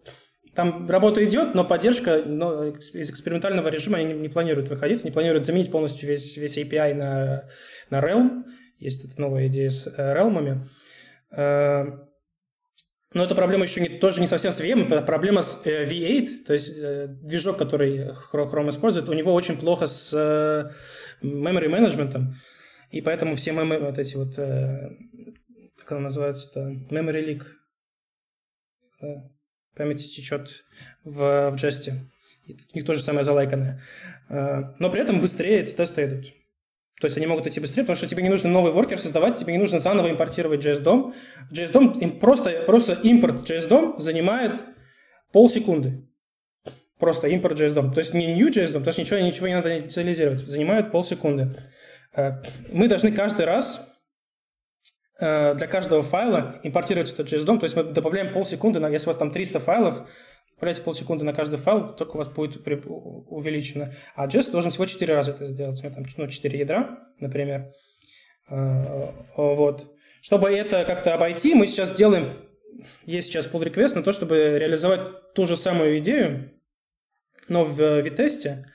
там 0.56 0.90
работа 0.90 1.24
идет, 1.26 1.56
но 1.56 1.66
поддержка 1.66 2.24
но 2.26 2.66
из 2.68 3.10
экспериментального 3.10 3.70
режима 3.70 3.98
они 3.98 4.14
не, 4.14 4.20
не 4.20 4.30
планируют 4.30 4.70
выходить, 4.70 5.04
не 5.04 5.12
планируют 5.12 5.46
заменить 5.46 5.72
полностью 5.72 6.08
весь, 6.08 6.38
весь 6.38 6.58
API 6.58 6.94
на, 6.94 7.50
на 7.90 8.00
Realm. 8.00 8.44
Есть 8.84 9.06
эта 9.06 9.20
новая 9.22 9.48
идея 9.48 9.70
с 9.70 9.88
Realm. 9.88 10.66
Э, 11.32 11.86
но 13.14 13.24
эта 13.24 13.34
проблема 13.34 13.64
еще 13.64 13.80
не, 13.80 13.88
тоже 13.88 14.20
не 14.20 14.28
совсем 14.28 14.52
с 14.52 14.60
VM, 14.60 14.88
это 14.88 15.02
проблема 15.04 15.42
с 15.42 15.62
э, 15.64 15.86
V8, 15.86 16.44
то 16.46 16.52
есть 16.52 16.78
э, 16.78 17.08
движок, 17.08 17.58
который 17.58 18.10
Chrome 18.34 18.72
использует, 18.72 19.08
у 19.08 19.14
него 19.14 19.34
очень 19.34 19.58
плохо 19.58 19.88
с 19.88 20.14
memory 21.22 21.70
менеджментом, 21.70 22.36
и 22.92 23.02
поэтому 23.02 23.38
все 23.38 23.52
memory, 23.52 23.86
вот 23.86 23.98
эти 24.00 24.16
вот, 24.18 24.36
как 24.36 25.92
она 25.92 26.02
называется, 26.02 26.50
это 26.50 26.72
memory 26.94 27.40
leak, 29.00 29.22
память 29.78 30.14
течет 30.14 30.66
в, 31.06 31.52
в 31.52 31.56
Jest. 31.56 31.90
И 32.46 32.54
у 32.74 32.76
них 32.76 32.86
тоже 32.86 33.00
самое 33.00 33.24
залайканное. 33.24 33.82
Но 34.28 34.90
при 34.92 35.02
этом 35.02 35.22
быстрее 35.22 35.62
эти 35.62 35.74
тесты 35.74 36.04
идут. 36.04 36.26
То 37.00 37.08
есть 37.08 37.18
они 37.18 37.26
могут 37.26 37.48
идти 37.48 37.60
быстрее, 37.60 37.84
потому 37.84 37.96
что 37.96 38.08
тебе 38.08 38.24
не 38.24 38.30
нужно 38.30 38.50
новый 38.50 38.72
воркер 38.72 39.00
создавать, 39.00 39.38
тебе 39.38 39.54
не 39.54 39.60
нужно 39.60 39.80
заново 39.80 40.12
импортировать 40.12 40.66
JS-DOM. 40.66 41.14
JS-DOM, 41.52 42.20
просто, 42.20 42.64
просто 42.66 42.94
импорт 42.94 43.50
JS-DOM 43.50 44.00
занимает 44.00 44.62
полсекунды. 45.32 46.08
Просто 47.00 47.28
импорт 47.28 47.60
JS-DOM. 47.60 47.94
То 47.94 48.00
есть 48.00 48.14
не 48.14 48.34
new 48.34 48.50
JS-DOM, 48.50 48.84
то 48.84 48.90
есть 48.90 49.00
ничего, 49.00 49.20
ничего 49.20 49.48
не 49.48 49.56
надо 49.56 49.78
инициализировать. 49.78 50.40
Занимает 50.40 50.92
полсекунды. 50.92 51.54
Э, 52.16 52.42
мы 52.72 52.88
должны 52.88 53.12
каждый 53.12 53.46
раз 53.46 53.82
э, 55.20 55.56
для 55.56 55.68
каждого 55.68 56.04
файла 56.04 56.60
импортировать 56.64 57.12
этот 57.12 57.32
JS-DOM, 57.32 57.60
то 57.60 57.66
есть 57.66 57.76
мы 57.76 57.84
добавляем 57.84 58.32
полсекунды, 58.32 58.80
если 58.92 59.08
у 59.08 59.10
вас 59.10 59.18
там 59.18 59.32
300 59.32 59.60
файлов, 59.60 60.08
добавляете 60.64 60.84
полсекунды 60.84 61.26
на 61.26 61.34
каждый 61.34 61.60
файл, 61.60 61.94
только 61.94 62.12
у 62.12 62.20
вас 62.20 62.30
будет 62.30 62.66
увеличено. 62.66 63.94
А 64.16 64.28
Jest 64.28 64.50
должен 64.52 64.72
всего 64.72 64.86
4 64.86 65.14
раза 65.14 65.32
это 65.32 65.48
сделать. 65.48 65.78
У 65.82 65.84
меня 65.84 65.94
там 65.94 66.06
ну, 66.16 66.28
4 66.28 66.58
ядра, 66.58 67.00
например. 67.20 67.74
А, 68.48 69.14
вот. 69.36 69.94
Чтобы 70.22 70.50
это 70.52 70.86
как-то 70.86 71.14
обойти, 71.16 71.54
мы 71.54 71.68
сейчас 71.68 71.92
делаем, 71.92 72.48
есть 73.06 73.28
сейчас 73.28 73.50
pull 73.50 73.62
request 73.62 73.96
на 73.96 74.04
то, 74.04 74.14
чтобы 74.14 74.58
реализовать 74.58 75.34
ту 75.34 75.46
же 75.46 75.58
самую 75.58 75.98
идею, 76.00 76.54
но 77.50 77.66
в 77.66 78.00
витесте. 78.00 78.66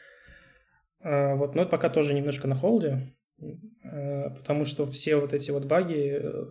А, 1.00 1.36
вот, 1.36 1.54
но 1.54 1.62
это 1.62 1.70
пока 1.70 1.88
тоже 1.88 2.12
немножко 2.12 2.48
на 2.48 2.54
холде, 2.54 3.14
а, 3.82 4.28
потому 4.30 4.66
что 4.66 4.84
все 4.84 5.16
вот 5.16 5.32
эти 5.32 5.50
вот 5.50 5.64
баги, 5.64 6.20
э, 6.20 6.44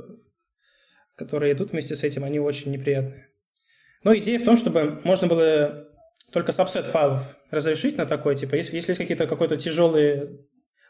которые 1.16 1.54
идут 1.54 1.74
вместе 1.74 1.94
с 1.94 2.04
этим, 2.04 2.24
они 2.24 2.40
очень 2.40 2.72
неприятные. 2.72 3.28
Но 4.04 4.16
идея 4.18 4.40
в 4.40 4.44
том, 4.44 4.58
чтобы 4.58 5.00
можно 5.04 5.28
было 5.28 5.88
только 6.32 6.52
сабсет 6.52 6.88
файлов 6.88 7.38
разрешить 7.52 7.98
на 7.98 8.06
такой, 8.06 8.36
типа, 8.36 8.56
если, 8.56 8.76
если 8.76 8.92
есть 8.92 9.00
какие-то 9.00 9.28
какой-то 9.28 9.56
тяжелые, 9.56 10.40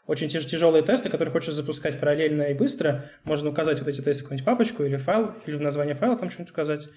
очень 0.06 0.28
тяж, 0.28 0.46
тяжелые 0.46 0.82
тесты, 0.82 1.10
которые 1.10 1.32
хочешь 1.32 1.54
запускать 1.54 2.00
параллельно 2.00 2.42
и 2.42 2.54
быстро, 2.54 3.10
можно 3.24 3.50
указать 3.50 3.78
вот 3.78 3.88
эти 3.88 4.00
тесты 4.00 4.22
в 4.22 4.24
какую-нибудь 4.24 4.46
папочку 4.46 4.82
или 4.82 4.96
файл, 4.96 5.34
или 5.46 5.56
в 5.56 5.62
название 5.62 5.94
файла 5.94 6.18
там 6.18 6.30
что-нибудь 6.30 6.52
указать. 6.52 6.88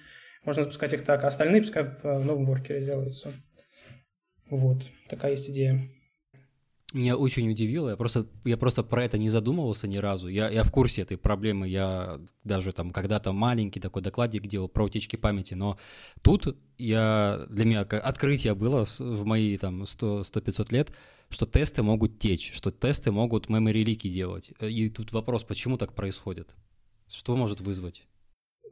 Можно 0.44 0.64
запускать 0.64 0.92
их 0.92 1.04
так, 1.04 1.22
а 1.22 1.28
остальные 1.28 1.62
пускай 1.62 1.84
в 1.84 2.04
новом 2.04 2.46
воркере 2.46 2.84
делаются. 2.84 3.32
Вот, 4.50 4.82
такая 5.08 5.32
есть 5.32 5.48
идея. 5.48 5.88
Меня 6.92 7.16
очень 7.16 7.50
удивило, 7.50 7.90
я 7.90 7.96
просто, 7.96 8.26
я 8.44 8.56
просто 8.56 8.82
про 8.82 9.04
это 9.04 9.16
не 9.16 9.30
задумывался 9.30 9.88
ни 9.88 9.96
разу. 9.96 10.28
Я, 10.28 10.50
я 10.50 10.62
в 10.62 10.70
курсе 10.70 11.02
этой 11.02 11.16
проблемы, 11.16 11.68
я 11.68 12.20
даже 12.44 12.72
там 12.72 12.90
когда-то 12.90 13.32
маленький 13.32 13.80
такой 13.80 14.02
докладик 14.02 14.46
делал 14.46 14.68
про 14.68 14.84
утечки 14.84 15.16
памяти, 15.16 15.54
но 15.54 15.78
тут 16.20 16.56
я, 16.76 17.46
для 17.48 17.64
меня 17.64 17.80
открытие 17.80 18.54
было 18.54 18.84
в 18.98 19.24
мои 19.24 19.56
там 19.56 19.84
100-500 19.84 20.66
лет, 20.72 20.92
что 21.30 21.46
тесты 21.46 21.82
могут 21.82 22.18
течь, 22.18 22.52
что 22.52 22.70
тесты 22.70 23.10
могут 23.10 23.46
memory 23.46 23.84
лики 23.84 24.08
делать. 24.08 24.50
И 24.60 24.88
тут 24.90 25.12
вопрос, 25.12 25.44
почему 25.44 25.78
так 25.78 25.94
происходит? 25.94 26.54
Что 27.08 27.36
может 27.36 27.60
вызвать? 27.60 28.06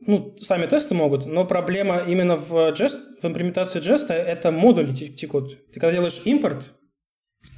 ну, 0.06 0.35
сами 0.38 0.66
тесты 0.66 0.94
могут, 0.94 1.26
но 1.26 1.44
проблема 1.44 1.98
именно 1.98 2.37
в 2.37 2.72
Jest, 2.72 2.98
в 3.20 3.24
имплементации 3.24 3.80
Jest 3.80 4.11
это 4.11 4.50
модули 4.50 4.92
текут. 4.92 5.59
Ты 5.72 5.80
когда 5.80 5.92
делаешь 5.92 6.22
импорт, 6.24 6.72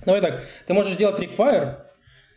Давай 0.04 0.20
так, 0.20 0.42
ты 0.66 0.74
можешь 0.74 0.94
сделать 0.94 1.18
require, 1.18 1.82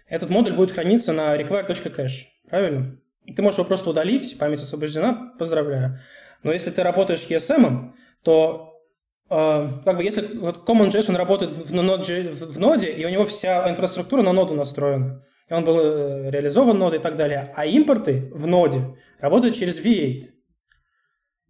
этот 0.07 0.29
модуль 0.29 0.53
будет 0.53 0.71
храниться 0.71 1.13
на 1.13 1.35
require.cache, 1.35 2.25
правильно? 2.49 2.97
Ты 3.35 3.41
можешь 3.41 3.57
его 3.57 3.67
просто 3.67 3.89
удалить, 3.89 4.37
память 4.37 4.61
освобождена, 4.61 5.33
поздравляю. 5.39 5.99
Но 6.43 6.51
если 6.51 6.69
ты 6.69 6.83
работаешь 6.83 7.21
с 7.21 7.29
ESM, 7.29 7.93
то 8.23 8.79
э, 9.29 9.67
как 9.83 9.97
бы 9.97 10.03
если 10.03 10.37
вот 10.37 10.67
CommonJS 10.67 11.15
работает 11.15 11.51
в, 11.51 11.73
ноде, 11.73 12.29
в 12.29 12.59
ноде, 12.59 12.91
и 12.91 13.03
у 13.03 13.09
него 13.09 13.25
вся 13.25 13.67
инфраструктура 13.69 14.21
на 14.21 14.31
ноду 14.31 14.53
настроена, 14.53 15.25
и 15.49 15.53
он 15.53 15.65
был 15.65 15.79
э, 15.79 16.29
реализован 16.29 16.77
нодой 16.77 16.99
и 16.99 17.01
так 17.01 17.17
далее, 17.17 17.51
а 17.55 17.65
импорты 17.65 18.29
в 18.31 18.45
ноде 18.45 18.95
работают 19.19 19.55
через 19.55 19.83
V8. 19.83 20.25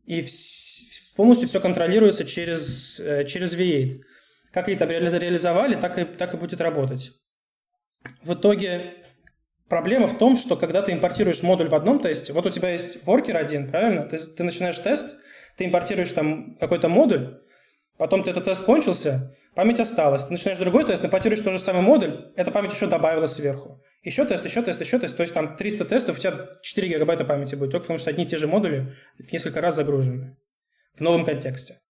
И 0.05 0.21
в, 0.21 1.15
полностью 1.17 1.49
все 1.49 1.59
контролируется 1.59 2.23
через, 2.23 3.01
э, 3.01 3.25
через 3.25 3.53
V8 3.53 4.01
как 4.55 4.69
они 4.69 4.77
там 4.77 4.89
реализовали, 4.89 5.75
так 5.75 5.99
и, 5.99 6.05
так 6.05 6.33
и 6.33 6.37
будет 6.37 6.61
работать. 6.61 7.11
В 8.23 8.35
итоге 8.35 8.93
проблема 9.67 10.07
в 10.07 10.17
том, 10.17 10.37
что 10.37 10.55
когда 10.55 10.81
ты 10.81 10.93
импортируешь 10.93 11.43
модуль 11.43 11.67
в 11.67 11.75
одном 11.75 11.99
тесте, 11.99 12.31
вот 12.31 12.45
у 12.45 12.49
тебя 12.49 12.69
есть 12.69 13.05
воркер 13.05 13.35
один, 13.35 13.69
правильно? 13.69 14.03
Ты, 14.03 14.17
ты 14.17 14.45
начинаешь 14.45 14.79
тест, 14.79 15.13
ты 15.57 15.65
импортируешь 15.65 16.13
там 16.13 16.55
какой-то 16.55 16.87
модуль, 16.87 17.41
потом 17.97 18.23
ты 18.23 18.31
этот 18.31 18.45
тест 18.45 18.63
кончился, 18.63 19.35
память 19.55 19.81
осталась. 19.81 20.23
Ты 20.23 20.31
начинаешь 20.31 20.59
другой 20.59 20.85
тест, 20.85 21.03
импортируешь 21.03 21.41
тот 21.41 21.51
же 21.51 21.59
самый 21.59 21.81
модуль, 21.81 22.31
эта 22.37 22.49
память 22.49 22.71
еще 22.71 22.87
добавилась 22.87 23.33
сверху. 23.33 23.83
Еще 24.03 24.23
тест, 24.23 24.45
еще 24.45 24.61
тест, 24.61 24.79
еще 24.79 24.99
тест. 24.99 25.17
То 25.17 25.23
есть 25.23 25.33
там 25.33 25.57
300 25.57 25.83
тестов, 25.83 26.17
у 26.17 26.21
тебя 26.21 26.47
4 26.61 26.87
гигабайта 26.87 27.25
памяти 27.25 27.55
будет, 27.55 27.71
только 27.71 27.83
потому 27.83 27.99
что 27.99 28.09
одни 28.09 28.23
и 28.23 28.27
те 28.27 28.37
же 28.37 28.47
модули 28.47 28.95
в 29.19 29.29
несколько 29.33 29.59
раз 29.59 29.75
загружены 29.75 30.37
в 30.93 31.01
новом 31.01 31.25
контексте. 31.25 31.81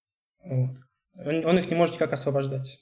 Вот. 0.43 0.78
Он, 1.19 1.58
их 1.58 1.69
не 1.69 1.75
может 1.75 1.95
никак 1.95 2.13
освобождать. 2.13 2.80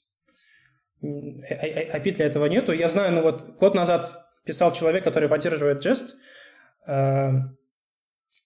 API 1.03 2.11
для 2.11 2.25
этого 2.25 2.45
нету. 2.45 2.71
Я 2.71 2.89
знаю, 2.89 3.11
ну 3.13 3.21
вот 3.21 3.57
год 3.57 3.75
назад 3.75 4.25
писал 4.45 4.71
человек, 4.73 5.03
который 5.03 5.29
поддерживает 5.29 5.85
Jest, 5.85 6.15
э, 6.87 7.31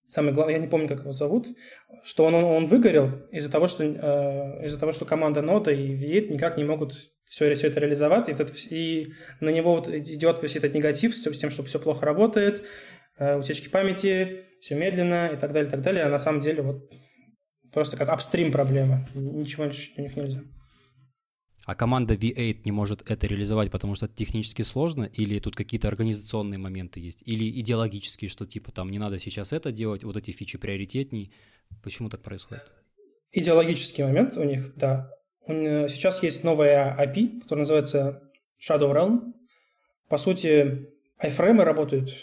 самый 0.07 0.33
главный, 0.33 0.53
я 0.53 0.59
не 0.59 0.67
помню, 0.67 0.87
как 0.87 1.01
его 1.01 1.11
зовут, 1.11 1.47
что 2.03 2.25
он, 2.25 2.35
он, 2.35 2.43
он 2.43 2.65
выгорел 2.65 3.09
из-за 3.31 3.51
того, 3.51 3.67
что, 3.67 3.83
э, 3.83 4.65
из-за 4.65 4.79
того, 4.79 4.91
что 4.91 5.05
команда 5.05 5.41
Нота 5.41 5.71
и 5.71 5.95
V8 5.95 6.33
никак 6.33 6.57
не 6.57 6.63
могут 6.63 7.11
все, 7.25 7.53
все 7.55 7.67
это 7.67 7.79
реализовать, 7.79 8.29
и, 8.29 8.33
вот 8.33 8.51
и 8.69 9.13
на 9.39 9.49
него 9.49 9.75
вот 9.75 9.89
идет 9.89 10.41
весь 10.41 10.55
этот 10.55 10.73
негатив 10.73 11.15
с 11.15 11.37
тем, 11.37 11.49
что 11.49 11.63
все 11.63 11.79
плохо 11.79 12.05
работает, 12.05 12.65
э, 13.17 13.37
утечки 13.37 13.69
памяти, 13.69 14.39
все 14.61 14.75
медленно 14.75 15.31
и 15.33 15.37
так 15.37 15.51
далее, 15.51 15.67
и 15.67 15.71
так 15.71 15.81
далее, 15.81 16.03
а 16.03 16.09
на 16.09 16.19
самом 16.19 16.41
деле 16.41 16.61
вот 16.61 16.91
Просто 17.73 17.97
как 17.97 18.09
апстрим 18.09 18.51
проблема. 18.51 19.07
Ничего 19.13 19.65
решить 19.65 19.97
у 19.97 20.01
них 20.01 20.15
нельзя. 20.15 20.41
А 21.65 21.75
команда 21.75 22.13
V8 22.13 22.61
не 22.63 22.71
может 22.71 23.03
это 23.11 23.27
реализовать, 23.27 23.71
потому 23.71 23.95
что 23.95 24.05
это 24.05 24.15
технически 24.15 24.61
сложно, 24.61 25.03
или 25.03 25.37
тут 25.39 25.55
какие-то 25.55 25.89
организационные 25.89 26.57
моменты 26.57 27.01
есть, 27.01 27.21
или 27.25 27.59
идеологические, 27.59 28.29
что 28.29 28.45
типа 28.45 28.71
там 28.71 28.89
не 28.89 28.99
надо 28.99 29.19
сейчас 29.19 29.51
это 29.51 29.73
делать, 29.73 30.05
вот 30.05 30.15
эти 30.15 30.31
фичи 30.31 30.57
приоритетней. 30.57 31.33
Почему 31.83 32.09
так 32.09 32.21
происходит? 32.21 32.71
Идеологический 33.33 34.03
момент 34.03 34.37
у 34.37 34.43
них, 34.43 34.75
да. 34.77 35.11
Сейчас 35.45 36.23
есть 36.23 36.45
новая 36.45 36.95
API, 36.97 37.41
которая 37.41 37.63
называется 37.63 38.21
Shadow 38.65 38.93
Realm. 38.93 39.33
По 40.07 40.17
сути, 40.17 40.87
айфреймы 41.17 41.65
работают 41.65 42.15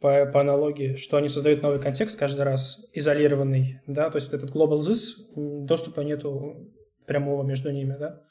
по, 0.00 0.26
по 0.26 0.40
аналогии, 0.40 0.96
что 0.96 1.16
они 1.16 1.28
создают 1.28 1.62
новый 1.62 1.80
контекст 1.80 2.18
каждый 2.18 2.42
раз, 2.42 2.78
изолированный, 2.92 3.80
да, 3.86 4.10
то 4.10 4.16
есть 4.16 4.32
этот 4.32 4.50
global 4.50 4.80
this, 4.80 5.16
доступа 5.34 6.00
нету 6.00 6.72
прямого 7.06 7.42
между 7.42 7.70
ними, 7.70 7.96
да. 7.98 8.22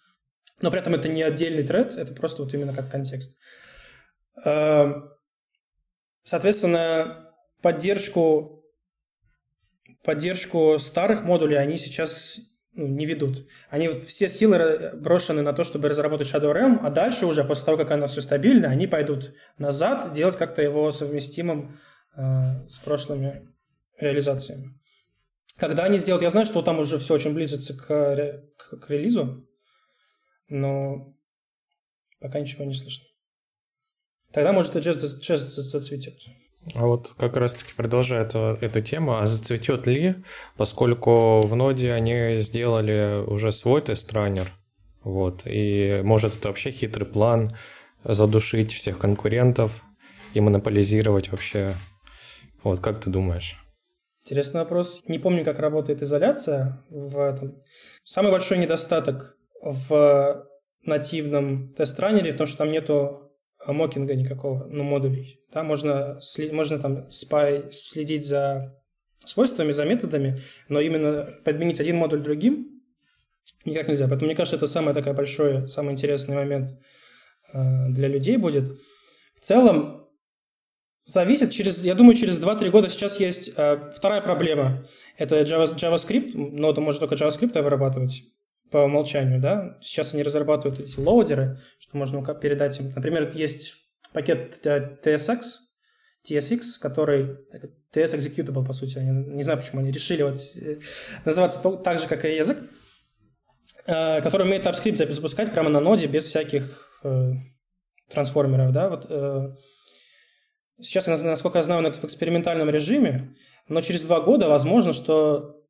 Но 0.62 0.71
при 0.71 0.80
этом 0.80 0.95
это 0.95 1.10
не 1.10 1.21
отдельный 1.21 1.63
тред, 1.63 1.97
это 1.97 2.13
просто 2.13 2.43
вот 2.43 2.53
именно 2.53 2.73
как 2.73 2.89
контекст. 2.89 3.38
Эм, 4.43 5.10
соответственно, 6.23 7.34
поддержку, 7.62 8.63
поддержку 10.03 10.80
старых 10.80 11.23
модулей 11.23 11.58
они 11.58 11.77
сейчас 11.77 12.39
ну, 12.77 12.87
не 12.87 13.05
ведут. 13.05 13.47
Они 13.69 13.87
вот 13.87 14.03
все 14.03 14.29
силы 14.29 14.91
брошены 14.93 15.41
на 15.41 15.51
то, 15.51 15.63
чтобы 15.63 15.89
разработать 15.89 16.27
Shadow 16.27 16.53
RAM, 16.53 16.79
а 16.81 16.91
дальше 16.91 17.25
уже, 17.25 17.43
после 17.43 17.65
того, 17.65 17.77
как 17.77 17.89
оно 17.91 18.07
все 18.07 18.21
стабильно, 18.21 18.69
они 18.69 18.85
пойдут 18.85 19.33
назад, 19.57 20.13
делать 20.13 20.37
как-то 20.37 20.61
его 20.61 20.91
совместимым 20.91 21.77
э, 22.15 22.67
с 22.67 22.77
прошлыми 22.77 23.49
реализациями. 23.99 24.79
Когда 25.57 25.85
они 25.85 25.97
сделают, 25.97 26.21
я 26.21 26.29
знаю, 26.29 26.45
что 26.45 26.61
там 26.61 26.79
уже 26.79 26.99
все 26.99 27.15
очень 27.15 27.33
близится 27.33 27.73
к, 27.75 27.87
к, 28.57 28.77
к 28.77 28.89
релизу, 28.91 29.49
но 30.47 31.15
пока 32.19 32.39
ничего 32.39 32.63
не 32.63 32.75
слышно. 32.75 33.05
Тогда, 34.31 34.53
может, 34.53 34.75
и 34.75 34.79
джаз 34.79 34.97
зацветет. 34.99 36.19
А 36.75 36.86
вот 36.86 37.13
как 37.17 37.38
раз-таки 37.38 37.73
продолжая 37.75 38.21
эту, 38.21 38.58
эту 38.62 38.82
тему, 38.82 39.17
а 39.17 39.25
зацветет 39.25 39.88
ли, 39.88 40.15
поскольку 40.58 41.41
в 41.41 41.56
ноде 41.56 41.91
они 41.93 42.39
сделали 42.41 43.23
уже 43.25 43.51
свой 43.51 43.82
тест-раннер, 43.82 44.51
вот, 45.03 45.43
и 45.45 46.01
может 46.03 46.36
это 46.36 46.49
вообще 46.49 46.71
хитрый 46.71 47.08
план 47.08 47.56
задушить 48.03 48.73
всех 48.73 48.97
конкурентов 48.97 49.84
и 50.34 50.41
монополизировать 50.41 51.32
вообще. 51.32 51.75
Вот, 52.63 52.80
как 52.80 52.99
ты 52.99 53.10
думаешь? 53.10 53.58
Интересный 54.25 54.62
вопрос. 54.62 55.03
Не 55.08 55.19
помню, 55.19 55.45
как 55.45 55.60
работает 55.60 56.01
изоляция 56.01 56.84
в 56.89 57.17
этом. 57.17 57.62
Самый 58.03 58.32
большой 58.32 58.58
недостаток 58.58 59.38
в 59.62 60.45
нативном 60.84 61.73
тест-раннере 61.73 62.34
в 62.34 62.38
том, 62.38 62.47
что 62.47 62.58
там 62.58 62.69
нету 62.69 63.26
мокинга 63.73 64.15
никакого, 64.15 64.65
ну, 64.65 64.84
модулей. 64.84 65.41
Да, 65.51 65.63
можно, 65.63 66.19
можно 66.51 66.80
там 66.80 67.10
спай, 67.12 67.65
следить 67.71 68.25
за 68.25 68.75
свойствами, 69.25 69.71
за 69.71 69.86
методами, 69.86 70.39
но 70.69 70.80
именно 70.80 71.30
подменить 71.43 71.80
один 71.80 71.97
модуль 71.97 72.21
другим 72.21 72.77
никак 73.65 73.88
нельзя. 73.88 74.08
Поэтому 74.08 74.27
мне 74.27 74.36
кажется, 74.36 74.58
это 74.58 74.67
самый 74.67 74.93
такой 74.93 75.13
большой, 75.13 75.67
самый 75.69 75.91
интересный 75.91 76.36
момент 76.36 76.71
э, 77.53 77.89
для 77.89 78.08
людей 78.08 78.38
будет. 78.38 78.69
В 79.36 79.39
целом, 79.39 80.08
зависит 81.06 81.51
через, 81.51 81.84
я 81.84 81.95
думаю, 81.95 82.15
через 82.15 82.39
2-3 82.39 82.69
года 82.69 82.89
сейчас 82.89 83.19
есть 83.19 83.51
э, 83.56 83.91
вторая 83.95 84.21
проблема. 84.21 84.86
Это 85.17 85.41
Java, 85.41 85.65
JavaScript, 85.65 86.32
нода 86.36 86.82
может 86.82 86.99
только 86.99 87.15
JavaScript 87.15 87.58
обрабатывать 87.58 88.23
по 88.71 88.80
умолчанию, 88.80 89.39
да. 89.39 89.77
Сейчас 89.82 90.13
они 90.13 90.23
разрабатывают 90.23 90.80
эти 90.80 90.99
лоудеры, 90.99 91.60
что 91.80 91.97
можно 91.97 92.21
передать 92.36 92.80
им. 92.80 92.91
Например, 92.95 93.32
есть 93.34 93.75
пакет 94.13 94.60
TSX, 94.65 95.41
TSX, 96.30 96.62
который 96.82 97.38
TS 97.93 98.17
Executable, 98.17 98.65
по 98.65 98.73
сути. 98.73 98.97
Они, 98.97 99.12
не 99.12 99.43
знаю, 99.43 99.60
почему 99.60 99.82
они 99.82 99.91
решили 99.91 100.23
вот 100.23 100.39
э, 100.62 100.80
называться 101.25 101.60
так 101.60 101.99
же, 101.99 102.08
как 102.08 102.25
и 102.25 102.36
язык, 102.36 102.58
э, 103.86 104.21
который 104.21 104.43
умеет 104.43 104.65
TypeScript 104.65 105.13
запускать 105.13 105.51
прямо 105.51 105.69
на 105.69 105.80
ноде 105.80 106.08
без 106.08 106.25
всяких 106.25 106.99
э, 107.03 107.32
трансформеров, 108.10 108.71
да. 108.71 108.89
Вот, 108.89 109.06
э, 109.10 109.56
сейчас, 110.82 111.08
насколько 111.08 111.60
я 111.60 111.63
знаю, 111.63 111.86
он 111.86 111.91
в 111.91 112.03
экспериментальном 112.03 112.69
режиме, 112.69 113.36
но 113.67 113.82
через 113.82 114.03
два 114.03 114.21
года 114.21 114.49
возможно, 114.49 114.93
что 114.93 115.63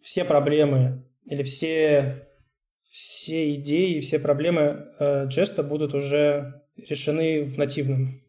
все 0.00 0.24
проблемы 0.24 1.04
или 1.26 1.42
все 1.42 2.27
все 2.88 3.54
идеи, 3.54 4.00
все 4.00 4.18
проблемы 4.18 4.86
э, 4.98 5.26
Джеста 5.26 5.62
будут 5.62 5.94
уже 5.94 6.62
решены 6.76 7.44
в 7.44 7.58
нативном, 7.58 8.22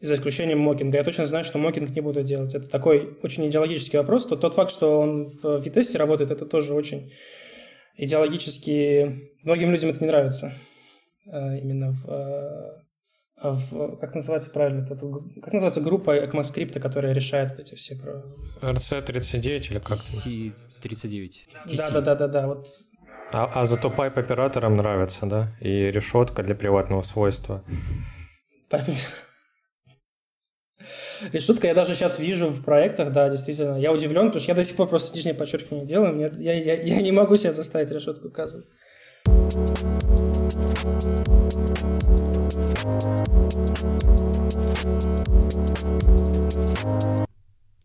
за 0.00 0.14
исключением 0.14 0.58
мокинга. 0.58 0.96
Я 0.96 1.04
точно 1.04 1.26
знаю, 1.26 1.44
что 1.44 1.58
мокинг 1.58 1.90
не 1.90 2.00
буду 2.00 2.22
делать. 2.22 2.54
Это 2.54 2.68
такой 2.68 3.16
очень 3.22 3.48
идеологический 3.48 3.98
вопрос. 3.98 4.26
То, 4.26 4.36
тот 4.36 4.54
факт, 4.54 4.70
что 4.70 5.00
он 5.00 5.26
в 5.26 5.60
Витесте 5.60 5.98
работает, 5.98 6.30
это 6.30 6.46
тоже 6.46 6.74
очень 6.74 7.12
идеологически... 7.96 9.30
Многим 9.42 9.70
людям 9.70 9.90
это 9.90 10.00
не 10.00 10.08
нравится. 10.08 10.52
Э, 11.26 11.58
именно 11.58 11.92
в, 11.92 12.10
э, 12.10 13.50
в... 13.50 13.96
Как 13.96 14.14
называется 14.14 14.50
правильно? 14.50 14.84
Это, 14.84 14.96
как 15.40 15.52
называется 15.52 15.80
группа 15.80 16.24
ECMAScript, 16.24 16.80
которая 16.80 17.12
решает 17.14 17.58
эти 17.58 17.74
все... 17.74 17.94
RC39 18.60 19.70
или 19.70 19.78
как? 19.78 19.98
TC39. 19.98 21.30
Да-да-да-да. 21.76 22.46
Вот 22.48 22.68
а, 23.36 23.50
а 23.62 23.66
зато 23.66 23.90
пайп 23.90 24.18
операторам 24.18 24.76
нравится, 24.76 25.26
да? 25.26 25.56
И 25.60 25.90
решетка 25.90 26.42
для 26.44 26.54
приватного 26.54 27.02
свойства. 27.02 27.64
Решетка 31.32 31.66
я 31.66 31.74
даже 31.74 31.94
сейчас 31.94 32.20
вижу 32.20 32.48
в 32.48 32.62
проектах, 32.62 33.12
да, 33.12 33.28
действительно. 33.28 33.76
Я 33.76 33.92
удивлен, 33.92 34.26
потому 34.26 34.40
что 34.40 34.52
я 34.52 34.54
до 34.54 34.64
сих 34.64 34.76
пор 34.76 34.88
просто 34.88 35.16
нижнее 35.16 35.34
подчеркивание 35.34 35.84
делаю. 35.84 36.14
Мне, 36.14 36.30
я, 36.38 36.52
я, 36.52 36.80
я 36.80 37.02
не 37.02 37.10
могу 37.10 37.36
себе 37.36 37.50
заставить 37.50 37.90
решетку 37.90 38.28
указывать. 38.28 38.66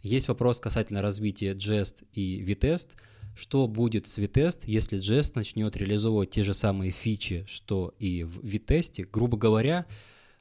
Есть 0.04 0.28
вопрос 0.28 0.60
касательно 0.60 1.02
развития 1.02 1.54
Jest 1.54 2.04
и 2.14 2.46
Vitest– 2.46 2.90
что 3.36 3.68
будет 3.68 4.08
с 4.08 4.20
Vitest, 4.20 4.64
если 4.66 5.00
Jest 5.00 5.32
начнет 5.36 5.76
реализовывать 5.78 6.32
те 6.32 6.44
же 6.44 6.54
самые 6.54 6.92
фичи, 6.92 7.46
что 7.48 7.94
и 8.00 8.24
в 8.24 8.40
Vitest, 8.44 9.06
грубо 9.12 9.38
говоря, 9.38 9.86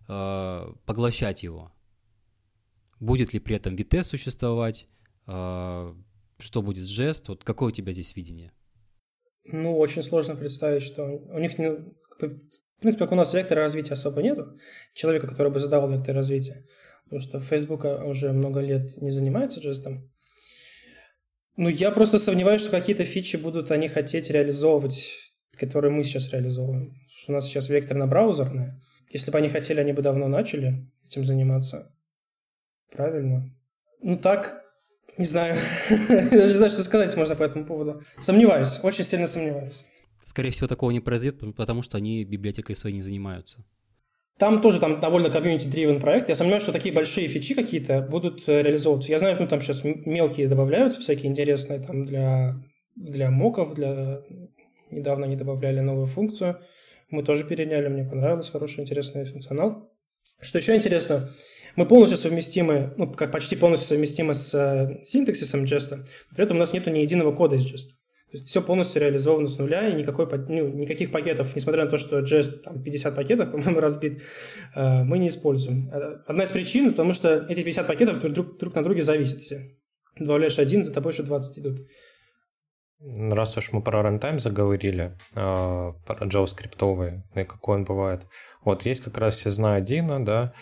э, 0.09 0.73
поглощать 0.85 1.43
его. 1.43 1.73
Будет 3.01 3.33
ли 3.33 3.41
при 3.41 3.57
этом 3.57 3.75
Vitest 3.75 4.05
существовать, 4.05 4.87
э, 5.27 5.95
что 6.39 6.63
будет 6.63 6.85
с 6.85 7.01
Jest, 7.01 7.25
вот 7.29 7.45
какое 7.45 7.69
у 7.69 7.73
тебя 7.73 7.93
здесь 7.93 8.17
видение? 8.17 8.53
Ну, 9.51 9.79
очень 9.79 10.03
сложно 10.03 10.37
представить, 10.37 10.83
что 10.83 11.05
у 11.05 11.39
них, 11.39 11.59
не, 11.59 11.71
в 11.71 12.81
принципе, 12.81 13.05
как 13.05 13.13
у 13.13 13.17
нас 13.17 13.33
вектора 13.33 13.63
развития 13.63 13.95
особо 13.95 14.23
нету, 14.23 14.57
человека, 14.93 15.27
который 15.27 15.51
бы 15.51 15.59
задавал 15.59 15.91
вектор 15.91 16.15
развития, 16.15 16.67
потому 17.05 17.21
что 17.21 17.41
Facebook 17.41 17.85
уже 17.85 18.33
много 18.33 18.61
лет 18.61 18.97
не 19.01 19.11
занимается 19.11 19.61
джестом, 19.61 20.11
ну, 21.59 21.69
я 21.69 21.91
просто 21.91 22.19
сомневаюсь, 22.19 22.61
что 22.61 22.71
какие-то 22.71 23.05
фичи 23.05 23.35
будут 23.35 23.73
они 23.73 23.89
хотеть 23.89 24.31
реализовывать, 24.31 25.11
которые 25.57 25.91
мы 25.91 26.05
сейчас 26.05 26.31
реализовываем. 26.31 26.91
Потому 26.91 27.17
что 27.17 27.33
у 27.33 27.35
нас 27.35 27.47
сейчас 27.47 27.69
векторно-браузерная. 27.69 28.81
Если 29.11 29.33
бы 29.33 29.39
они 29.39 29.49
хотели, 29.49 29.81
они 29.81 29.93
бы 29.93 30.01
давно 30.01 30.29
начали 30.29 30.89
этим 31.05 31.25
заниматься. 31.25 31.93
Правильно. 32.93 33.53
Ну 34.01 34.17
так, 34.17 34.63
не 35.17 35.25
знаю. 35.25 35.57
Даже 36.09 36.53
не 36.53 36.55
знаю, 36.55 36.71
что 36.71 36.85
сказать 36.85 37.17
можно 37.17 37.35
по 37.35 37.43
этому 37.43 37.67
поводу. 37.67 38.03
Сомневаюсь, 38.21 38.79
очень 38.85 39.03
сильно 39.03 39.27
сомневаюсь. 39.27 39.85
Скорее 40.25 40.53
всего, 40.53 40.69
такого 40.69 40.93
не 40.93 41.01
произойдет, 41.01 41.43
потому 41.57 41.83
что 41.83 41.97
они 41.97 42.23
библиотекой 42.25 42.77
своей 42.77 42.95
не 42.95 43.03
занимаются. 43.03 43.65
Там 44.39 44.61
тоже 44.61 44.79
там 44.79 45.01
довольно 45.01 45.31
комьюнити-дривен 45.31 46.01
проект. 46.01 46.29
Я 46.29 46.37
сомневаюсь, 46.37 46.63
что 46.63 46.73
такие 46.73 46.95
большие 46.95 47.27
фичи 47.27 47.55
какие-то 47.55 48.03
будут 48.03 48.49
э, 48.49 48.63
реализовываться. 48.63 49.11
Я 49.11 49.19
знаю, 49.19 49.37
ну 49.41 49.49
там 49.49 49.61
сейчас 49.61 49.83
мелкие 49.83 50.47
добавляются, 50.47 51.01
всякие 51.01 51.29
интересные 51.31 51.81
там 51.81 52.05
для, 52.05 52.55
для 52.95 53.31
моков, 53.31 53.75
для... 53.75 54.23
Недавно 54.91 55.27
они 55.27 55.37
добавляли 55.37 55.81
новую 55.81 56.07
функцию. 56.07 56.61
Мы 57.11 57.25
тоже 57.25 57.45
переняли, 57.45 57.89
мне 57.89 58.05
понравилось, 58.05 58.49
хороший, 58.49 58.81
интересный 58.81 59.25
функционал. 59.25 59.91
Что 60.41 60.59
еще 60.59 60.77
интересно, 60.77 61.29
мы 61.75 61.87
полностью 61.87 62.17
совместимы, 62.17 62.95
ну, 62.97 63.13
как 63.13 63.33
почти 63.33 63.57
полностью 63.57 63.89
совместимы 63.89 64.35
с 64.35 64.55
э, 64.55 65.05
синтаксисом 65.05 65.65
Jest, 65.65 66.07
при 66.35 66.45
этом 66.45 66.59
у 66.59 66.61
нас 66.61 66.73
нет 66.73 66.87
ни 66.87 67.01
единого 67.01 67.33
кода 67.33 67.57
из 67.57 67.65
Jest. 67.65 67.98
Все 68.33 68.61
полностью 68.61 69.01
реализовано 69.01 69.47
с 69.47 69.59
нуля, 69.59 69.89
и 69.89 69.95
никакой, 69.95 70.27
ну, 70.49 70.69
никаких 70.69 71.11
пакетов, 71.11 71.57
несмотря 71.57 71.85
на 71.85 71.91
то, 71.91 71.97
что 71.97 72.19
Jest 72.19 72.63
там 72.63 72.83
50 72.83 73.17
пакетов, 73.17 73.51
по-моему, 73.53 73.81
разбит, 73.81 74.23
э, 74.75 75.03
мы 75.03 75.19
не 75.19 75.29
используем. 75.29 75.91
Э, 75.91 76.19
одна 76.27 76.45
из 76.45 76.51
причин, 76.51 76.91
потому 76.91 77.15
что 77.15 77.47
эти 77.49 77.63
50 77.63 77.87
пакетов 77.87 78.21
друг, 78.21 78.59
друг 78.59 78.75
на 78.75 78.83
друге 78.83 79.03
зависят 79.03 79.41
все. 79.41 79.77
Добавляешь 80.19 80.59
один, 80.59 80.85
за 80.85 80.93
тобой 80.93 81.13
еще 81.13 81.23
20 81.23 81.59
идут. 81.59 81.81
Раз 83.01 83.57
уж 83.57 83.73
мы 83.73 83.81
про 83.81 84.03
рантайм 84.03 84.39
заговорили, 84.39 85.17
э, 85.35 85.93
про 86.07 86.27
JavaScript, 86.27 87.23
и 87.35 87.45
какой 87.45 87.77
он 87.77 87.85
бывает. 87.85 88.27
Вот 88.63 88.85
есть 88.85 89.03
как 89.03 89.17
раз 89.17 89.47
я 89.47 89.53
знаю 89.53 89.83
Дина, 89.83 90.23
да, 90.23 90.53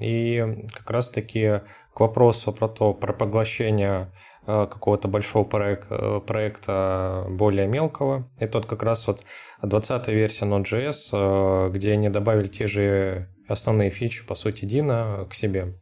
и 0.00 0.66
как 0.72 0.90
раз 0.90 1.10
таки 1.10 1.62
к 1.94 2.00
вопросу 2.00 2.52
про 2.52 2.68
то, 2.68 2.94
про 2.94 3.12
поглощение 3.12 4.12
какого-то 4.46 5.08
большого 5.08 5.44
проек- 5.44 5.86
э, 5.90 6.20
проекта 6.26 7.26
более 7.28 7.66
мелкого. 7.66 8.28
И 8.38 8.46
тот 8.46 8.66
как 8.66 8.82
раз 8.82 9.06
вот 9.06 9.20
20-я 9.62 10.14
версия 10.14 10.46
Node.js, 10.46 11.10
э, 11.12 11.70
где 11.70 11.92
они 11.92 12.08
добавили 12.08 12.48
те 12.48 12.66
же 12.66 13.28
основные 13.48 13.90
фичи, 13.90 14.26
по 14.26 14.34
сути, 14.34 14.64
Дина 14.64 15.26
к 15.28 15.34
себе, 15.34 15.74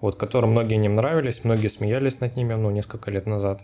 вот, 0.00 0.16
которые 0.16 0.50
многие 0.50 0.76
не 0.76 0.88
нравились, 0.88 1.44
многие 1.44 1.68
смеялись 1.68 2.20
над 2.20 2.36
ними, 2.36 2.54
ну, 2.54 2.70
несколько 2.70 3.10
лет 3.10 3.26
назад. 3.26 3.62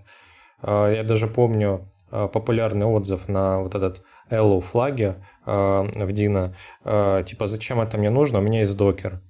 Я 0.62 1.02
даже 1.04 1.26
помню 1.26 1.90
популярный 2.10 2.86
отзыв 2.86 3.28
на 3.28 3.60
вот 3.60 3.74
этот 3.74 4.02
Hello 4.30 4.60
флаге 4.60 5.16
в 5.46 6.12
Дина, 6.12 6.54
типа, 6.84 7.46
зачем 7.46 7.80
это 7.80 7.98
мне 7.98 8.10
нужно, 8.10 8.38
у 8.38 8.42
меня 8.42 8.60
есть 8.60 8.76
докер. 8.76 9.20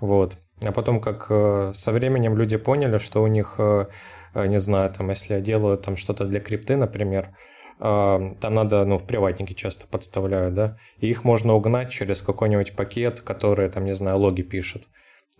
Вот. 0.00 0.38
А 0.62 0.72
потом, 0.72 1.00
как 1.00 1.26
со 1.74 1.92
временем 1.92 2.36
люди 2.36 2.56
поняли, 2.56 2.98
что 2.98 3.22
у 3.22 3.26
них 3.26 3.56
Э, 3.58 3.86
не 4.34 4.58
знаю, 4.58 4.92
там, 4.92 5.10
если 5.10 5.34
я 5.34 5.40
делаю 5.40 5.78
там 5.78 5.96
что-то 5.96 6.24
для 6.24 6.40
крипты, 6.40 6.76
например, 6.76 7.34
э, 7.80 8.34
там 8.40 8.54
надо, 8.54 8.84
ну, 8.84 8.98
в 8.98 9.06
приватнике 9.06 9.54
часто 9.54 9.86
подставляют, 9.86 10.54
да, 10.54 10.78
и 10.98 11.08
их 11.08 11.24
можно 11.24 11.54
угнать 11.54 11.90
через 11.90 12.22
какой-нибудь 12.22 12.76
пакет, 12.76 13.20
который, 13.22 13.70
там, 13.70 13.84
не 13.84 13.94
знаю, 13.94 14.18
логи 14.18 14.42
пишет. 14.42 14.88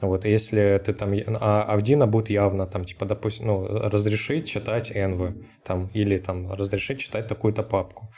Вот, 0.00 0.24
если 0.24 0.80
ты 0.84 0.92
там, 0.92 1.12
а, 1.40 1.64
а 1.64 1.78
Dino 1.78 2.06
будет 2.06 2.30
явно, 2.30 2.66
там, 2.66 2.84
типа, 2.84 3.04
допустим, 3.04 3.48
ну, 3.48 3.66
разрешить 3.66 4.46
читать 4.48 4.92
env, 4.92 5.44
там, 5.64 5.88
или 5.88 6.18
там 6.18 6.52
разрешить 6.52 7.00
читать 7.00 7.26
такую-то 7.26 7.64
папку. 7.64 8.12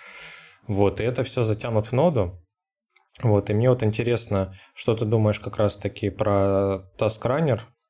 Вот, 0.67 1.01
и 1.01 1.05
это 1.05 1.25
все 1.25 1.43
затянут 1.43 1.87
в 1.87 1.93
ноду. 1.93 2.39
Вот, 3.23 3.51
и 3.51 3.55
мне 3.55 3.71
вот 3.71 3.83
интересно, 3.83 4.55
что 4.75 4.95
ты 4.95 5.05
думаешь 5.05 5.41
как 5.41 5.57
раз-таки 5.57 6.11
про 6.11 6.33
а, 6.35 6.85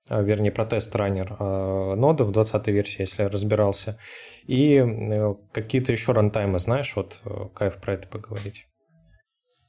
вернее, 0.09 0.51
про 0.51 0.67
тест-раннер 0.67 1.37
а, 1.39 1.95
нода 1.95 2.25
в 2.25 2.33
20 2.33 2.67
версии, 2.69 3.03
если 3.03 3.23
я 3.23 3.29
разбирался. 3.29 3.99
И 4.47 4.77
э, 4.77 5.35
какие-то 5.53 5.93
еще 5.93 6.13
рантаймы, 6.13 6.59
знаешь, 6.59 6.95
вот 6.97 7.21
э, 7.25 7.49
кайф 7.55 7.77
про 7.77 7.95
это 7.95 8.09
поговорить. 8.09 8.67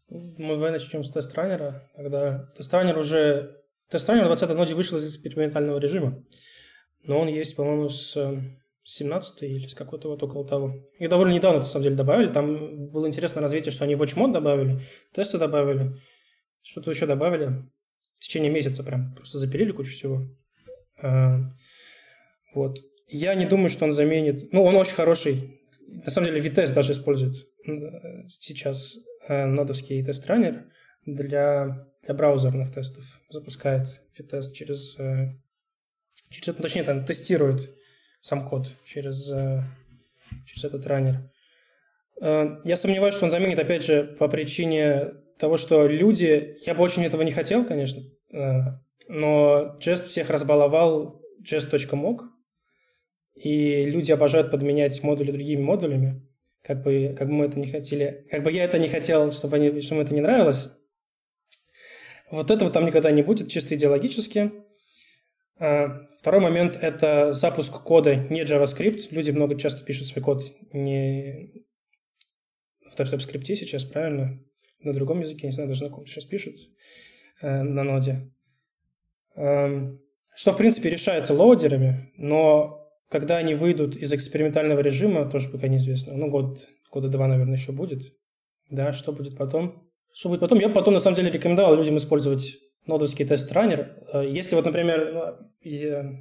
Мы 0.09 0.55
давай 0.55 0.71
начнем 0.71 1.03
с 1.03 1.11
тест-раннера. 1.11 1.83
Когда 1.95 2.45
тест-раннер 2.57 2.97
уже... 2.97 3.57
Тест-раннер 3.89 4.23
в 4.23 4.27
20 4.27 4.49
ноде 4.51 4.73
вышел 4.73 4.97
из 4.97 5.05
экспериментального 5.05 5.77
режима, 5.77 6.23
но 7.03 7.19
он 7.19 7.27
есть, 7.27 7.57
по-моему, 7.57 7.89
с 7.89 8.17
17 8.83 9.43
или 9.43 9.67
с 9.67 9.75
какой-то 9.75 10.09
вот 10.09 10.23
около 10.23 10.47
того. 10.47 10.73
И 10.97 11.07
довольно 11.07 11.33
недавно, 11.33 11.59
на 11.59 11.65
самом 11.65 11.83
деле, 11.83 11.95
добавили. 11.95 12.29
Там 12.29 12.89
было 12.89 13.05
интересное 13.07 13.41
развитие, 13.41 13.71
что 13.71 13.83
они 13.83 13.95
WatchMod 13.95 14.31
добавили, 14.31 14.79
тесты 15.13 15.37
добавили, 15.37 15.93
что-то 16.61 16.89
еще 16.89 17.05
добавили 17.05 17.69
течение 18.21 18.51
месяца 18.51 18.83
прям 18.83 19.13
просто 19.15 19.37
запилили 19.37 19.71
кучу 19.71 19.91
всего. 19.91 20.27
А, 21.01 21.39
вот. 22.53 22.79
Я 23.07 23.35
не 23.35 23.45
думаю, 23.45 23.69
что 23.69 23.85
он 23.85 23.91
заменит... 23.91 24.53
Ну, 24.53 24.63
он 24.63 24.75
очень 24.75 24.93
хороший. 24.95 25.59
На 25.87 26.09
самом 26.11 26.27
деле, 26.27 26.41
Vitesse 26.41 26.73
даже 26.73 26.93
использует 26.93 27.45
сейчас 28.29 28.97
э, 29.27 29.45
нодовский 29.45 30.01
тест-раннер 30.03 30.65
для, 31.05 31.87
для 32.03 32.13
браузерных 32.13 32.71
тестов. 32.71 33.03
Запускает 33.29 34.01
Vitesse 34.17 34.53
через... 34.53 34.97
Э, 34.97 35.33
через 36.29 36.55
точнее, 36.55 36.83
там 36.83 37.05
тестирует 37.05 37.75
сам 38.21 38.47
код 38.47 38.71
через, 38.85 39.29
э, 39.29 39.63
через 40.45 40.63
этот 40.63 40.85
раннер. 40.85 41.29
Я 42.23 42.75
сомневаюсь, 42.75 43.15
что 43.15 43.25
он 43.25 43.31
заменит, 43.31 43.57
опять 43.57 43.83
же, 43.83 44.03
по 44.03 44.27
причине 44.27 45.11
того, 45.41 45.57
что 45.57 45.87
люди, 45.87 46.55
я 46.67 46.75
бы 46.75 46.83
очень 46.83 47.03
этого 47.03 47.23
не 47.23 47.31
хотел, 47.31 47.65
конечно, 47.65 48.03
э, 48.31 48.59
но 49.09 49.75
Jest 49.79 50.03
всех 50.03 50.29
разбаловал 50.29 51.19
jest.mog, 51.43 52.19
и 53.33 53.83
люди 53.85 54.11
обожают 54.11 54.51
подменять 54.51 55.01
модули 55.01 55.31
другими 55.31 55.59
модулями, 55.59 56.21
как 56.61 56.83
бы, 56.83 57.15
как 57.17 57.27
бы 57.27 57.33
мы 57.33 57.45
это 57.45 57.59
не 57.59 57.71
хотели, 57.71 58.27
как 58.29 58.43
бы 58.43 58.51
я 58.51 58.63
это 58.65 58.77
не 58.77 58.87
хотел, 58.87 59.31
чтобы, 59.31 59.55
они, 59.55 59.81
чтобы 59.81 60.03
это 60.03 60.13
не 60.13 60.21
нравилось. 60.21 60.69
Вот 62.29 62.51
этого 62.51 62.69
там 62.69 62.85
никогда 62.85 63.09
не 63.09 63.23
будет, 63.23 63.49
чисто 63.49 63.73
идеологически. 63.73 64.51
Э, 65.59 65.87
второй 66.19 66.39
момент– 66.39 66.77
это 66.81 67.33
запуск 67.33 67.81
кода 67.81 68.15
не 68.15 68.43
JavaScript. 68.43 69.07
Люди 69.09 69.31
много 69.31 69.57
часто 69.57 69.83
пишут 69.83 70.05
свой 70.05 70.23
код 70.23 70.43
не 70.71 71.65
в 72.87 72.95
TypeScript 72.95 73.55
сейчас, 73.55 73.85
правильно? 73.85 74.39
На 74.83 74.93
другом 74.93 75.21
языке, 75.21 75.47
не 75.47 75.53
знаю, 75.53 75.69
даже 75.69 75.83
на 75.83 75.89
ком 75.89 76.05
сейчас 76.05 76.25
пишут, 76.25 76.55
э, 77.41 77.61
на 77.61 77.83
ноде. 77.83 78.31
Э, 79.35 79.91
что, 80.35 80.51
в 80.51 80.57
принципе, 80.57 80.89
решается 80.89 81.33
лоудерами, 81.33 82.11
но 82.17 82.81
когда 83.09 83.37
они 83.37 83.53
выйдут 83.53 83.95
из 83.97 84.13
экспериментального 84.13 84.79
режима, 84.79 85.29
тоже 85.29 85.49
пока 85.49 85.67
неизвестно. 85.67 86.15
Ну, 86.15 86.29
год, 86.29 86.67
года 86.91 87.09
два, 87.09 87.27
наверное, 87.27 87.57
еще 87.57 87.73
будет. 87.73 88.13
Да, 88.69 88.93
что 88.93 89.11
будет 89.11 89.37
потом? 89.37 89.91
Что 90.13 90.29
будет 90.29 90.39
потом? 90.39 90.59
Я 90.59 90.69
потом, 90.69 90.93
на 90.93 90.99
самом 90.99 91.17
деле, 91.17 91.31
рекомендовал 91.31 91.75
людям 91.75 91.97
использовать 91.97 92.55
нодовский 92.85 93.25
тест-раннер. 93.25 93.97
Э, 94.13 94.25
если 94.27 94.55
вот, 94.55 94.65
например, 94.65 95.13
ну, 95.13 96.17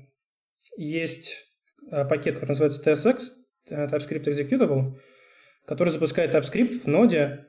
есть 0.77 1.47
э, 1.91 2.05
пакет, 2.05 2.35
который 2.35 2.51
называется 2.51 2.83
TSX, 2.83 3.21
э, 3.71 3.87
TypeScript 3.87 4.25
Executable, 4.25 4.99
который 5.67 5.91
запускает 5.91 6.35
TypeScript 6.35 6.81
в 6.81 6.87
ноде 6.87 7.47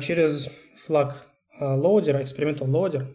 через 0.00 0.48
флаг 0.76 1.26
а, 1.58 1.76
loader, 1.76 2.22
experimental 2.22 2.66
loader. 2.66 3.14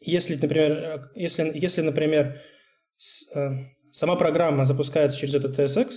Если, 0.00 0.36
например, 0.36 1.10
если, 1.14 1.50
если, 1.54 1.80
например, 1.82 2.40
э, 3.34 3.50
сама 3.90 4.16
программа 4.16 4.64
запускается 4.64 5.18
через 5.18 5.34
этот 5.34 5.58
TSX, 5.58 5.90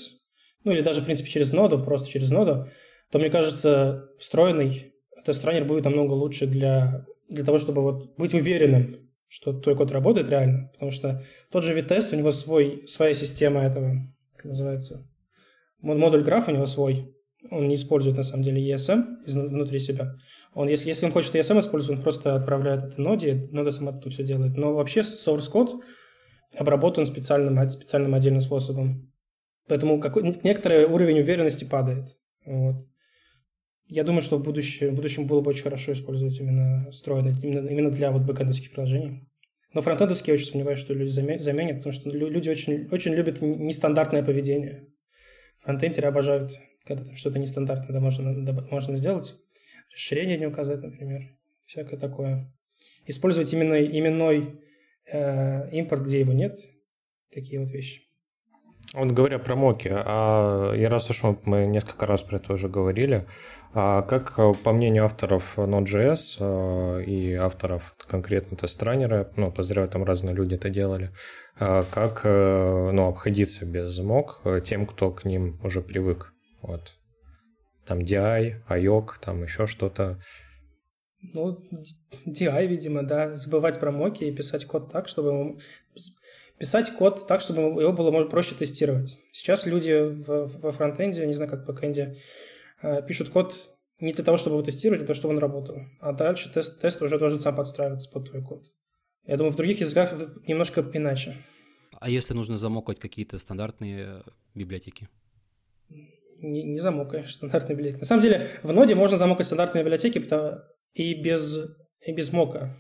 ну 0.64 0.72
или 0.72 0.82
даже, 0.82 1.02
в 1.02 1.06
принципе, 1.06 1.30
через 1.30 1.54
ноду, 1.54 1.84
просто 1.84 2.10
через 2.10 2.32
ноду, 2.32 2.68
то, 3.12 3.20
мне 3.20 3.30
кажется, 3.30 4.10
встроенный 4.18 4.94
тест-раннер 5.26 5.66
будет 5.66 5.86
намного 5.86 6.14
лучше 6.14 6.48
для, 6.48 7.06
для 7.30 7.44
того, 7.44 7.60
чтобы 7.60 7.82
вот 7.82 8.16
быть 8.18 8.34
уверенным, 8.34 9.10
что 9.28 9.54
твой 9.54 9.76
код 9.76 9.92
работает 9.92 10.30
реально. 10.30 10.70
Потому 10.74 10.92
что 10.92 11.24
тот 11.52 11.64
же 11.64 11.74
вид-тест, 11.74 12.14
у 12.14 12.16
него 12.16 12.32
свой, 12.32 12.88
своя 12.88 13.14
система 13.14 13.62
этого, 13.62 13.96
как 14.36 14.46
называется, 14.46 15.08
модуль 15.82 16.24
граф 16.24 16.48
у 16.48 16.52
него 16.52 16.66
свой, 16.66 17.16
он 17.50 17.68
не 17.68 17.76
использует 17.76 18.18
на 18.18 18.24
самом 18.24 18.44
деле 18.44 18.62
ESM 18.62 19.24
внутри 19.26 19.80
себя. 19.80 20.16
Он, 20.54 20.68
если, 20.68 20.88
если 20.88 21.06
он 21.06 21.12
хочет 21.12 21.36
ESM 21.36 21.60
использовать, 21.60 22.00
он 22.00 22.04
просто 22.04 22.36
отправляет 22.36 22.84
это 22.84 23.02
ноде, 23.02 23.48
нода 23.52 23.72
сама 23.72 23.94
тут 23.94 24.14
все 24.14 24.24
делает. 24.24 24.58
Но 24.58 24.74
вообще 24.74 25.02
source 25.02 25.50
код 25.50 25.84
обработан 26.58 27.06
специальным, 27.06 27.70
специальным 27.70 28.14
отдельным 28.14 28.42
способом. 28.42 29.12
Поэтому 29.68 30.00
какой, 30.00 30.24
некоторый 30.44 30.86
уровень 30.86 31.20
уверенности 31.20 31.64
падает. 31.64 32.18
Вот. 32.46 32.88
Я 33.86 34.04
думаю, 34.04 34.22
что 34.22 34.38
в, 34.38 34.44
будущем, 34.44 34.92
в 34.92 34.96
будущем 34.96 35.26
было 35.26 35.42
бы 35.42 35.50
очень 35.50 35.64
хорошо 35.64 35.94
использовать 35.94 36.40
именно 36.40 36.90
встроенный, 36.92 37.36
именно, 37.42 37.68
именно 37.68 37.90
для 37.90 38.12
вот 38.12 38.24
бэкэндовских 38.24 38.72
приложений. 38.72 39.28
Но 39.74 39.82
фронтендовские 39.82 40.34
я 40.34 40.36
очень 40.36 40.52
сомневаюсь, 40.52 40.80
что 40.80 40.94
люди 40.94 41.10
заменят, 41.10 41.78
потому 41.78 41.94
что 41.94 42.10
люди 42.10 42.50
очень, 42.50 42.88
очень 42.90 43.14
любят 43.14 43.42
нестандартное 43.42 44.24
поведение. 44.24 44.88
Фронтендеры 45.60 46.08
обожают 46.08 46.52
когда 46.90 47.06
там 47.06 47.16
что-то 47.16 47.38
нестандартное 47.38 47.94
да, 47.94 48.00
можно, 48.00 48.34
можно 48.72 48.96
сделать. 48.96 49.36
Расширение 49.94 50.40
не 50.40 50.48
указать, 50.48 50.82
например. 50.82 51.22
Всякое 51.68 52.00
такое. 52.00 52.52
Использовать 53.06 53.54
именно 53.54 53.76
именной 53.76 54.60
э, 55.12 55.70
импорт, 55.70 56.02
где 56.02 56.22
его 56.22 56.34
нет. 56.34 56.58
Такие 57.32 57.60
вот 57.60 57.70
вещи. 57.70 58.02
Вот 58.96 59.12
говоря 59.12 59.38
про 59.38 59.56
моки, 59.56 59.88
а 59.92 60.74
я 60.74 60.90
раз 60.90 61.12
уж 61.12 61.22
мы, 61.46 61.68
несколько 61.68 62.08
раз 62.08 62.24
про 62.24 62.38
это 62.38 62.54
уже 62.54 62.70
говорили, 62.70 63.28
а 63.76 64.02
как, 64.02 64.40
по 64.64 64.74
мнению 64.74 65.06
авторов 65.06 65.60
Node.js 65.60 66.38
э, 66.40 67.04
и 67.04 67.36
авторов 67.36 67.94
конкретно 68.08 68.58
тест-раннера, 68.58 69.32
ну, 69.36 69.52
подозреваю, 69.52 69.92
там 69.92 70.04
разные 70.04 70.34
люди 70.34 70.56
это 70.56 70.72
делали, 70.72 71.12
а 71.60 71.84
как 71.84 72.22
э, 72.24 72.90
ну, 72.92 73.10
обходиться 73.10 73.68
без 73.68 73.96
мок 74.00 74.42
тем, 74.66 74.88
кто 74.88 75.12
к 75.12 75.24
ним 75.24 75.60
уже 75.64 75.82
привык? 75.82 76.34
Вот. 76.62 76.96
Там 77.86 78.00
DI, 78.00 78.62
IOC, 78.70 79.08
там 79.22 79.44
еще 79.44 79.68
что-то. 79.68 80.22
Ну, 81.22 81.64
DI, 82.26 82.68
видимо, 82.68 83.04
да. 83.04 83.34
Забывать 83.34 83.80
про 83.80 83.92
моки 83.92 84.24
и 84.24 84.36
писать 84.36 84.66
код 84.66 84.92
так, 84.92 85.08
чтобы... 85.08 85.58
Писать 86.58 86.92
код 86.94 87.26
так, 87.26 87.42
чтобы 87.42 87.62
его 87.82 87.94
было 87.94 88.26
проще 88.26 88.54
тестировать. 88.54 89.18
Сейчас 89.32 89.66
люди 89.66 89.94
во 90.28 90.72
фронтенде, 90.72 91.26
не 91.26 91.34
знаю, 91.34 91.50
как 91.50 91.64
в 91.64 91.66
бэкенде, 91.66 92.18
э, 92.82 93.02
пишут 93.08 93.30
код 93.30 93.70
не 94.00 94.14
для 94.14 94.24
того, 94.24 94.38
чтобы 94.38 94.56
его 94.56 94.64
тестировать, 94.64 95.00
а 95.00 95.04
для 95.04 95.08
того, 95.08 95.18
чтобы 95.18 95.34
он 95.34 95.40
работал. 95.40 95.78
А 96.00 96.12
дальше 96.12 96.52
тест, 96.52 96.80
тест 96.80 97.02
уже 97.02 97.18
должен 97.18 97.40
сам 97.40 97.56
подстраиваться 97.56 98.10
под 98.12 98.30
твой 98.30 98.44
код. 98.44 98.66
Я 99.26 99.38
думаю, 99.38 99.54
в 99.54 99.56
других 99.56 99.80
языках 99.80 100.14
немножко 100.48 100.90
иначе. 100.94 101.36
А 102.00 102.10
если 102.10 102.34
нужно 102.34 102.58
замокать 102.58 103.00
какие-то 103.00 103.40
стандартные 103.40 104.24
библиотеки? 104.54 105.10
Не, 106.42 106.64
не 106.64 106.80
замок, 106.80 107.12
конечно, 107.12 107.32
стандартной 107.34 107.76
библиотеки. 107.76 108.02
На 108.02 108.06
самом 108.06 108.22
деле, 108.22 108.48
в 108.64 108.74
ноде 108.74 108.96
можно 108.96 109.18
замокать 109.18 109.46
стандартные 109.46 109.84
библиотеки 109.84 110.24
и, 110.94 111.14
без, 111.22 111.58
и 112.06 112.12
без 112.12 112.32
мока. 112.32 112.76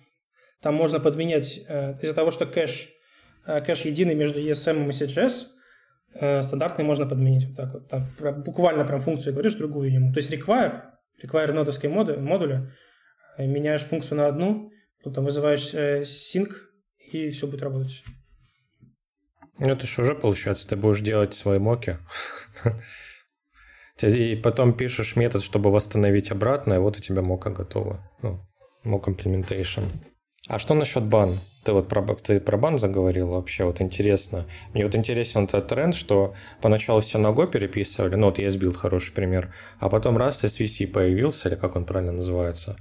Там 0.61 0.75
можно 0.75 0.99
подменять, 0.99 1.59
э, 1.67 1.97
из-за 2.01 2.13
того, 2.13 2.31
что 2.31 2.45
кэш, 2.45 2.89
э, 3.45 3.61
кэш 3.61 3.85
единый 3.85 4.15
между 4.15 4.39
ESM 4.39 4.89
и 4.89 4.91
CSS, 4.91 5.47
э, 6.15 6.41
стандартный 6.41 6.83
можно 6.83 7.05
подменить 7.05 7.45
вот 7.47 7.55
так 7.55 7.73
вот. 7.73 7.87
Там 7.87 8.07
буквально 8.43 8.83
прям 8.85 9.01
функцию 9.01 9.33
говоришь 9.33 9.55
другую 9.55 9.91
ему. 9.91 10.11
То 10.11 10.19
есть 10.19 10.31
require, 10.31 10.81
require 11.23 11.51
нодовской 11.53 11.89
моду, 11.89 12.19
модуля, 12.19 12.71
меняешь 13.37 13.81
функцию 13.81 14.17
на 14.17 14.27
одну, 14.27 14.71
потом 15.03 15.25
вызываешь 15.25 15.73
sync, 15.73 16.51
и 17.11 17.29
все 17.29 17.47
будет 17.47 17.63
работать. 17.63 18.03
Ну, 19.59 19.67
это 19.67 19.85
же 19.85 20.01
уже 20.01 20.15
получается, 20.15 20.67
ты 20.67 20.75
будешь 20.75 21.01
делать 21.01 21.33
свои 21.33 21.59
моки. 21.59 21.97
И 24.01 24.35
потом 24.35 24.73
пишешь 24.73 25.15
метод, 25.15 25.43
чтобы 25.43 25.71
восстановить 25.71 26.31
обратно, 26.31 26.75
и 26.75 26.77
вот 26.77 26.97
у 26.97 27.01
тебя 27.01 27.21
мока 27.21 27.49
готова. 27.49 27.99
Ну, 28.21 28.39
mock 28.85 29.05
implementation. 29.05 29.83
А 30.47 30.57
что 30.57 30.73
насчет 30.73 31.03
бан? 31.03 31.41
Ты 31.63 31.73
вот 31.73 31.89
про, 31.89 32.01
ты 32.15 32.39
про 32.39 32.57
бан 32.57 32.79
заговорил 32.79 33.29
вообще, 33.29 33.65
вот 33.65 33.81
интересно. 33.81 34.45
Мне 34.73 34.85
вот 34.85 34.95
интересен 34.95 35.43
этот 35.43 35.67
тренд, 35.67 35.93
что 35.93 36.33
поначалу 36.61 37.01
все 37.01 37.17
на 37.17 37.27
Go 37.27 37.51
переписывали, 37.51 38.15
ну 38.15 38.27
вот 38.27 38.39
ESBuild 38.39 38.73
хороший 38.73 39.13
пример, 39.13 39.53
а 39.79 39.89
потом 39.89 40.17
раз 40.17 40.43
SVC 40.43 40.87
появился, 40.87 41.49
или 41.49 41.55
как 41.55 41.75
он 41.75 41.85
правильно 41.85 42.13
называется, 42.13 42.77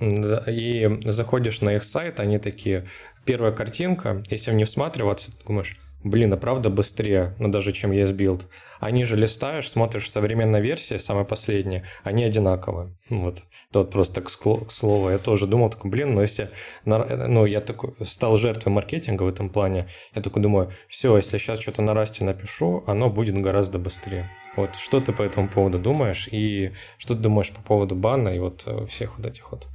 и 0.00 1.00
заходишь 1.06 1.62
на 1.62 1.74
их 1.74 1.84
сайт, 1.84 2.20
они 2.20 2.38
такие, 2.38 2.86
первая 3.24 3.52
картинка, 3.52 4.22
если 4.30 4.52
не 4.52 4.64
всматриваться, 4.64 5.32
ты 5.32 5.46
думаешь, 5.46 5.76
блин, 6.04 6.32
а 6.32 6.36
правда 6.36 6.70
быстрее, 6.70 7.34
ну 7.38 7.48
даже 7.48 7.72
чем 7.72 7.92
ESBuild. 7.92 8.46
Они 8.80 9.04
же 9.04 9.16
листаешь, 9.16 9.68
смотришь 9.68 10.10
современная 10.10 10.60
версия, 10.60 10.98
самая 10.98 11.24
последняя, 11.24 11.84
они 12.04 12.24
одинаковые. 12.24 12.96
Вот. 13.10 13.42
Это 13.70 13.80
вот 13.80 13.90
просто 13.90 14.22
к, 14.22 14.30
слову. 14.30 15.10
Я 15.10 15.18
тоже 15.18 15.46
думал, 15.46 15.70
такой, 15.70 15.90
блин, 15.90 16.14
ну 16.14 16.22
если... 16.22 16.50
Ну, 16.84 17.44
я 17.44 17.60
такой 17.60 17.94
стал 18.06 18.38
жертвой 18.38 18.72
маркетинга 18.72 19.24
в 19.24 19.28
этом 19.28 19.50
плане. 19.50 19.88
Я 20.14 20.22
такой 20.22 20.42
думаю, 20.42 20.72
все, 20.88 21.14
если 21.16 21.38
сейчас 21.38 21.60
что-то 21.60 21.82
на 21.82 21.92
расте 21.92 22.24
напишу, 22.24 22.82
оно 22.86 23.10
будет 23.10 23.36
гораздо 23.38 23.78
быстрее. 23.78 24.30
Вот, 24.56 24.74
что 24.76 25.00
ты 25.00 25.12
по 25.12 25.22
этому 25.22 25.48
поводу 25.48 25.78
думаешь? 25.78 26.28
И 26.32 26.72
что 26.96 27.14
ты 27.14 27.20
думаешь 27.20 27.52
по 27.52 27.62
поводу 27.62 27.94
бана 27.94 28.30
и 28.30 28.38
вот 28.38 28.64
э, 28.66 28.86
всех 28.86 29.18
вот 29.18 29.26
этих 29.26 29.52
вот 29.52 29.68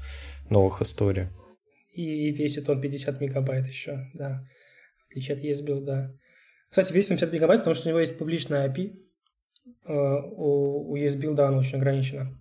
новых 0.49 0.82
историй? 0.82 1.28
И 1.93 2.32
весит 2.32 2.69
он 2.69 2.82
50 2.82 3.21
мегабайт 3.21 3.67
еще, 3.67 4.09
да. 4.13 4.43
Отличие 5.14 5.38
от 5.38 5.43
ESBuild. 5.43 6.09
Кстати, 6.70 6.91
весит 6.91 7.11
он 7.11 7.18
50 7.18 7.34
мегабайт, 7.34 7.61
потому 7.61 7.76
что 7.76 7.88
у 7.88 7.89
него 7.89 7.99
есть 7.99 8.18
публичная 8.18 8.68
API. 8.68 8.97
Э, 9.86 9.93
у, 9.93 10.91
у 10.91 10.97
ESBuild, 10.97 11.39
она 11.39 11.59
очень 11.59 11.78
ограничена. 11.78 12.36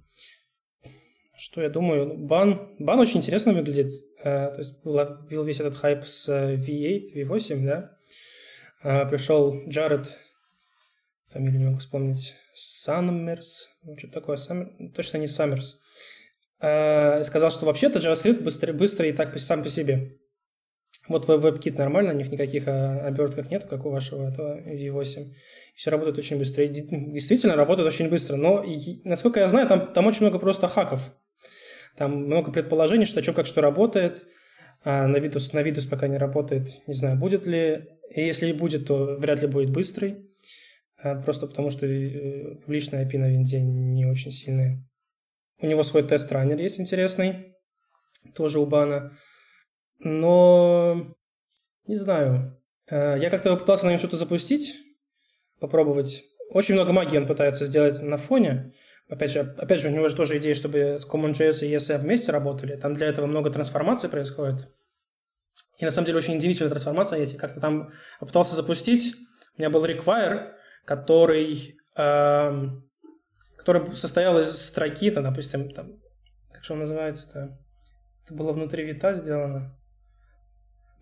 Что 1.36 1.60
я 1.60 1.68
думаю? 1.68 2.06
Ну, 2.06 2.16
бан, 2.16 2.74
бан 2.78 2.98
очень 2.98 3.18
интересно 3.18 3.52
выглядит. 3.52 3.92
Э, 4.24 4.50
то 4.52 4.58
есть 4.58 4.82
был, 4.82 5.44
весь 5.44 5.60
этот 5.60 5.74
хайп 5.74 6.04
с 6.04 6.28
V8, 6.30 7.12
V8, 7.14 7.64
да. 7.66 7.98
Э, 8.82 9.06
пришел 9.06 9.54
Джаред, 9.68 10.18
фамилию 11.28 11.58
не 11.58 11.66
могу 11.66 11.78
вспомнить, 11.78 12.34
Саммерс, 12.54 13.68
ну, 13.82 13.98
что-то 13.98 14.14
такое, 14.14 14.36
Саммер, 14.36 14.70
точно 14.94 15.18
не 15.18 15.26
Саммерс. 15.26 15.78
Э, 16.58 17.22
сказал, 17.24 17.50
что 17.50 17.66
вообще-то 17.66 17.98
JavaScript 17.98 18.40
быстрый, 18.40 18.72
быстрый 18.72 19.10
и 19.10 19.12
так 19.12 19.38
сам 19.38 19.62
по 19.62 19.68
себе. 19.68 20.16
Вот 21.09 21.28
WebKit 21.28 21.76
нормально, 21.78 22.12
у 22.12 22.16
них 22.16 22.30
никаких 22.30 22.68
обертках 22.68 23.50
нет, 23.50 23.64
как 23.64 23.84
у 23.84 23.90
вашего 23.90 24.28
этого 24.28 24.61
V8. 24.61 25.32
Все 25.74 25.90
работает 25.90 26.18
очень 26.18 26.38
быстро. 26.38 26.64
Действительно 26.66 27.57
работает 27.57 27.88
очень 27.88 28.09
быстро. 28.09 28.36
Но, 28.36 28.64
насколько 29.05 29.40
я 29.40 29.48
знаю, 29.48 29.66
там, 29.66 29.92
там 29.92 30.07
очень 30.07 30.22
много 30.22 30.38
просто 30.38 30.68
хаков. 30.68 31.12
Там 31.96 32.24
много 32.26 32.53
предположений, 32.53 33.05
что 33.05 33.20
о 33.20 33.22
чем 33.22 33.34
как 33.34 33.46
что 33.46 33.61
работает. 33.61 34.26
А 34.84 35.07
на 35.07 35.18
Видус, 35.18 35.53
на 35.53 35.62
Видус 35.62 35.86
пока 35.86 36.09
не 36.09 36.18
работает. 36.18 36.86
Не 36.86 36.94
знаю, 36.94 37.18
будет 37.18 37.46
ли. 37.46 37.84
И 38.14 38.20
если 38.20 38.48
и 38.48 38.53
будет, 38.53 38.86
то 38.86 39.16
вряд 39.18 39.40
ли 39.40 39.48
будет 39.48 39.70
быстрый. 39.70 40.28
А 41.03 41.16
просто 41.16 41.46
потому 41.46 41.70
что 41.70 41.86
э, 41.86 42.57
публичная 42.57 43.05
API 43.05 43.18
на 43.18 43.28
винде 43.28 43.61
не 43.61 44.07
очень 44.07 44.30
сильная. 44.30 44.84
У 45.61 45.66
него 45.66 45.82
свой 45.82 46.03
тест-раннер 46.03 46.59
есть 46.59 46.80
интересный. 46.80 47.55
Тоже 48.36 48.61
у 48.61 48.66
бана. 48.66 49.16
Но 50.05 51.16
не 51.86 51.96
знаю. 51.96 52.61
Э, 52.90 53.16
я 53.18 53.30
как-то 53.30 53.50
попытался 53.50 53.86
на 53.86 53.90
нем 53.90 53.98
что-то 53.98 54.16
запустить, 54.16 54.76
попробовать. 55.61 56.24
Очень 56.50 56.74
много 56.74 56.92
магии 56.92 57.16
он 57.16 57.26
пытается 57.26 57.64
сделать 57.64 58.00
на 58.03 58.16
фоне. 58.16 58.72
Опять 59.09 59.32
же, 59.32 59.40
опять 59.59 59.80
же, 59.80 59.88
у 59.88 59.90
него 59.90 60.09
же 60.09 60.16
тоже 60.16 60.38
идея, 60.38 60.55
чтобы 60.55 60.98
CommonJS 61.09 61.66
и 61.66 61.74
ESM 61.74 61.98
вместе 61.98 62.32
работали. 62.32 62.76
Там 62.76 62.94
для 62.94 63.07
этого 63.07 63.26
много 63.26 63.50
трансформаций 63.50 64.09
происходит. 64.09 64.72
И 65.78 65.84
на 65.84 65.90
самом 65.90 66.07
деле 66.07 66.18
очень 66.18 66.36
удивительная 66.36 66.70
трансформация 66.70 67.18
есть. 67.18 67.32
Я 67.32 67.38
как-то 67.38 67.61
там 67.61 67.90
попытался 68.20 68.55
запустить. 68.55 69.14
У 69.57 69.61
меня 69.61 69.70
был 69.70 69.84
require, 69.84 70.53
который, 70.84 71.76
э, 71.96 72.68
который 73.57 73.96
состоял 73.96 74.38
из 74.38 74.66
строки, 74.66 75.11
там, 75.11 75.24
допустим, 75.24 75.70
там, 75.70 76.00
как 76.53 76.64
же 76.64 76.72
он 76.72 76.80
называется-то? 76.80 77.59
Это 78.24 78.34
было 78.34 78.53
внутри 78.53 78.84
вита 78.84 79.14
сделано. 79.14 79.76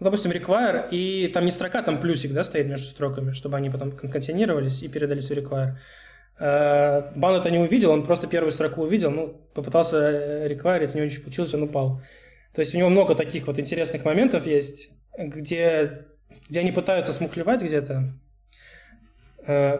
Ну, 0.00 0.04
допустим, 0.04 0.30
require, 0.30 0.88
и 0.90 1.28
там 1.28 1.44
не 1.44 1.50
строка, 1.50 1.82
там 1.82 2.00
плюсик, 2.00 2.32
да, 2.32 2.42
стоит 2.42 2.66
между 2.66 2.88
строками, 2.88 3.32
чтобы 3.32 3.58
они 3.58 3.68
потом 3.68 3.92
конкатинировались 3.92 4.82
и 4.82 4.88
передались 4.88 5.28
в 5.28 5.32
require. 5.32 5.76
Э, 6.38 7.12
Бан 7.14 7.34
это 7.34 7.50
не 7.50 7.58
увидел, 7.58 7.90
он 7.90 8.02
просто 8.02 8.26
первую 8.26 8.50
строку 8.50 8.82
увидел, 8.82 9.10
ну, 9.10 9.28
попытался 9.54 10.46
реквайрить, 10.46 10.94
не 10.94 11.02
очень 11.02 11.20
получилось, 11.20 11.52
он 11.52 11.64
упал. 11.64 12.00
То 12.54 12.60
есть 12.60 12.74
у 12.74 12.78
него 12.78 12.88
много 12.88 13.14
таких 13.14 13.46
вот 13.46 13.58
интересных 13.58 14.06
моментов 14.06 14.46
есть, 14.46 14.90
где, 15.18 16.06
где 16.48 16.60
они 16.60 16.72
пытаются 16.72 17.12
смухлевать 17.12 17.62
где-то, 17.62 18.14
э, 19.46 19.78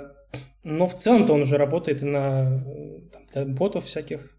но 0.64 0.86
в 0.86 0.94
целом-то 0.94 1.32
он 1.32 1.42
уже 1.42 1.56
работает 1.56 2.02
и 2.02 2.06
на 2.06 2.62
там, 3.32 3.54
ботов 3.54 3.86
всяких. 3.86 4.36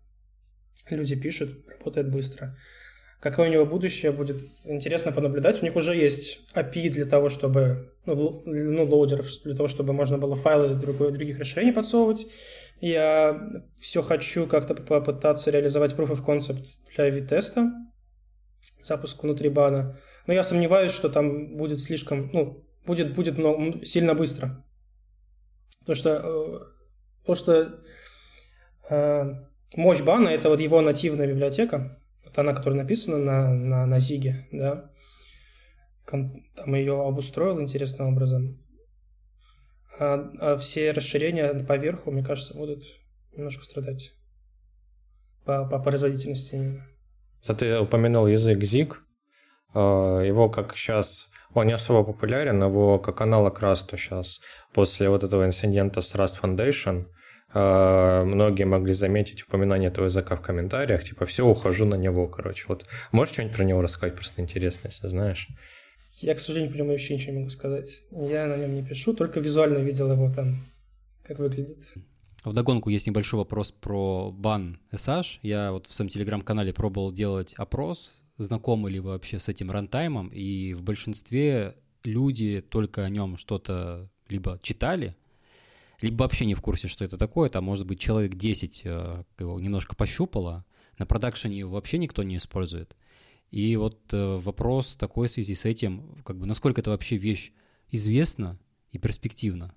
Люди 0.91 1.15
пишут, 1.15 1.67
работает 1.67 2.11
быстро. 2.11 2.55
Какое 3.21 3.49
у 3.49 3.51
него 3.51 3.67
будущее 3.67 4.11
будет 4.11 4.41
интересно 4.65 5.11
понаблюдать. 5.11 5.61
У 5.61 5.65
них 5.65 5.75
уже 5.75 5.95
есть 5.95 6.39
API 6.55 6.89
для 6.89 7.05
того, 7.05 7.29
чтобы, 7.29 7.93
ну, 8.07 8.41
ну 8.45 8.83
лоудеров, 8.83 9.27
для 9.43 9.55
того, 9.55 9.67
чтобы 9.67 9.93
можно 9.93 10.17
было 10.17 10.35
файлы 10.35 10.73
других 10.73 11.37
расширений 11.37 11.71
подсовывать. 11.71 12.25
Я 12.79 13.39
все 13.79 14.01
хочу 14.01 14.47
как-то 14.47 14.73
попытаться 14.73 15.51
реализовать 15.51 15.93
Proof 15.93 16.13
of 16.13 16.25
Concept 16.25 16.65
для 16.95 17.11
V-теста, 17.11 17.71
запуск 18.81 19.21
внутри 19.21 19.49
бана. 19.49 19.99
Но 20.25 20.33
я 20.33 20.43
сомневаюсь, 20.43 20.91
что 20.91 21.07
там 21.07 21.57
будет 21.57 21.79
слишком, 21.79 22.31
ну, 22.33 22.65
будет, 22.87 23.13
будет 23.13 23.37
но, 23.37 23.83
сильно 23.83 24.15
быстро. 24.15 24.65
Потому 25.81 25.95
что, 25.95 26.09
э, 26.09 26.59
потому 27.19 27.35
что 27.35 27.83
э, 28.89 29.33
мощь 29.75 30.01
бана– 30.01 30.29
это 30.29 30.49
вот 30.49 30.59
его 30.59 30.81
нативная 30.81 31.27
библиотека, 31.27 32.00
она, 32.35 32.53
которая 32.53 32.81
написана 32.81 33.17
на, 33.17 33.53
на, 33.53 33.85
на 33.85 33.99
Зиге, 33.99 34.47
да, 34.51 34.91
там 36.05 36.75
ее 36.75 37.01
обустроил 37.07 37.59
интересным 37.61 38.07
образом. 38.07 38.59
А, 39.99 40.29
а 40.39 40.57
все 40.57 40.91
расширения 40.91 41.53
поверху, 41.53 42.11
мне 42.11 42.23
кажется, 42.23 42.53
будут 42.53 42.83
немножко 43.35 43.63
страдать 43.63 44.11
по, 45.45 45.65
по 45.65 45.79
производительности 45.79 46.55
именно. 46.55 46.87
Ты 47.57 47.79
упомянул 47.79 48.27
язык 48.27 48.59
ZIG. 48.59 48.95
А, 49.73 50.19
его 50.21 50.49
как 50.49 50.75
сейчас 50.75 51.29
он 51.53 51.67
не 51.67 51.73
особо 51.73 52.03
популярен, 52.03 52.63
его 52.63 52.99
как 52.99 53.21
аналог 53.21 53.61
Rust 53.61 53.95
сейчас 53.97 54.41
после 54.73 55.09
вот 55.09 55.23
этого 55.23 55.45
инцидента 55.45 56.01
с 56.01 56.15
Rust 56.15 56.41
Foundation– 56.41 57.07
многие 57.53 58.65
могли 58.65 58.93
заметить 58.93 59.43
упоминание 59.43 59.89
этого 59.89 60.05
языка 60.05 60.35
в 60.35 60.41
комментариях, 60.41 61.03
типа, 61.03 61.25
все, 61.25 61.45
ухожу 61.45 61.85
на 61.85 61.95
него, 61.95 62.27
короче. 62.27 62.65
Вот 62.67 62.85
можешь 63.11 63.33
что-нибудь 63.33 63.55
про 63.55 63.63
него 63.63 63.81
рассказать, 63.81 64.15
просто 64.15 64.41
интересно, 64.41 64.87
если 64.87 65.07
знаешь? 65.07 65.47
Я, 66.21 66.35
к 66.35 66.39
сожалению, 66.39 66.71
про 66.71 66.79
него 66.79 66.91
вообще 66.91 67.15
ничего 67.15 67.33
не 67.33 67.39
могу 67.39 67.49
сказать. 67.49 68.03
Я 68.11 68.47
на 68.47 68.55
нем 68.55 68.75
не 68.75 68.83
пишу, 68.83 69.13
только 69.13 69.39
визуально 69.39 69.79
видел 69.79 70.11
его 70.11 70.31
там, 70.31 70.55
как 71.23 71.39
выглядит. 71.39 71.79
В 72.43 72.53
догонку 72.53 72.89
есть 72.89 73.07
небольшой 73.07 73.39
вопрос 73.39 73.71
про 73.71 74.31
бан 74.31 74.79
SH. 74.91 75.39
Я 75.41 75.71
вот 75.71 75.87
в 75.87 75.93
своем 75.93 76.09
телеграм-канале 76.09 76.73
пробовал 76.73 77.11
делать 77.11 77.53
опрос, 77.57 78.11
знакомы 78.37 78.89
ли 78.89 78.99
вы 78.99 79.11
вообще 79.11 79.39
с 79.39 79.49
этим 79.49 79.71
рантаймом, 79.71 80.29
и 80.29 80.73
в 80.73 80.81
большинстве 80.83 81.75
люди 82.03 82.61
только 82.61 83.03
о 83.03 83.09
нем 83.09 83.37
что-то 83.37 84.09
либо 84.27 84.59
читали, 84.63 85.15
либо 86.01 86.23
вообще 86.23 86.45
не 86.45 86.55
в 86.55 86.61
курсе, 86.61 86.87
что 86.87 87.05
это 87.05 87.17
такое, 87.17 87.49
там, 87.49 87.63
может 87.63 87.85
быть, 87.85 87.99
человек 87.99 88.35
10 88.35 88.81
э, 88.85 89.23
его 89.39 89.59
немножко 89.59 89.95
пощупало, 89.95 90.65
на 90.97 91.05
продакшене 91.05 91.59
его 91.59 91.71
вообще 91.71 91.97
никто 91.97 92.23
не 92.23 92.37
использует. 92.37 92.95
И 93.51 93.75
вот 93.75 93.99
э, 94.13 94.37
вопрос 94.37 94.95
такой 94.95 95.27
в 95.27 95.31
связи 95.31 95.55
с 95.55 95.65
этим, 95.65 96.21
как 96.25 96.37
бы 96.37 96.45
насколько 96.45 96.81
это 96.81 96.91
вообще 96.91 97.17
вещь 97.17 97.51
известна 97.89 98.59
и 98.91 98.97
перспективна. 98.97 99.73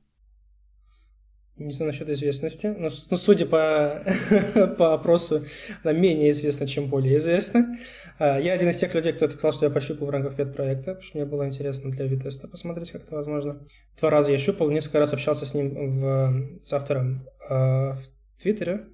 Не 1.57 1.73
знаю 1.73 1.93
насчет 1.93 2.09
известности, 2.09 2.67
но, 2.67 2.89
но 3.11 3.17
судя 3.17 3.47
по, 3.47 4.03
по 4.77 4.93
опросу, 4.93 5.45
она 5.85 5.93
менее 5.93 6.31
известна, 6.31 6.67
чем 6.67 6.89
более 6.89 7.17
известна. 7.19 7.77
А, 8.19 8.41
я 8.41 8.55
один 8.55 8.71
из 8.71 8.77
тех 8.77 8.93
людей, 8.93 9.13
кто 9.13 9.29
сказал, 9.29 9.53
что 9.53 9.67
я 9.67 9.71
пощупал 9.71 10.09
в 10.09 10.11
рамках 10.11 10.35
пет-проекта, 10.35 10.95
потому 10.95 11.03
что 11.03 11.19
мне 11.19 11.27
было 11.27 11.47
интересно 11.47 11.91
для 11.91 12.07
витеста 12.07 12.49
посмотреть, 12.49 12.91
как 12.91 13.05
это 13.05 13.15
возможно. 13.15 13.65
Два 14.01 14.11
раза 14.11 14.33
я 14.33 14.39
щупал, 14.39 14.69
несколько 14.71 14.99
раз 14.99 15.13
общался 15.13 15.47
с 15.47 15.55
ним, 15.55 16.01
в, 16.01 16.59
с 16.61 16.73
автором 16.73 17.29
э, 17.49 17.55
в 17.55 18.03
Твиттере. 18.41 18.87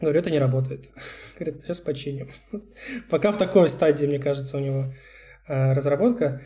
Говорю, 0.00 0.18
это 0.18 0.32
не 0.32 0.40
работает. 0.40 0.90
Говорит, 1.38 1.62
сейчас 1.62 1.80
починим. 1.80 2.30
Пока 3.10 3.30
в 3.30 3.38
такой 3.38 3.68
стадии, 3.68 4.06
мне 4.06 4.18
кажется, 4.18 4.56
у 4.56 4.60
него 4.60 4.92
э, 5.46 5.72
разработка. 5.72 6.42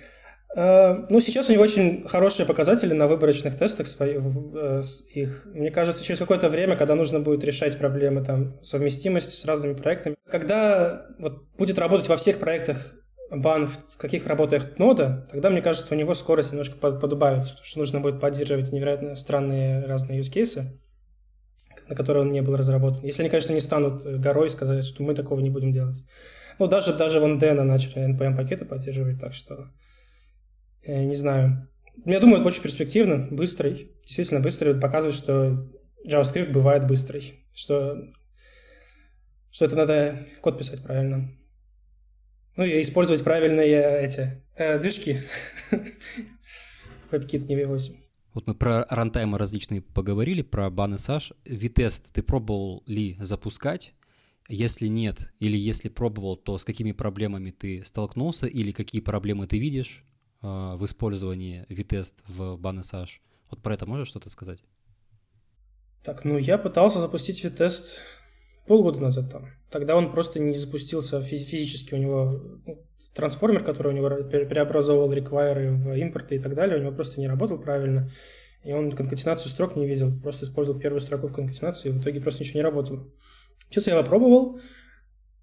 Э, 0.54 1.06
ну, 1.08 1.20
сейчас 1.20 1.48
у 1.48 1.52
него 1.52 1.62
очень 1.62 2.06
хорошие 2.06 2.46
показатели 2.46 2.92
на 2.92 3.08
выборочных 3.08 3.56
тестах 3.56 3.86
своих, 3.86 4.20
э, 4.20 4.82
их. 5.14 5.46
Мне 5.46 5.70
кажется, 5.70 6.04
через 6.04 6.18
какое-то 6.18 6.48
время, 6.48 6.76
когда 6.76 6.94
нужно 6.94 7.20
будет 7.20 7.42
решать 7.44 7.78
проблемы 7.78 8.24
там 8.24 8.62
совместимости 8.62 9.34
с 9.34 9.44
разными 9.44 9.74
проектами, 9.74 10.16
когда 10.30 11.06
вот 11.18 11.44
будет 11.56 11.78
работать 11.78 12.08
во 12.08 12.16
всех 12.16 12.38
проектах 12.38 12.94
бан, 13.30 13.66
в 13.66 13.96
каких 13.96 14.26
работает 14.26 14.78
нода, 14.78 15.26
тогда, 15.30 15.48
мне 15.48 15.62
кажется, 15.62 15.94
у 15.94 15.96
него 15.96 16.14
скорость 16.14 16.52
немножко 16.52 16.76
подубавится, 16.76 17.52
потому 17.52 17.66
что 17.66 17.78
нужно 17.78 18.00
будет 18.00 18.20
поддерживать 18.20 18.72
невероятно 18.72 19.16
странные 19.16 19.84
разные 19.86 20.20
use 20.20 20.66
на 21.88 21.96
которые 21.96 22.24
он 22.24 22.32
не 22.32 22.42
был 22.42 22.56
разработан. 22.56 23.02
Если 23.02 23.22
они, 23.22 23.30
конечно, 23.30 23.52
не 23.52 23.60
станут 23.60 24.04
горой 24.04 24.50
сказать, 24.50 24.84
что 24.84 25.02
мы 25.02 25.14
такого 25.14 25.40
не 25.40 25.50
будем 25.50 25.72
делать. 25.72 25.96
Ну, 26.58 26.66
даже, 26.66 26.94
даже 26.94 27.20
вон 27.20 27.38
Дэна 27.38 27.64
начали 27.64 28.08
NPM-пакеты 28.08 28.64
поддерживать, 28.64 29.20
так 29.20 29.34
что 29.34 29.68
Э, 30.84 31.04
не 31.04 31.14
знаю. 31.14 31.68
я 32.04 32.20
думаю, 32.20 32.40
это 32.40 32.48
очень 32.48 32.62
перспективно, 32.62 33.28
быстрый, 33.30 33.92
действительно 34.04 34.40
быстрый, 34.40 34.78
показывает, 34.78 35.16
что 35.16 35.70
JavaScript 36.06 36.52
бывает 36.52 36.86
быстрый, 36.86 37.44
что, 37.54 38.12
что 39.50 39.64
это 39.64 39.76
надо 39.76 40.26
код 40.40 40.58
писать 40.58 40.82
правильно. 40.82 41.28
Ну 42.56 42.64
и 42.64 42.82
использовать 42.82 43.22
правильные 43.22 44.04
эти 44.04 44.42
э, 44.56 44.78
движки. 44.78 45.20
WebKit 47.10 47.46
не 47.46 47.56
V8. 47.56 47.96
Вот 48.34 48.46
мы 48.46 48.54
про 48.54 48.86
рантаймы 48.88 49.38
различные 49.38 49.82
поговорили, 49.82 50.42
про 50.42 50.68
баны 50.70 50.98
Саш. 50.98 51.32
Витест 51.44 52.12
ты 52.12 52.22
пробовал 52.22 52.82
ли 52.86 53.16
запускать? 53.20 53.92
Если 54.48 54.86
нет, 54.86 55.32
или 55.38 55.56
если 55.56 55.88
пробовал, 55.88 56.36
то 56.36 56.58
с 56.58 56.64
какими 56.64 56.92
проблемами 56.92 57.50
ты 57.52 57.84
столкнулся, 57.84 58.46
или 58.46 58.72
какие 58.72 59.00
проблемы 59.00 59.46
ты 59.46 59.58
видишь 59.58 60.04
э, 60.42 60.76
в 60.76 60.84
использовании 60.84 61.66
Витест 61.68 62.22
в 62.28 62.58
Саш? 62.82 63.20
Вот 63.50 63.62
про 63.62 63.74
это 63.74 63.86
можешь 63.86 64.08
что-то 64.08 64.30
сказать? 64.30 64.62
Так, 66.02 66.24
ну 66.24 66.38
я 66.38 66.58
пытался 66.58 67.00
запустить 67.00 67.44
Витест 67.44 68.00
полгода 68.66 69.00
назад 69.00 69.30
там. 69.30 69.48
Тогда 69.70 69.96
он 69.96 70.12
просто 70.12 70.40
не 70.40 70.54
запустился 70.54 71.20
физически. 71.22 71.94
У 71.94 71.98
него 71.98 72.40
ну, 72.66 72.84
трансформер, 73.14 73.64
который 73.64 73.92
у 73.92 73.96
него 73.96 74.08
преобразовывал 74.28 75.12
реквайры 75.12 75.72
в 75.72 75.92
импорты 75.94 76.36
и 76.36 76.40
так 76.40 76.54
далее, 76.54 76.78
у 76.78 76.82
него 76.82 76.92
просто 76.92 77.20
не 77.20 77.28
работал 77.28 77.58
правильно. 77.58 78.10
И 78.64 78.72
он 78.72 78.92
конкатенацию 78.92 79.50
строк 79.50 79.74
не 79.76 79.86
видел, 79.86 80.12
просто 80.20 80.44
использовал 80.44 80.78
первую 80.78 81.00
строку 81.00 81.26
в 81.26 81.32
конкатенации, 81.32 81.88
и 81.88 81.92
в 81.92 82.00
итоге 82.00 82.20
просто 82.20 82.42
ничего 82.42 82.60
не 82.60 82.64
работало. 82.64 83.08
Сейчас 83.68 83.88
я 83.88 83.96
попробовал, 83.96 84.60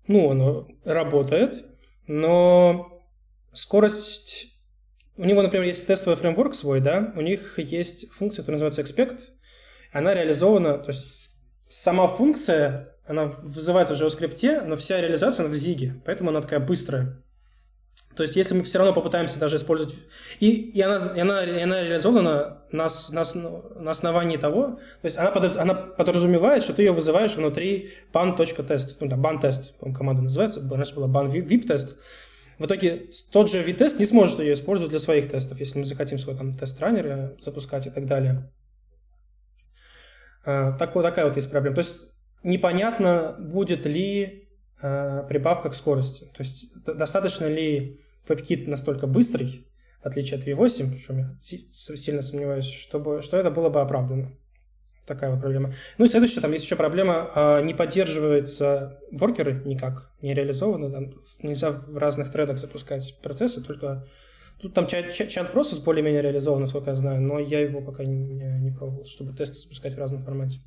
ну, 0.08 0.32
оно 0.32 0.68
работает, 0.86 1.66
но 2.08 3.04
скорость... 3.52 4.49
У 5.20 5.26
него, 5.26 5.42
например, 5.42 5.68
есть 5.68 5.86
тестовый 5.86 6.16
фреймворк 6.16 6.56
свой, 6.56 6.80
да, 6.80 7.12
у 7.18 7.20
них 7.20 7.60
есть 7.60 8.10
функция, 8.14 8.42
которая 8.42 8.62
называется 8.62 8.82
expect, 8.82 9.20
она 9.92 10.14
реализована, 10.14 10.78
то 10.78 10.92
есть 10.92 11.30
сама 11.68 12.08
функция, 12.08 12.96
она 13.06 13.26
вызывается 13.26 13.96
в 13.96 14.02
JavaScript, 14.02 14.64
но 14.64 14.78
вся 14.78 15.02
реализация 15.02 15.46
она 15.46 15.54
в 15.54 15.58
Zig, 15.58 15.92
поэтому 16.06 16.30
она 16.30 16.42
такая 16.42 16.62
быстрая. 16.62 17.22
То 18.16 18.24
есть, 18.24 18.38
если 18.38 18.56
мы 18.56 18.64
все 18.64 18.78
равно 18.78 18.94
попытаемся 18.94 19.40
даже 19.40 19.58
использовать... 19.58 19.94
И, 20.40 20.50
и, 20.50 20.82
она, 20.82 20.98
и, 21.16 21.20
она, 21.20 21.44
и 21.44 21.62
она 21.62 21.84
реализована 21.84 22.64
на, 22.72 22.88
на, 23.10 23.24
на 23.76 23.92
основании 23.92 24.38
того... 24.38 24.80
То 25.02 25.06
есть, 25.06 25.18
она, 25.18 25.32
под, 25.32 25.58
она 25.58 25.74
подразумевает, 25.74 26.64
что 26.64 26.74
ты 26.74 26.84
ее 26.84 26.92
вызываешь 26.92 27.36
внутри 27.36 27.92
ban.test. 28.14 28.98
Ну, 29.00 29.08
да, 29.08 29.16
ban-тест, 29.16 29.78
по 29.80 29.94
команда 29.94 30.24
называется. 30.24 30.62
Раньше 30.70 30.96
была 30.96 31.08
ban-vip-тест. 31.08 31.98
В 32.60 32.66
итоге 32.66 33.08
тот 33.32 33.50
же 33.50 33.64
V-тест 33.64 34.00
не 34.00 34.06
сможет 34.06 34.40
ее 34.40 34.54
использовать 34.54 34.92
для 34.92 35.00
своих 35.00 35.30
тестов, 35.30 35.60
если 35.60 35.80
мы 35.80 35.86
захотим 35.86 36.18
свой 36.18 36.36
там 36.36 36.58
тест-раннер 36.58 37.38
запускать 37.40 37.88
и 37.88 37.90
так 37.90 38.06
далее. 38.06 38.52
А, 40.46 40.74
так, 40.74 40.94
вот 40.94 41.04
такая 41.04 41.26
вот 41.26 41.38
есть 41.38 41.50
проблема. 41.50 41.76
То 41.76 41.82
есть 41.82 42.04
непонятно, 42.44 43.38
будет 43.40 43.86
ли 43.86 44.50
э, 44.82 45.24
прибавка 45.30 45.70
к 45.70 45.74
скорости. 45.74 46.26
То 46.36 46.44
есть 46.44 46.66
достаточно 46.84 47.46
ли 47.46 47.98
WebKit 48.28 48.70
настолько 48.70 49.08
быстрый, 49.08 49.66
в 50.04 50.06
отличие 50.06 50.38
от 50.38 50.46
V8, 50.46 50.96
в 50.96 51.02
чем 51.02 51.18
я 51.18 51.38
сильно 51.40 52.22
сомневаюсь, 52.22 52.70
чтобы, 52.70 53.22
что 53.22 53.38
это 53.38 53.52
было 53.52 53.70
бы 53.70 53.80
оправдано. 53.80 54.38
Такая 55.10 55.32
вот 55.32 55.42
проблема. 55.42 55.74
Ну 55.98 56.06
и 56.06 56.08
следующая, 56.08 56.40
там 56.40 56.52
есть 56.52 56.66
еще 56.66 56.76
проблема, 56.76 57.32
а, 57.34 57.62
не 57.62 57.74
поддерживаются 57.74 59.00
воркеры 59.12 59.64
никак, 59.66 60.12
не 60.22 60.36
реализованы, 60.36 60.92
там 60.92 61.16
нельзя 61.42 61.72
в 61.72 61.98
разных 61.98 62.32
тредах 62.32 62.60
запускать 62.60 63.20
процессы, 63.24 63.60
только 63.60 64.06
тут 64.62 64.76
там 64.76 64.86
чат, 64.86 65.12
чат, 65.12 65.30
чат 65.30 65.52
процесс 65.52 65.80
более-менее 65.80 66.22
реализован, 66.22 66.62
насколько 66.62 66.92
я 66.92 66.96
знаю, 66.96 67.22
но 67.22 67.40
я 67.40 67.60
его 67.60 67.82
пока 67.82 68.04
не, 68.04 68.60
не 68.60 68.70
пробовал, 68.70 69.08
чтобы 69.08 69.36
тесты 69.36 69.56
запускать 69.56 69.96
в 69.96 69.98
разном 69.98 70.24
формате. 70.24 70.60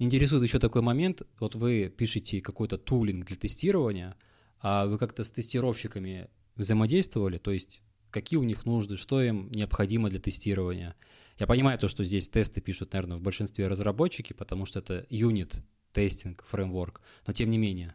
Интересует 0.00 0.42
еще 0.42 0.58
такой 0.58 0.80
момент. 0.80 1.22
Вот 1.38 1.54
вы 1.54 1.92
пишете 1.94 2.40
какой-то 2.40 2.78
тулинг 2.78 3.26
для 3.26 3.36
тестирования, 3.36 4.16
а 4.60 4.86
вы 4.86 4.98
как-то 4.98 5.24
с 5.24 5.30
тестировщиками 5.30 6.28
взаимодействовали, 6.56 7.38
то 7.38 7.52
есть 7.52 7.80
какие 8.10 8.38
у 8.38 8.42
них 8.42 8.66
нужды, 8.66 8.96
что 8.96 9.22
им 9.22 9.50
необходимо 9.52 10.10
для 10.10 10.18
тестирования. 10.18 10.96
Я 11.38 11.46
понимаю 11.46 11.78
то, 11.78 11.88
что 11.88 12.04
здесь 12.04 12.28
тесты 12.28 12.60
пишут, 12.60 12.92
наверное, 12.92 13.18
в 13.18 13.22
большинстве 13.22 13.68
разработчики, 13.68 14.32
потому 14.32 14.66
что 14.66 14.80
это 14.80 15.06
юнит 15.08 15.62
тестинг, 15.92 16.44
фреймворк, 16.44 17.00
но 17.26 17.32
тем 17.32 17.50
не 17.50 17.58
менее, 17.58 17.94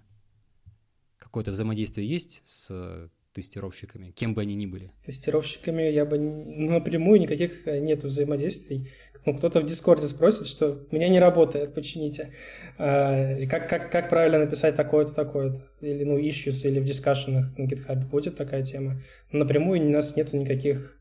какое-то 1.18 1.51
взаимодействие 1.51 2.07
есть 2.07 2.41
с 2.45 3.09
тестировщиками, 3.34 4.11
кем 4.11 4.34
бы 4.34 4.41
они 4.41 4.55
ни 4.55 4.65
были? 4.65 4.84
С 4.84 4.97
тестировщиками 4.97 5.84
я 5.84 6.05
бы 6.05 6.17
ну, 6.17 6.71
напрямую 6.71 7.19
никаких 7.19 7.67
э, 7.67 7.79
нету 7.79 8.07
взаимодействий. 8.07 8.89
Ну, 9.25 9.36
кто-то 9.36 9.61
в 9.61 9.65
Дискорде 9.65 10.07
спросит, 10.07 10.47
что 10.47 10.86
меня 10.91 11.09
не 11.09 11.19
работает, 11.19 11.73
почините. 11.73 12.34
А, 12.77 13.38
и 13.38 13.47
как, 13.47 13.69
как, 13.69 13.91
как 13.91 14.09
правильно 14.09 14.39
написать 14.39 14.75
такое-то, 14.75 15.13
такое-то? 15.13 15.67
Или, 15.81 16.03
ну, 16.03 16.19
issues, 16.19 16.67
или 16.67 16.79
в 16.79 16.86
дискашенах 16.86 17.57
на 17.57 17.63
GitHub 17.63 18.05
будет 18.09 18.36
такая 18.36 18.63
тема. 18.63 19.01
Но 19.31 19.39
напрямую 19.39 19.81
у 19.81 19.89
нас 19.89 20.15
нету 20.15 20.38
никаких 20.38 20.97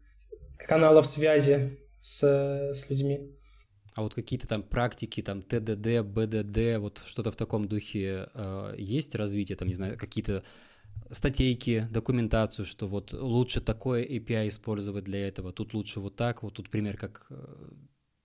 каналов 0.57 1.07
связи 1.07 1.79
с, 2.01 2.23
с 2.23 2.89
людьми. 2.89 3.37
А 3.95 4.03
вот 4.03 4.15
какие-то 4.15 4.47
там 4.47 4.63
практики, 4.63 5.21
там 5.21 5.43
ТДД, 5.43 6.01
БДД, 6.03 6.79
вот 6.79 7.03
что-то 7.05 7.31
в 7.31 7.37
таком 7.37 7.67
духе 7.67 8.29
э, 8.33 8.75
есть 8.79 9.15
развитие, 9.15 9.57
там, 9.57 9.69
не 9.69 9.75
знаю, 9.75 9.99
какие-то 9.99 10.45
статейки, 11.13 11.87
документацию, 11.91 12.67
что 12.67 12.89
вот 12.89 13.13
лучше 13.13 13.61
такое 13.61 14.05
API 14.05 14.49
использовать 14.49 15.05
для 15.05 15.29
этого, 15.29 15.53
тут 15.53 15.75
лучше 15.75 16.01
вот 16.01 16.17
так, 16.17 16.43
вот 16.43 16.55
тут 16.55 16.71
пример, 16.71 16.97
как 16.97 17.27
э, 17.31 17.35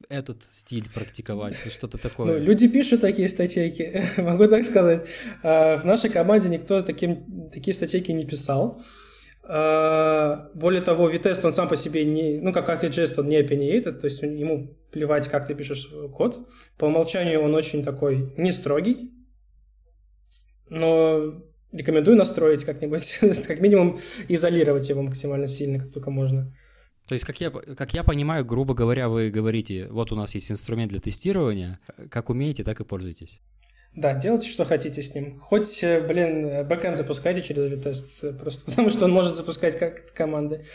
этот 0.10 0.44
стиль 0.44 0.88
практиковать, 0.94 1.56
что-то 1.72 1.98
такое. 1.98 2.40
Ну, 2.40 2.46
люди 2.46 2.68
пишут 2.68 3.02
такие 3.02 3.30
статейки, 3.30 4.04
могу 4.22 4.48
так 4.48 4.64
сказать. 4.66 5.06
А, 5.44 5.78
в 5.78 5.86
нашей 5.86 6.10
команде 6.10 6.50
никто 6.50 6.82
таким, 6.82 7.50
такие 7.52 7.74
статейки 7.74 8.12
не 8.12 8.26
писал. 8.26 8.82
А, 9.44 10.50
более 10.54 10.82
того, 10.82 11.10
Vitest, 11.10 11.46
он 11.46 11.52
сам 11.52 11.68
по 11.68 11.76
себе 11.76 12.06
не, 12.06 12.40
ну, 12.40 12.54
как, 12.54 12.84
Jest, 12.84 13.20
он 13.20 13.28
не 13.28 13.42
opinionated, 13.42 14.00
то 14.00 14.06
есть 14.06 14.22
ему 14.22 14.78
плевать, 14.92 15.28
как 15.28 15.48
ты 15.48 15.56
пишешь 15.56 15.90
код. 16.14 16.48
По 16.78 16.86
умолчанию 16.86 17.42
он 17.42 17.56
очень 17.56 17.84
такой 17.84 18.34
не 18.38 18.52
строгий, 18.52 19.12
но 20.70 21.44
рекомендую 21.72 22.18
настроить 22.18 22.66
как-нибудь, 22.66 23.20
как 23.48 23.60
минимум 23.60 24.00
изолировать 24.28 24.90
его 24.90 25.02
максимально 25.02 25.48
сильно, 25.48 25.80
как 25.80 25.92
только 25.92 26.12
можно. 26.12 26.54
То 27.08 27.14
есть, 27.14 27.26
как 27.26 27.40
я, 27.40 27.50
как 27.52 27.94
я 27.94 28.04
понимаю, 28.04 28.46
грубо 28.46 28.74
говоря, 28.74 29.08
вы 29.08 29.30
говорите, 29.30 29.88
вот 29.90 30.12
у 30.12 30.16
нас 30.16 30.36
есть 30.36 30.52
инструмент 30.52 30.92
для 30.92 31.00
тестирования, 31.00 31.80
как 32.10 32.30
умеете, 32.30 32.64
так 32.64 32.82
и 32.82 32.84
пользуйтесь. 32.84 33.42
Да, 33.96 34.14
делайте, 34.14 34.50
что 34.50 34.66
хотите 34.66 35.02
с 35.02 35.16
ним. 35.16 35.40
Хоть, 35.40 35.82
блин, 35.82 36.68
бэкэнд 36.68 36.98
запускайте 36.98 37.42
через 37.42 37.68
Vitest, 37.68 38.38
просто 38.38 38.66
потому 38.70 38.90
что 38.90 39.06
он 39.06 39.12
может 39.12 39.36
запускать 39.36 39.80
как 39.80 40.14
команды. 40.14 40.66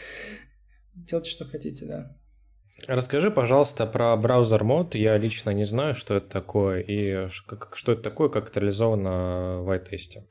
Делайте, 0.94 1.30
что 1.30 1.44
хотите, 1.44 1.84
да. 1.84 2.16
Расскажи, 2.88 3.30
пожалуйста, 3.30 3.86
про 3.86 4.16
браузер 4.16 4.64
мод. 4.64 4.94
Я 4.94 5.16
лично 5.18 5.50
не 5.50 5.64
знаю, 5.64 5.94
что 5.94 6.16
это 6.16 6.28
такое 6.28 6.80
и 6.80 7.28
что 7.28 7.92
это 7.92 8.02
такое, 8.02 8.28
как 8.28 8.48
это 8.48 8.58
реализовано 8.58 9.62
в 9.62 9.70
iTest 9.70 10.24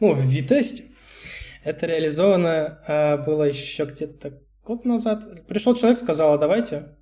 ну, 0.00 0.12
в 0.12 0.20
V-тесте. 0.26 0.84
Это 1.64 1.86
реализовано 1.86 2.80
а, 2.86 3.16
было 3.18 3.44
еще 3.44 3.84
где-то 3.84 4.40
год 4.64 4.84
назад. 4.84 5.46
Пришел 5.46 5.74
человек, 5.74 5.98
сказал, 5.98 6.34
а 6.34 6.38
давайте, 6.38 6.96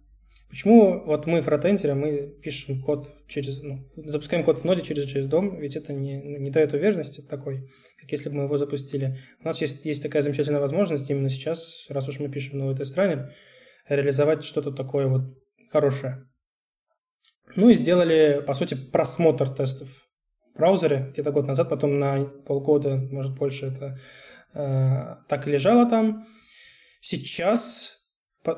почему 0.49 1.05
вот 1.05 1.27
мы 1.27 1.41
фронтендеры, 1.43 1.95
мы 1.95 2.29
пишем 2.43 2.81
код 2.83 3.13
через, 3.27 3.61
ну, 3.63 3.81
запускаем 3.97 4.45
код 4.45 4.61
в 4.61 4.65
ноде 4.65 4.83
через 4.83 5.13
JS-DOM, 5.13 5.61
ведь 5.61 5.77
это 5.77 5.93
не, 5.93 6.17
не 6.17 6.51
дает 6.51 6.73
уверенности 6.73 7.21
такой, 7.21 7.69
как 8.01 8.13
если 8.13 8.29
бы 8.29 8.37
мы 8.37 8.43
его 8.45 8.57
запустили. 8.57 9.19
У 9.41 9.45
нас 9.45 9.61
есть, 9.61 9.85
есть 9.85 10.03
такая 10.03 10.23
замечательная 10.23 10.61
возможность 10.61 11.11
именно 11.11 11.29
сейчас, 11.29 11.87
раз 11.89 12.09
уж 12.09 12.19
мы 12.19 12.29
пишем 12.31 12.59
новый 12.59 12.77
тест-раннер, 12.77 13.33
реализовать 13.89 14.45
что-то 14.45 14.71
такое 14.71 15.09
вот 15.09 15.23
хорошее. 15.71 16.27
Ну 17.57 17.69
и 17.69 17.75
сделали, 17.75 18.43
по 18.47 18.55
сути, 18.55 18.75
просмотр 18.75 19.49
тестов 19.49 20.04
браузере 20.55 21.11
где-то 21.13 21.33
год 21.33 21.47
назад, 21.47 21.69
потом 21.69 21.99
на 21.99 22.25
полгода, 22.25 22.97
может 22.97 23.35
больше 23.35 23.67
это 23.67 23.99
э, 24.55 25.17
так 25.29 25.47
и 25.47 25.51
лежало 25.51 25.89
там. 25.89 26.25
Сейчас, 27.01 27.99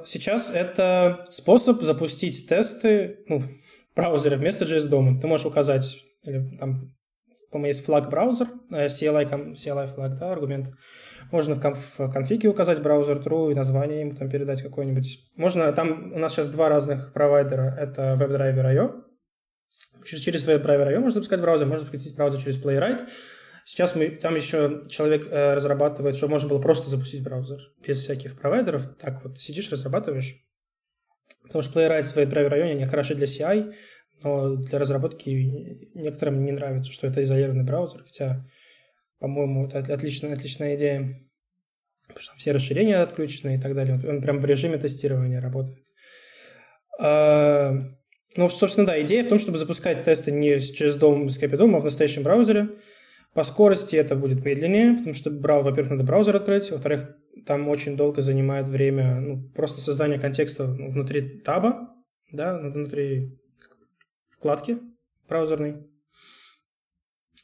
сейчас 0.05 0.51
это 0.51 1.25
способ 1.31 1.83
запустить 1.83 2.49
тесты 2.49 3.25
ну, 3.29 3.43
браузере 3.97 4.37
вместо 4.37 4.65
JS 4.65 4.89
дома. 4.89 5.19
Ты 5.19 5.27
можешь 5.27 5.47
указать, 5.47 5.99
или 6.27 6.57
там, 6.59 6.95
по-моему, 7.51 7.69
есть 7.69 7.85
флаг 7.85 8.11
браузер, 8.11 8.49
э, 8.71 8.87
CLI, 8.87 9.55
CLI 9.55 9.87
флаг, 9.89 10.19
да, 10.19 10.33
аргумент. 10.33 10.71
Можно 11.33 11.57
в, 11.57 11.61
конф, 11.61 11.99
в 11.99 12.13
конфиге 12.13 12.49
указать 12.49 12.83
браузер 12.83 13.19
true 13.19 13.51
и 13.51 13.55
название 13.55 14.01
ему 14.01 14.15
там 14.15 14.29
передать 14.29 14.63
какое-нибудь. 14.63 15.19
Можно, 15.37 15.73
там 15.73 16.13
у 16.13 16.19
нас 16.19 16.33
сейчас 16.33 16.49
два 16.49 16.69
разных 16.69 17.13
провайдера, 17.13 17.75
это 17.77 18.17
WebDriver.io, 18.21 19.06
через 20.07 20.47
WebDriver 20.47 20.93
IO 20.93 20.99
можно 20.99 21.17
запускать 21.17 21.41
браузер, 21.41 21.67
можно 21.67 21.85
запустить 21.85 22.15
браузер 22.15 22.41
через 22.41 22.63
Playwright. 22.63 23.09
Сейчас 23.65 23.97
мы, 23.97 24.11
там 24.11 24.37
еще 24.37 24.85
человек 24.89 25.27
э, 25.29 25.55
разрабатывает, 25.55 26.17
чтобы 26.17 26.33
можно 26.33 26.49
было 26.49 26.61
просто 26.61 26.89
запустить 26.89 27.23
браузер 27.23 27.59
без 27.85 28.01
всяких 28.01 28.39
провайдеров. 28.39 28.97
Так 28.97 29.25
вот, 29.25 29.41
сидишь, 29.41 29.71
разрабатываешь. 29.73 30.37
Потому 31.43 31.63
что 31.63 31.81
Playwright 31.81 32.05
в 32.05 32.17
WebDriver 32.17 32.53
IO 32.53 32.75
не 32.75 32.87
хороши 32.87 33.15
для 33.17 33.27
CI, 33.27 33.75
но 34.23 34.57
для 34.57 34.79
разработки 34.79 35.29
некоторым 35.95 36.45
не 36.45 36.53
нравится, 36.53 36.93
что 36.93 37.07
это 37.07 37.23
изолированный 37.23 37.65
браузер, 37.65 38.05
хотя, 38.05 38.45
по-моему, 39.19 39.67
это 39.67 39.93
отличная, 39.93 40.35
отличная 40.35 40.77
идея, 40.77 41.21
потому 42.09 42.21
что 42.21 42.33
там 42.33 42.39
все 42.39 42.53
расширения 42.53 43.03
отключены 43.03 43.57
и 43.57 43.61
так 43.61 43.75
далее. 43.75 44.01
Он 44.09 44.23
прям 44.23 44.39
в 44.39 44.45
режиме 44.45 44.79
тестирования 44.79 45.41
работает. 45.41 45.87
Ну, 48.35 48.49
собственно, 48.51 48.87
да, 48.87 49.01
идея 49.03 49.23
в 49.23 49.29
том, 49.29 49.39
чтобы 49.39 49.59
запускать 49.59 50.03
тесты 50.03 50.33
не 50.33 50.59
через 50.61 50.97
дом, 50.97 51.29
с 51.29 51.41
DOM, 51.41 51.77
а 51.77 51.79
в 51.79 51.85
настоящем 51.85 52.23
браузере. 52.23 52.71
По 53.35 53.45
скорости 53.45 53.97
это 53.97 54.17
будет 54.17 54.45
медленнее, 54.45 54.95
потому 54.95 55.15
что, 55.15 55.31
во-первых, 55.31 55.91
надо 55.91 56.05
браузер 56.05 56.37
открыть, 56.37 56.71
во-вторых, 56.71 57.15
там 57.45 57.69
очень 57.69 57.97
долго 57.97 58.23
занимает 58.23 58.69
время 58.69 59.21
ну, 59.21 59.49
просто 59.55 59.81
создание 59.81 60.19
контекста 60.19 60.65
внутри 60.65 61.41
таба, 61.41 61.95
да, 62.33 62.59
внутри 62.59 63.39
вкладки 64.31 64.79
браузерной. 65.29 65.87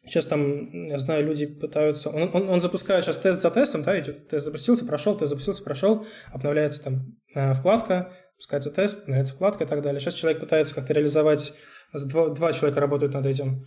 Сейчас 0.05 0.27
там, 0.27 0.89
я 0.89 0.99
знаю, 0.99 1.25
люди 1.25 1.47
пытаются... 1.47 2.11
Он, 2.11 2.31
он, 2.33 2.49
он 2.49 2.61
запускает 2.61 3.05
сейчас 3.05 3.19
тест 3.19 3.41
за 3.41 3.51
тестом, 3.51 3.83
да, 3.83 3.99
идет, 4.01 4.29
тест 4.29 4.45
запустился, 4.45 4.85
прошел, 4.85 5.17
тест 5.17 5.31
запустился, 5.31 5.63
прошел, 5.63 6.07
обновляется 6.33 6.83
там 6.83 7.17
э, 7.35 7.55
вкладка, 7.55 8.13
запускается 8.43 8.71
тест, 8.71 9.03
обновляется 9.03 9.35
вкладка 9.35 9.65
и 9.65 9.67
так 9.67 9.83
далее. 9.83 10.01
Сейчас 10.01 10.15
человек 10.15 10.41
пытается 10.41 10.75
как-то 10.75 10.93
реализовать... 10.93 11.53
Два, 11.93 12.31
два 12.31 12.53
человека 12.53 12.81
работают 12.81 13.15
над 13.15 13.27
этим. 13.27 13.67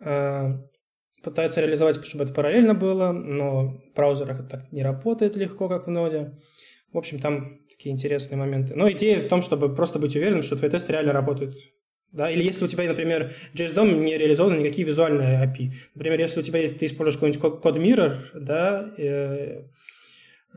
Э, 0.00 0.54
пытается 1.22 1.60
реализовать, 1.60 2.04
чтобы 2.04 2.24
это 2.24 2.32
параллельно 2.32 2.74
было, 2.74 3.12
но 3.12 3.78
в 3.78 3.94
браузерах 3.94 4.40
это 4.40 4.48
так 4.48 4.72
не 4.72 4.82
работает 4.82 5.36
легко, 5.36 5.68
как 5.68 5.86
в 5.86 5.90
ноде. 5.90 6.38
В 6.92 6.98
общем, 6.98 7.18
там 7.18 7.60
такие 7.70 7.92
интересные 7.92 8.38
моменты. 8.38 8.74
Но 8.74 8.90
идея 8.90 9.22
в 9.22 9.28
том, 9.28 9.42
чтобы 9.42 9.74
просто 9.74 9.98
быть 9.98 10.16
уверенным, 10.16 10.42
что 10.42 10.56
твои 10.56 10.70
тесты 10.70 10.92
реально 10.92 11.12
работают 11.12 11.54
да? 12.10 12.30
Или 12.30 12.42
если 12.42 12.64
у 12.64 12.68
тебя, 12.68 12.84
например, 12.84 13.32
JSDOM 13.54 14.02
не 14.02 14.16
реализованы 14.16 14.60
никакие 14.60 14.86
визуальные 14.86 15.44
API. 15.44 15.72
Например, 15.94 16.18
если 16.18 16.40
у 16.40 16.42
тебя 16.42 16.60
есть, 16.60 16.78
ты 16.78 16.86
используешь 16.86 17.16
какой-нибудь 17.16 17.60
код 17.60 17.76
mirror, 17.76 18.16
да, 18.34 18.94
э, 18.96 19.64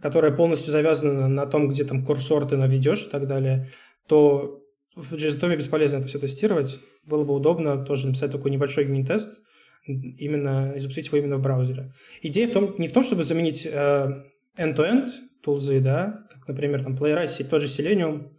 которая 0.02 0.32
полностью 0.32 0.72
завязана 0.72 1.28
на 1.28 1.46
том, 1.46 1.68
где 1.68 1.84
там 1.84 2.06
курсор 2.06 2.48
ты 2.48 2.58
наведешь 2.58 3.04
и 3.04 3.10
так 3.10 3.28
далее, 3.28 3.70
то 4.08 4.62
в 4.96 5.14
JSDOM 5.14 5.56
бесполезно 5.56 5.98
это 5.98 6.08
все 6.08 6.20
тестировать. 6.20 6.80
Было 7.06 7.24
бы 7.24 7.34
удобно 7.34 7.84
тоже 7.84 8.08
написать 8.08 8.32
такой 8.32 8.52
небольшой 8.52 8.86
юнит-тест, 8.86 9.40
именно 9.86 10.74
и 10.76 10.80
запустить 10.80 11.08
его 11.08 11.18
именно 11.18 11.38
в 11.38 11.42
браузере. 11.42 11.94
Идея 12.22 12.48
в 12.48 12.52
том, 12.52 12.76
не 12.78 12.88
в 12.88 12.94
том, 12.94 13.04
чтобы 13.04 13.24
заменить 13.24 13.66
э, 13.66 14.24
end-to-end 14.58 15.08
тулзы, 15.42 15.80
да, 15.80 16.20
как, 16.30 16.48
например, 16.48 16.84
там 16.84 16.96
Playwright, 16.96 17.44
тот 17.46 17.62
же 17.62 17.68
Selenium, 17.68 18.32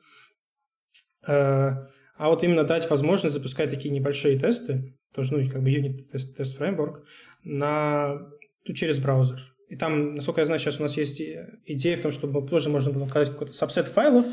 э, 1.27 1.33
а 1.33 2.29
вот 2.29 2.45
именно 2.45 2.65
дать 2.65 2.89
возможность 2.89 3.35
запускать 3.35 3.71
такие 3.71 3.91
небольшие 3.91 4.39
тесты, 4.39 4.97
тоже, 5.15 5.35
ну, 5.35 5.51
как 5.51 5.63
бы 5.63 5.71
юнит-тест 5.71 6.37
тест 6.37 6.57
фреймворк, 6.57 7.05
на, 7.43 8.21
ну, 8.65 8.75
через 8.75 8.99
браузер. 8.99 9.41
И 9.73 9.77
там, 9.77 10.17
насколько 10.17 10.43
я 10.43 10.45
знаю, 10.45 10.59
сейчас 10.59 10.81
у 10.81 10.83
нас 10.83 10.99
есть 10.99 11.19
идея 11.65 11.97
в 11.97 12.03
том, 12.03 12.13
чтобы 12.13 12.47
тоже 12.47 12.69
можно 12.69 12.91
было 12.91 13.05
указать 13.05 13.31
какой-то 13.31 13.55
сабсет 13.55 13.89
файлов 13.89 14.27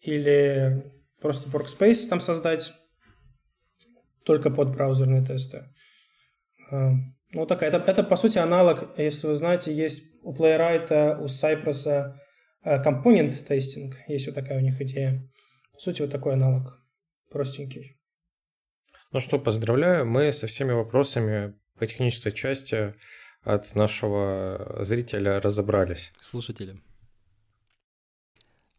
или 0.00 0.92
просто 1.20 1.48
workspace 1.48 2.08
там 2.08 2.18
создать 2.18 2.72
только 4.24 4.50
под 4.50 4.72
браузерные 4.72 5.24
тесты. 5.24 5.72
А, 6.72 6.90
ну, 7.32 7.46
такая. 7.46 7.70
Это, 7.70 7.78
это, 7.88 8.02
по 8.02 8.16
сути, 8.16 8.38
аналог, 8.38 8.98
если 8.98 9.28
вы 9.28 9.36
знаете, 9.36 9.72
есть 9.72 10.02
у 10.22 10.34
Playwright, 10.34 11.20
у 11.20 11.26
Cypress 11.26 12.12
компонент 12.82 13.46
тестинг, 13.46 13.94
есть 14.08 14.26
вот 14.26 14.34
такая 14.34 14.58
у 14.58 14.60
них 14.60 14.80
идея. 14.80 15.30
По 15.72 15.78
сути, 15.78 16.02
вот 16.02 16.10
такой 16.10 16.32
аналог 16.32 16.84
простенький. 17.30 18.00
Ну 19.12 19.20
что, 19.20 19.38
поздравляю, 19.38 20.04
мы 20.04 20.32
со 20.32 20.48
всеми 20.48 20.72
вопросами 20.72 21.54
по 21.78 21.86
технической 21.86 22.32
части 22.32 22.88
от 23.44 23.74
нашего 23.74 24.78
зрителя 24.80 25.40
разобрались. 25.40 26.12
Слушатели. 26.20 26.80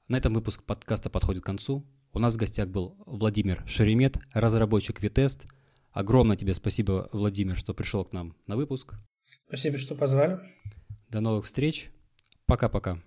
На 0.07 0.17
этом 0.17 0.33
выпуск 0.33 0.63
подкаста 0.63 1.09
подходит 1.09 1.43
к 1.43 1.45
концу. 1.45 1.85
У 2.13 2.19
нас 2.19 2.35
в 2.35 2.37
гостях 2.37 2.67
был 2.69 2.95
Владимир 3.05 3.63
Шеремет, 3.67 4.17
разработчик 4.33 5.01
Витест. 5.01 5.45
Огромное 5.91 6.37
тебе 6.37 6.53
спасибо, 6.53 7.09
Владимир, 7.11 7.57
что 7.57 7.73
пришел 7.73 8.03
к 8.05 8.13
нам 8.13 8.35
на 8.47 8.55
выпуск. 8.55 8.95
Спасибо, 9.47 9.77
что 9.77 9.95
позвали. 9.95 10.39
До 11.09 11.21
новых 11.21 11.45
встреч. 11.45 11.89
Пока-пока. 12.45 12.99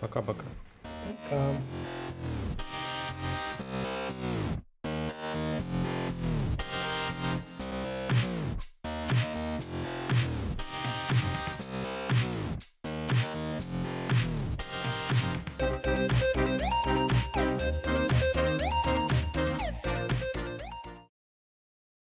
Пока-пока. 0.00 0.44
Пока. 1.30 1.36
-пока. 1.36 1.54
Пока. 1.58 2.07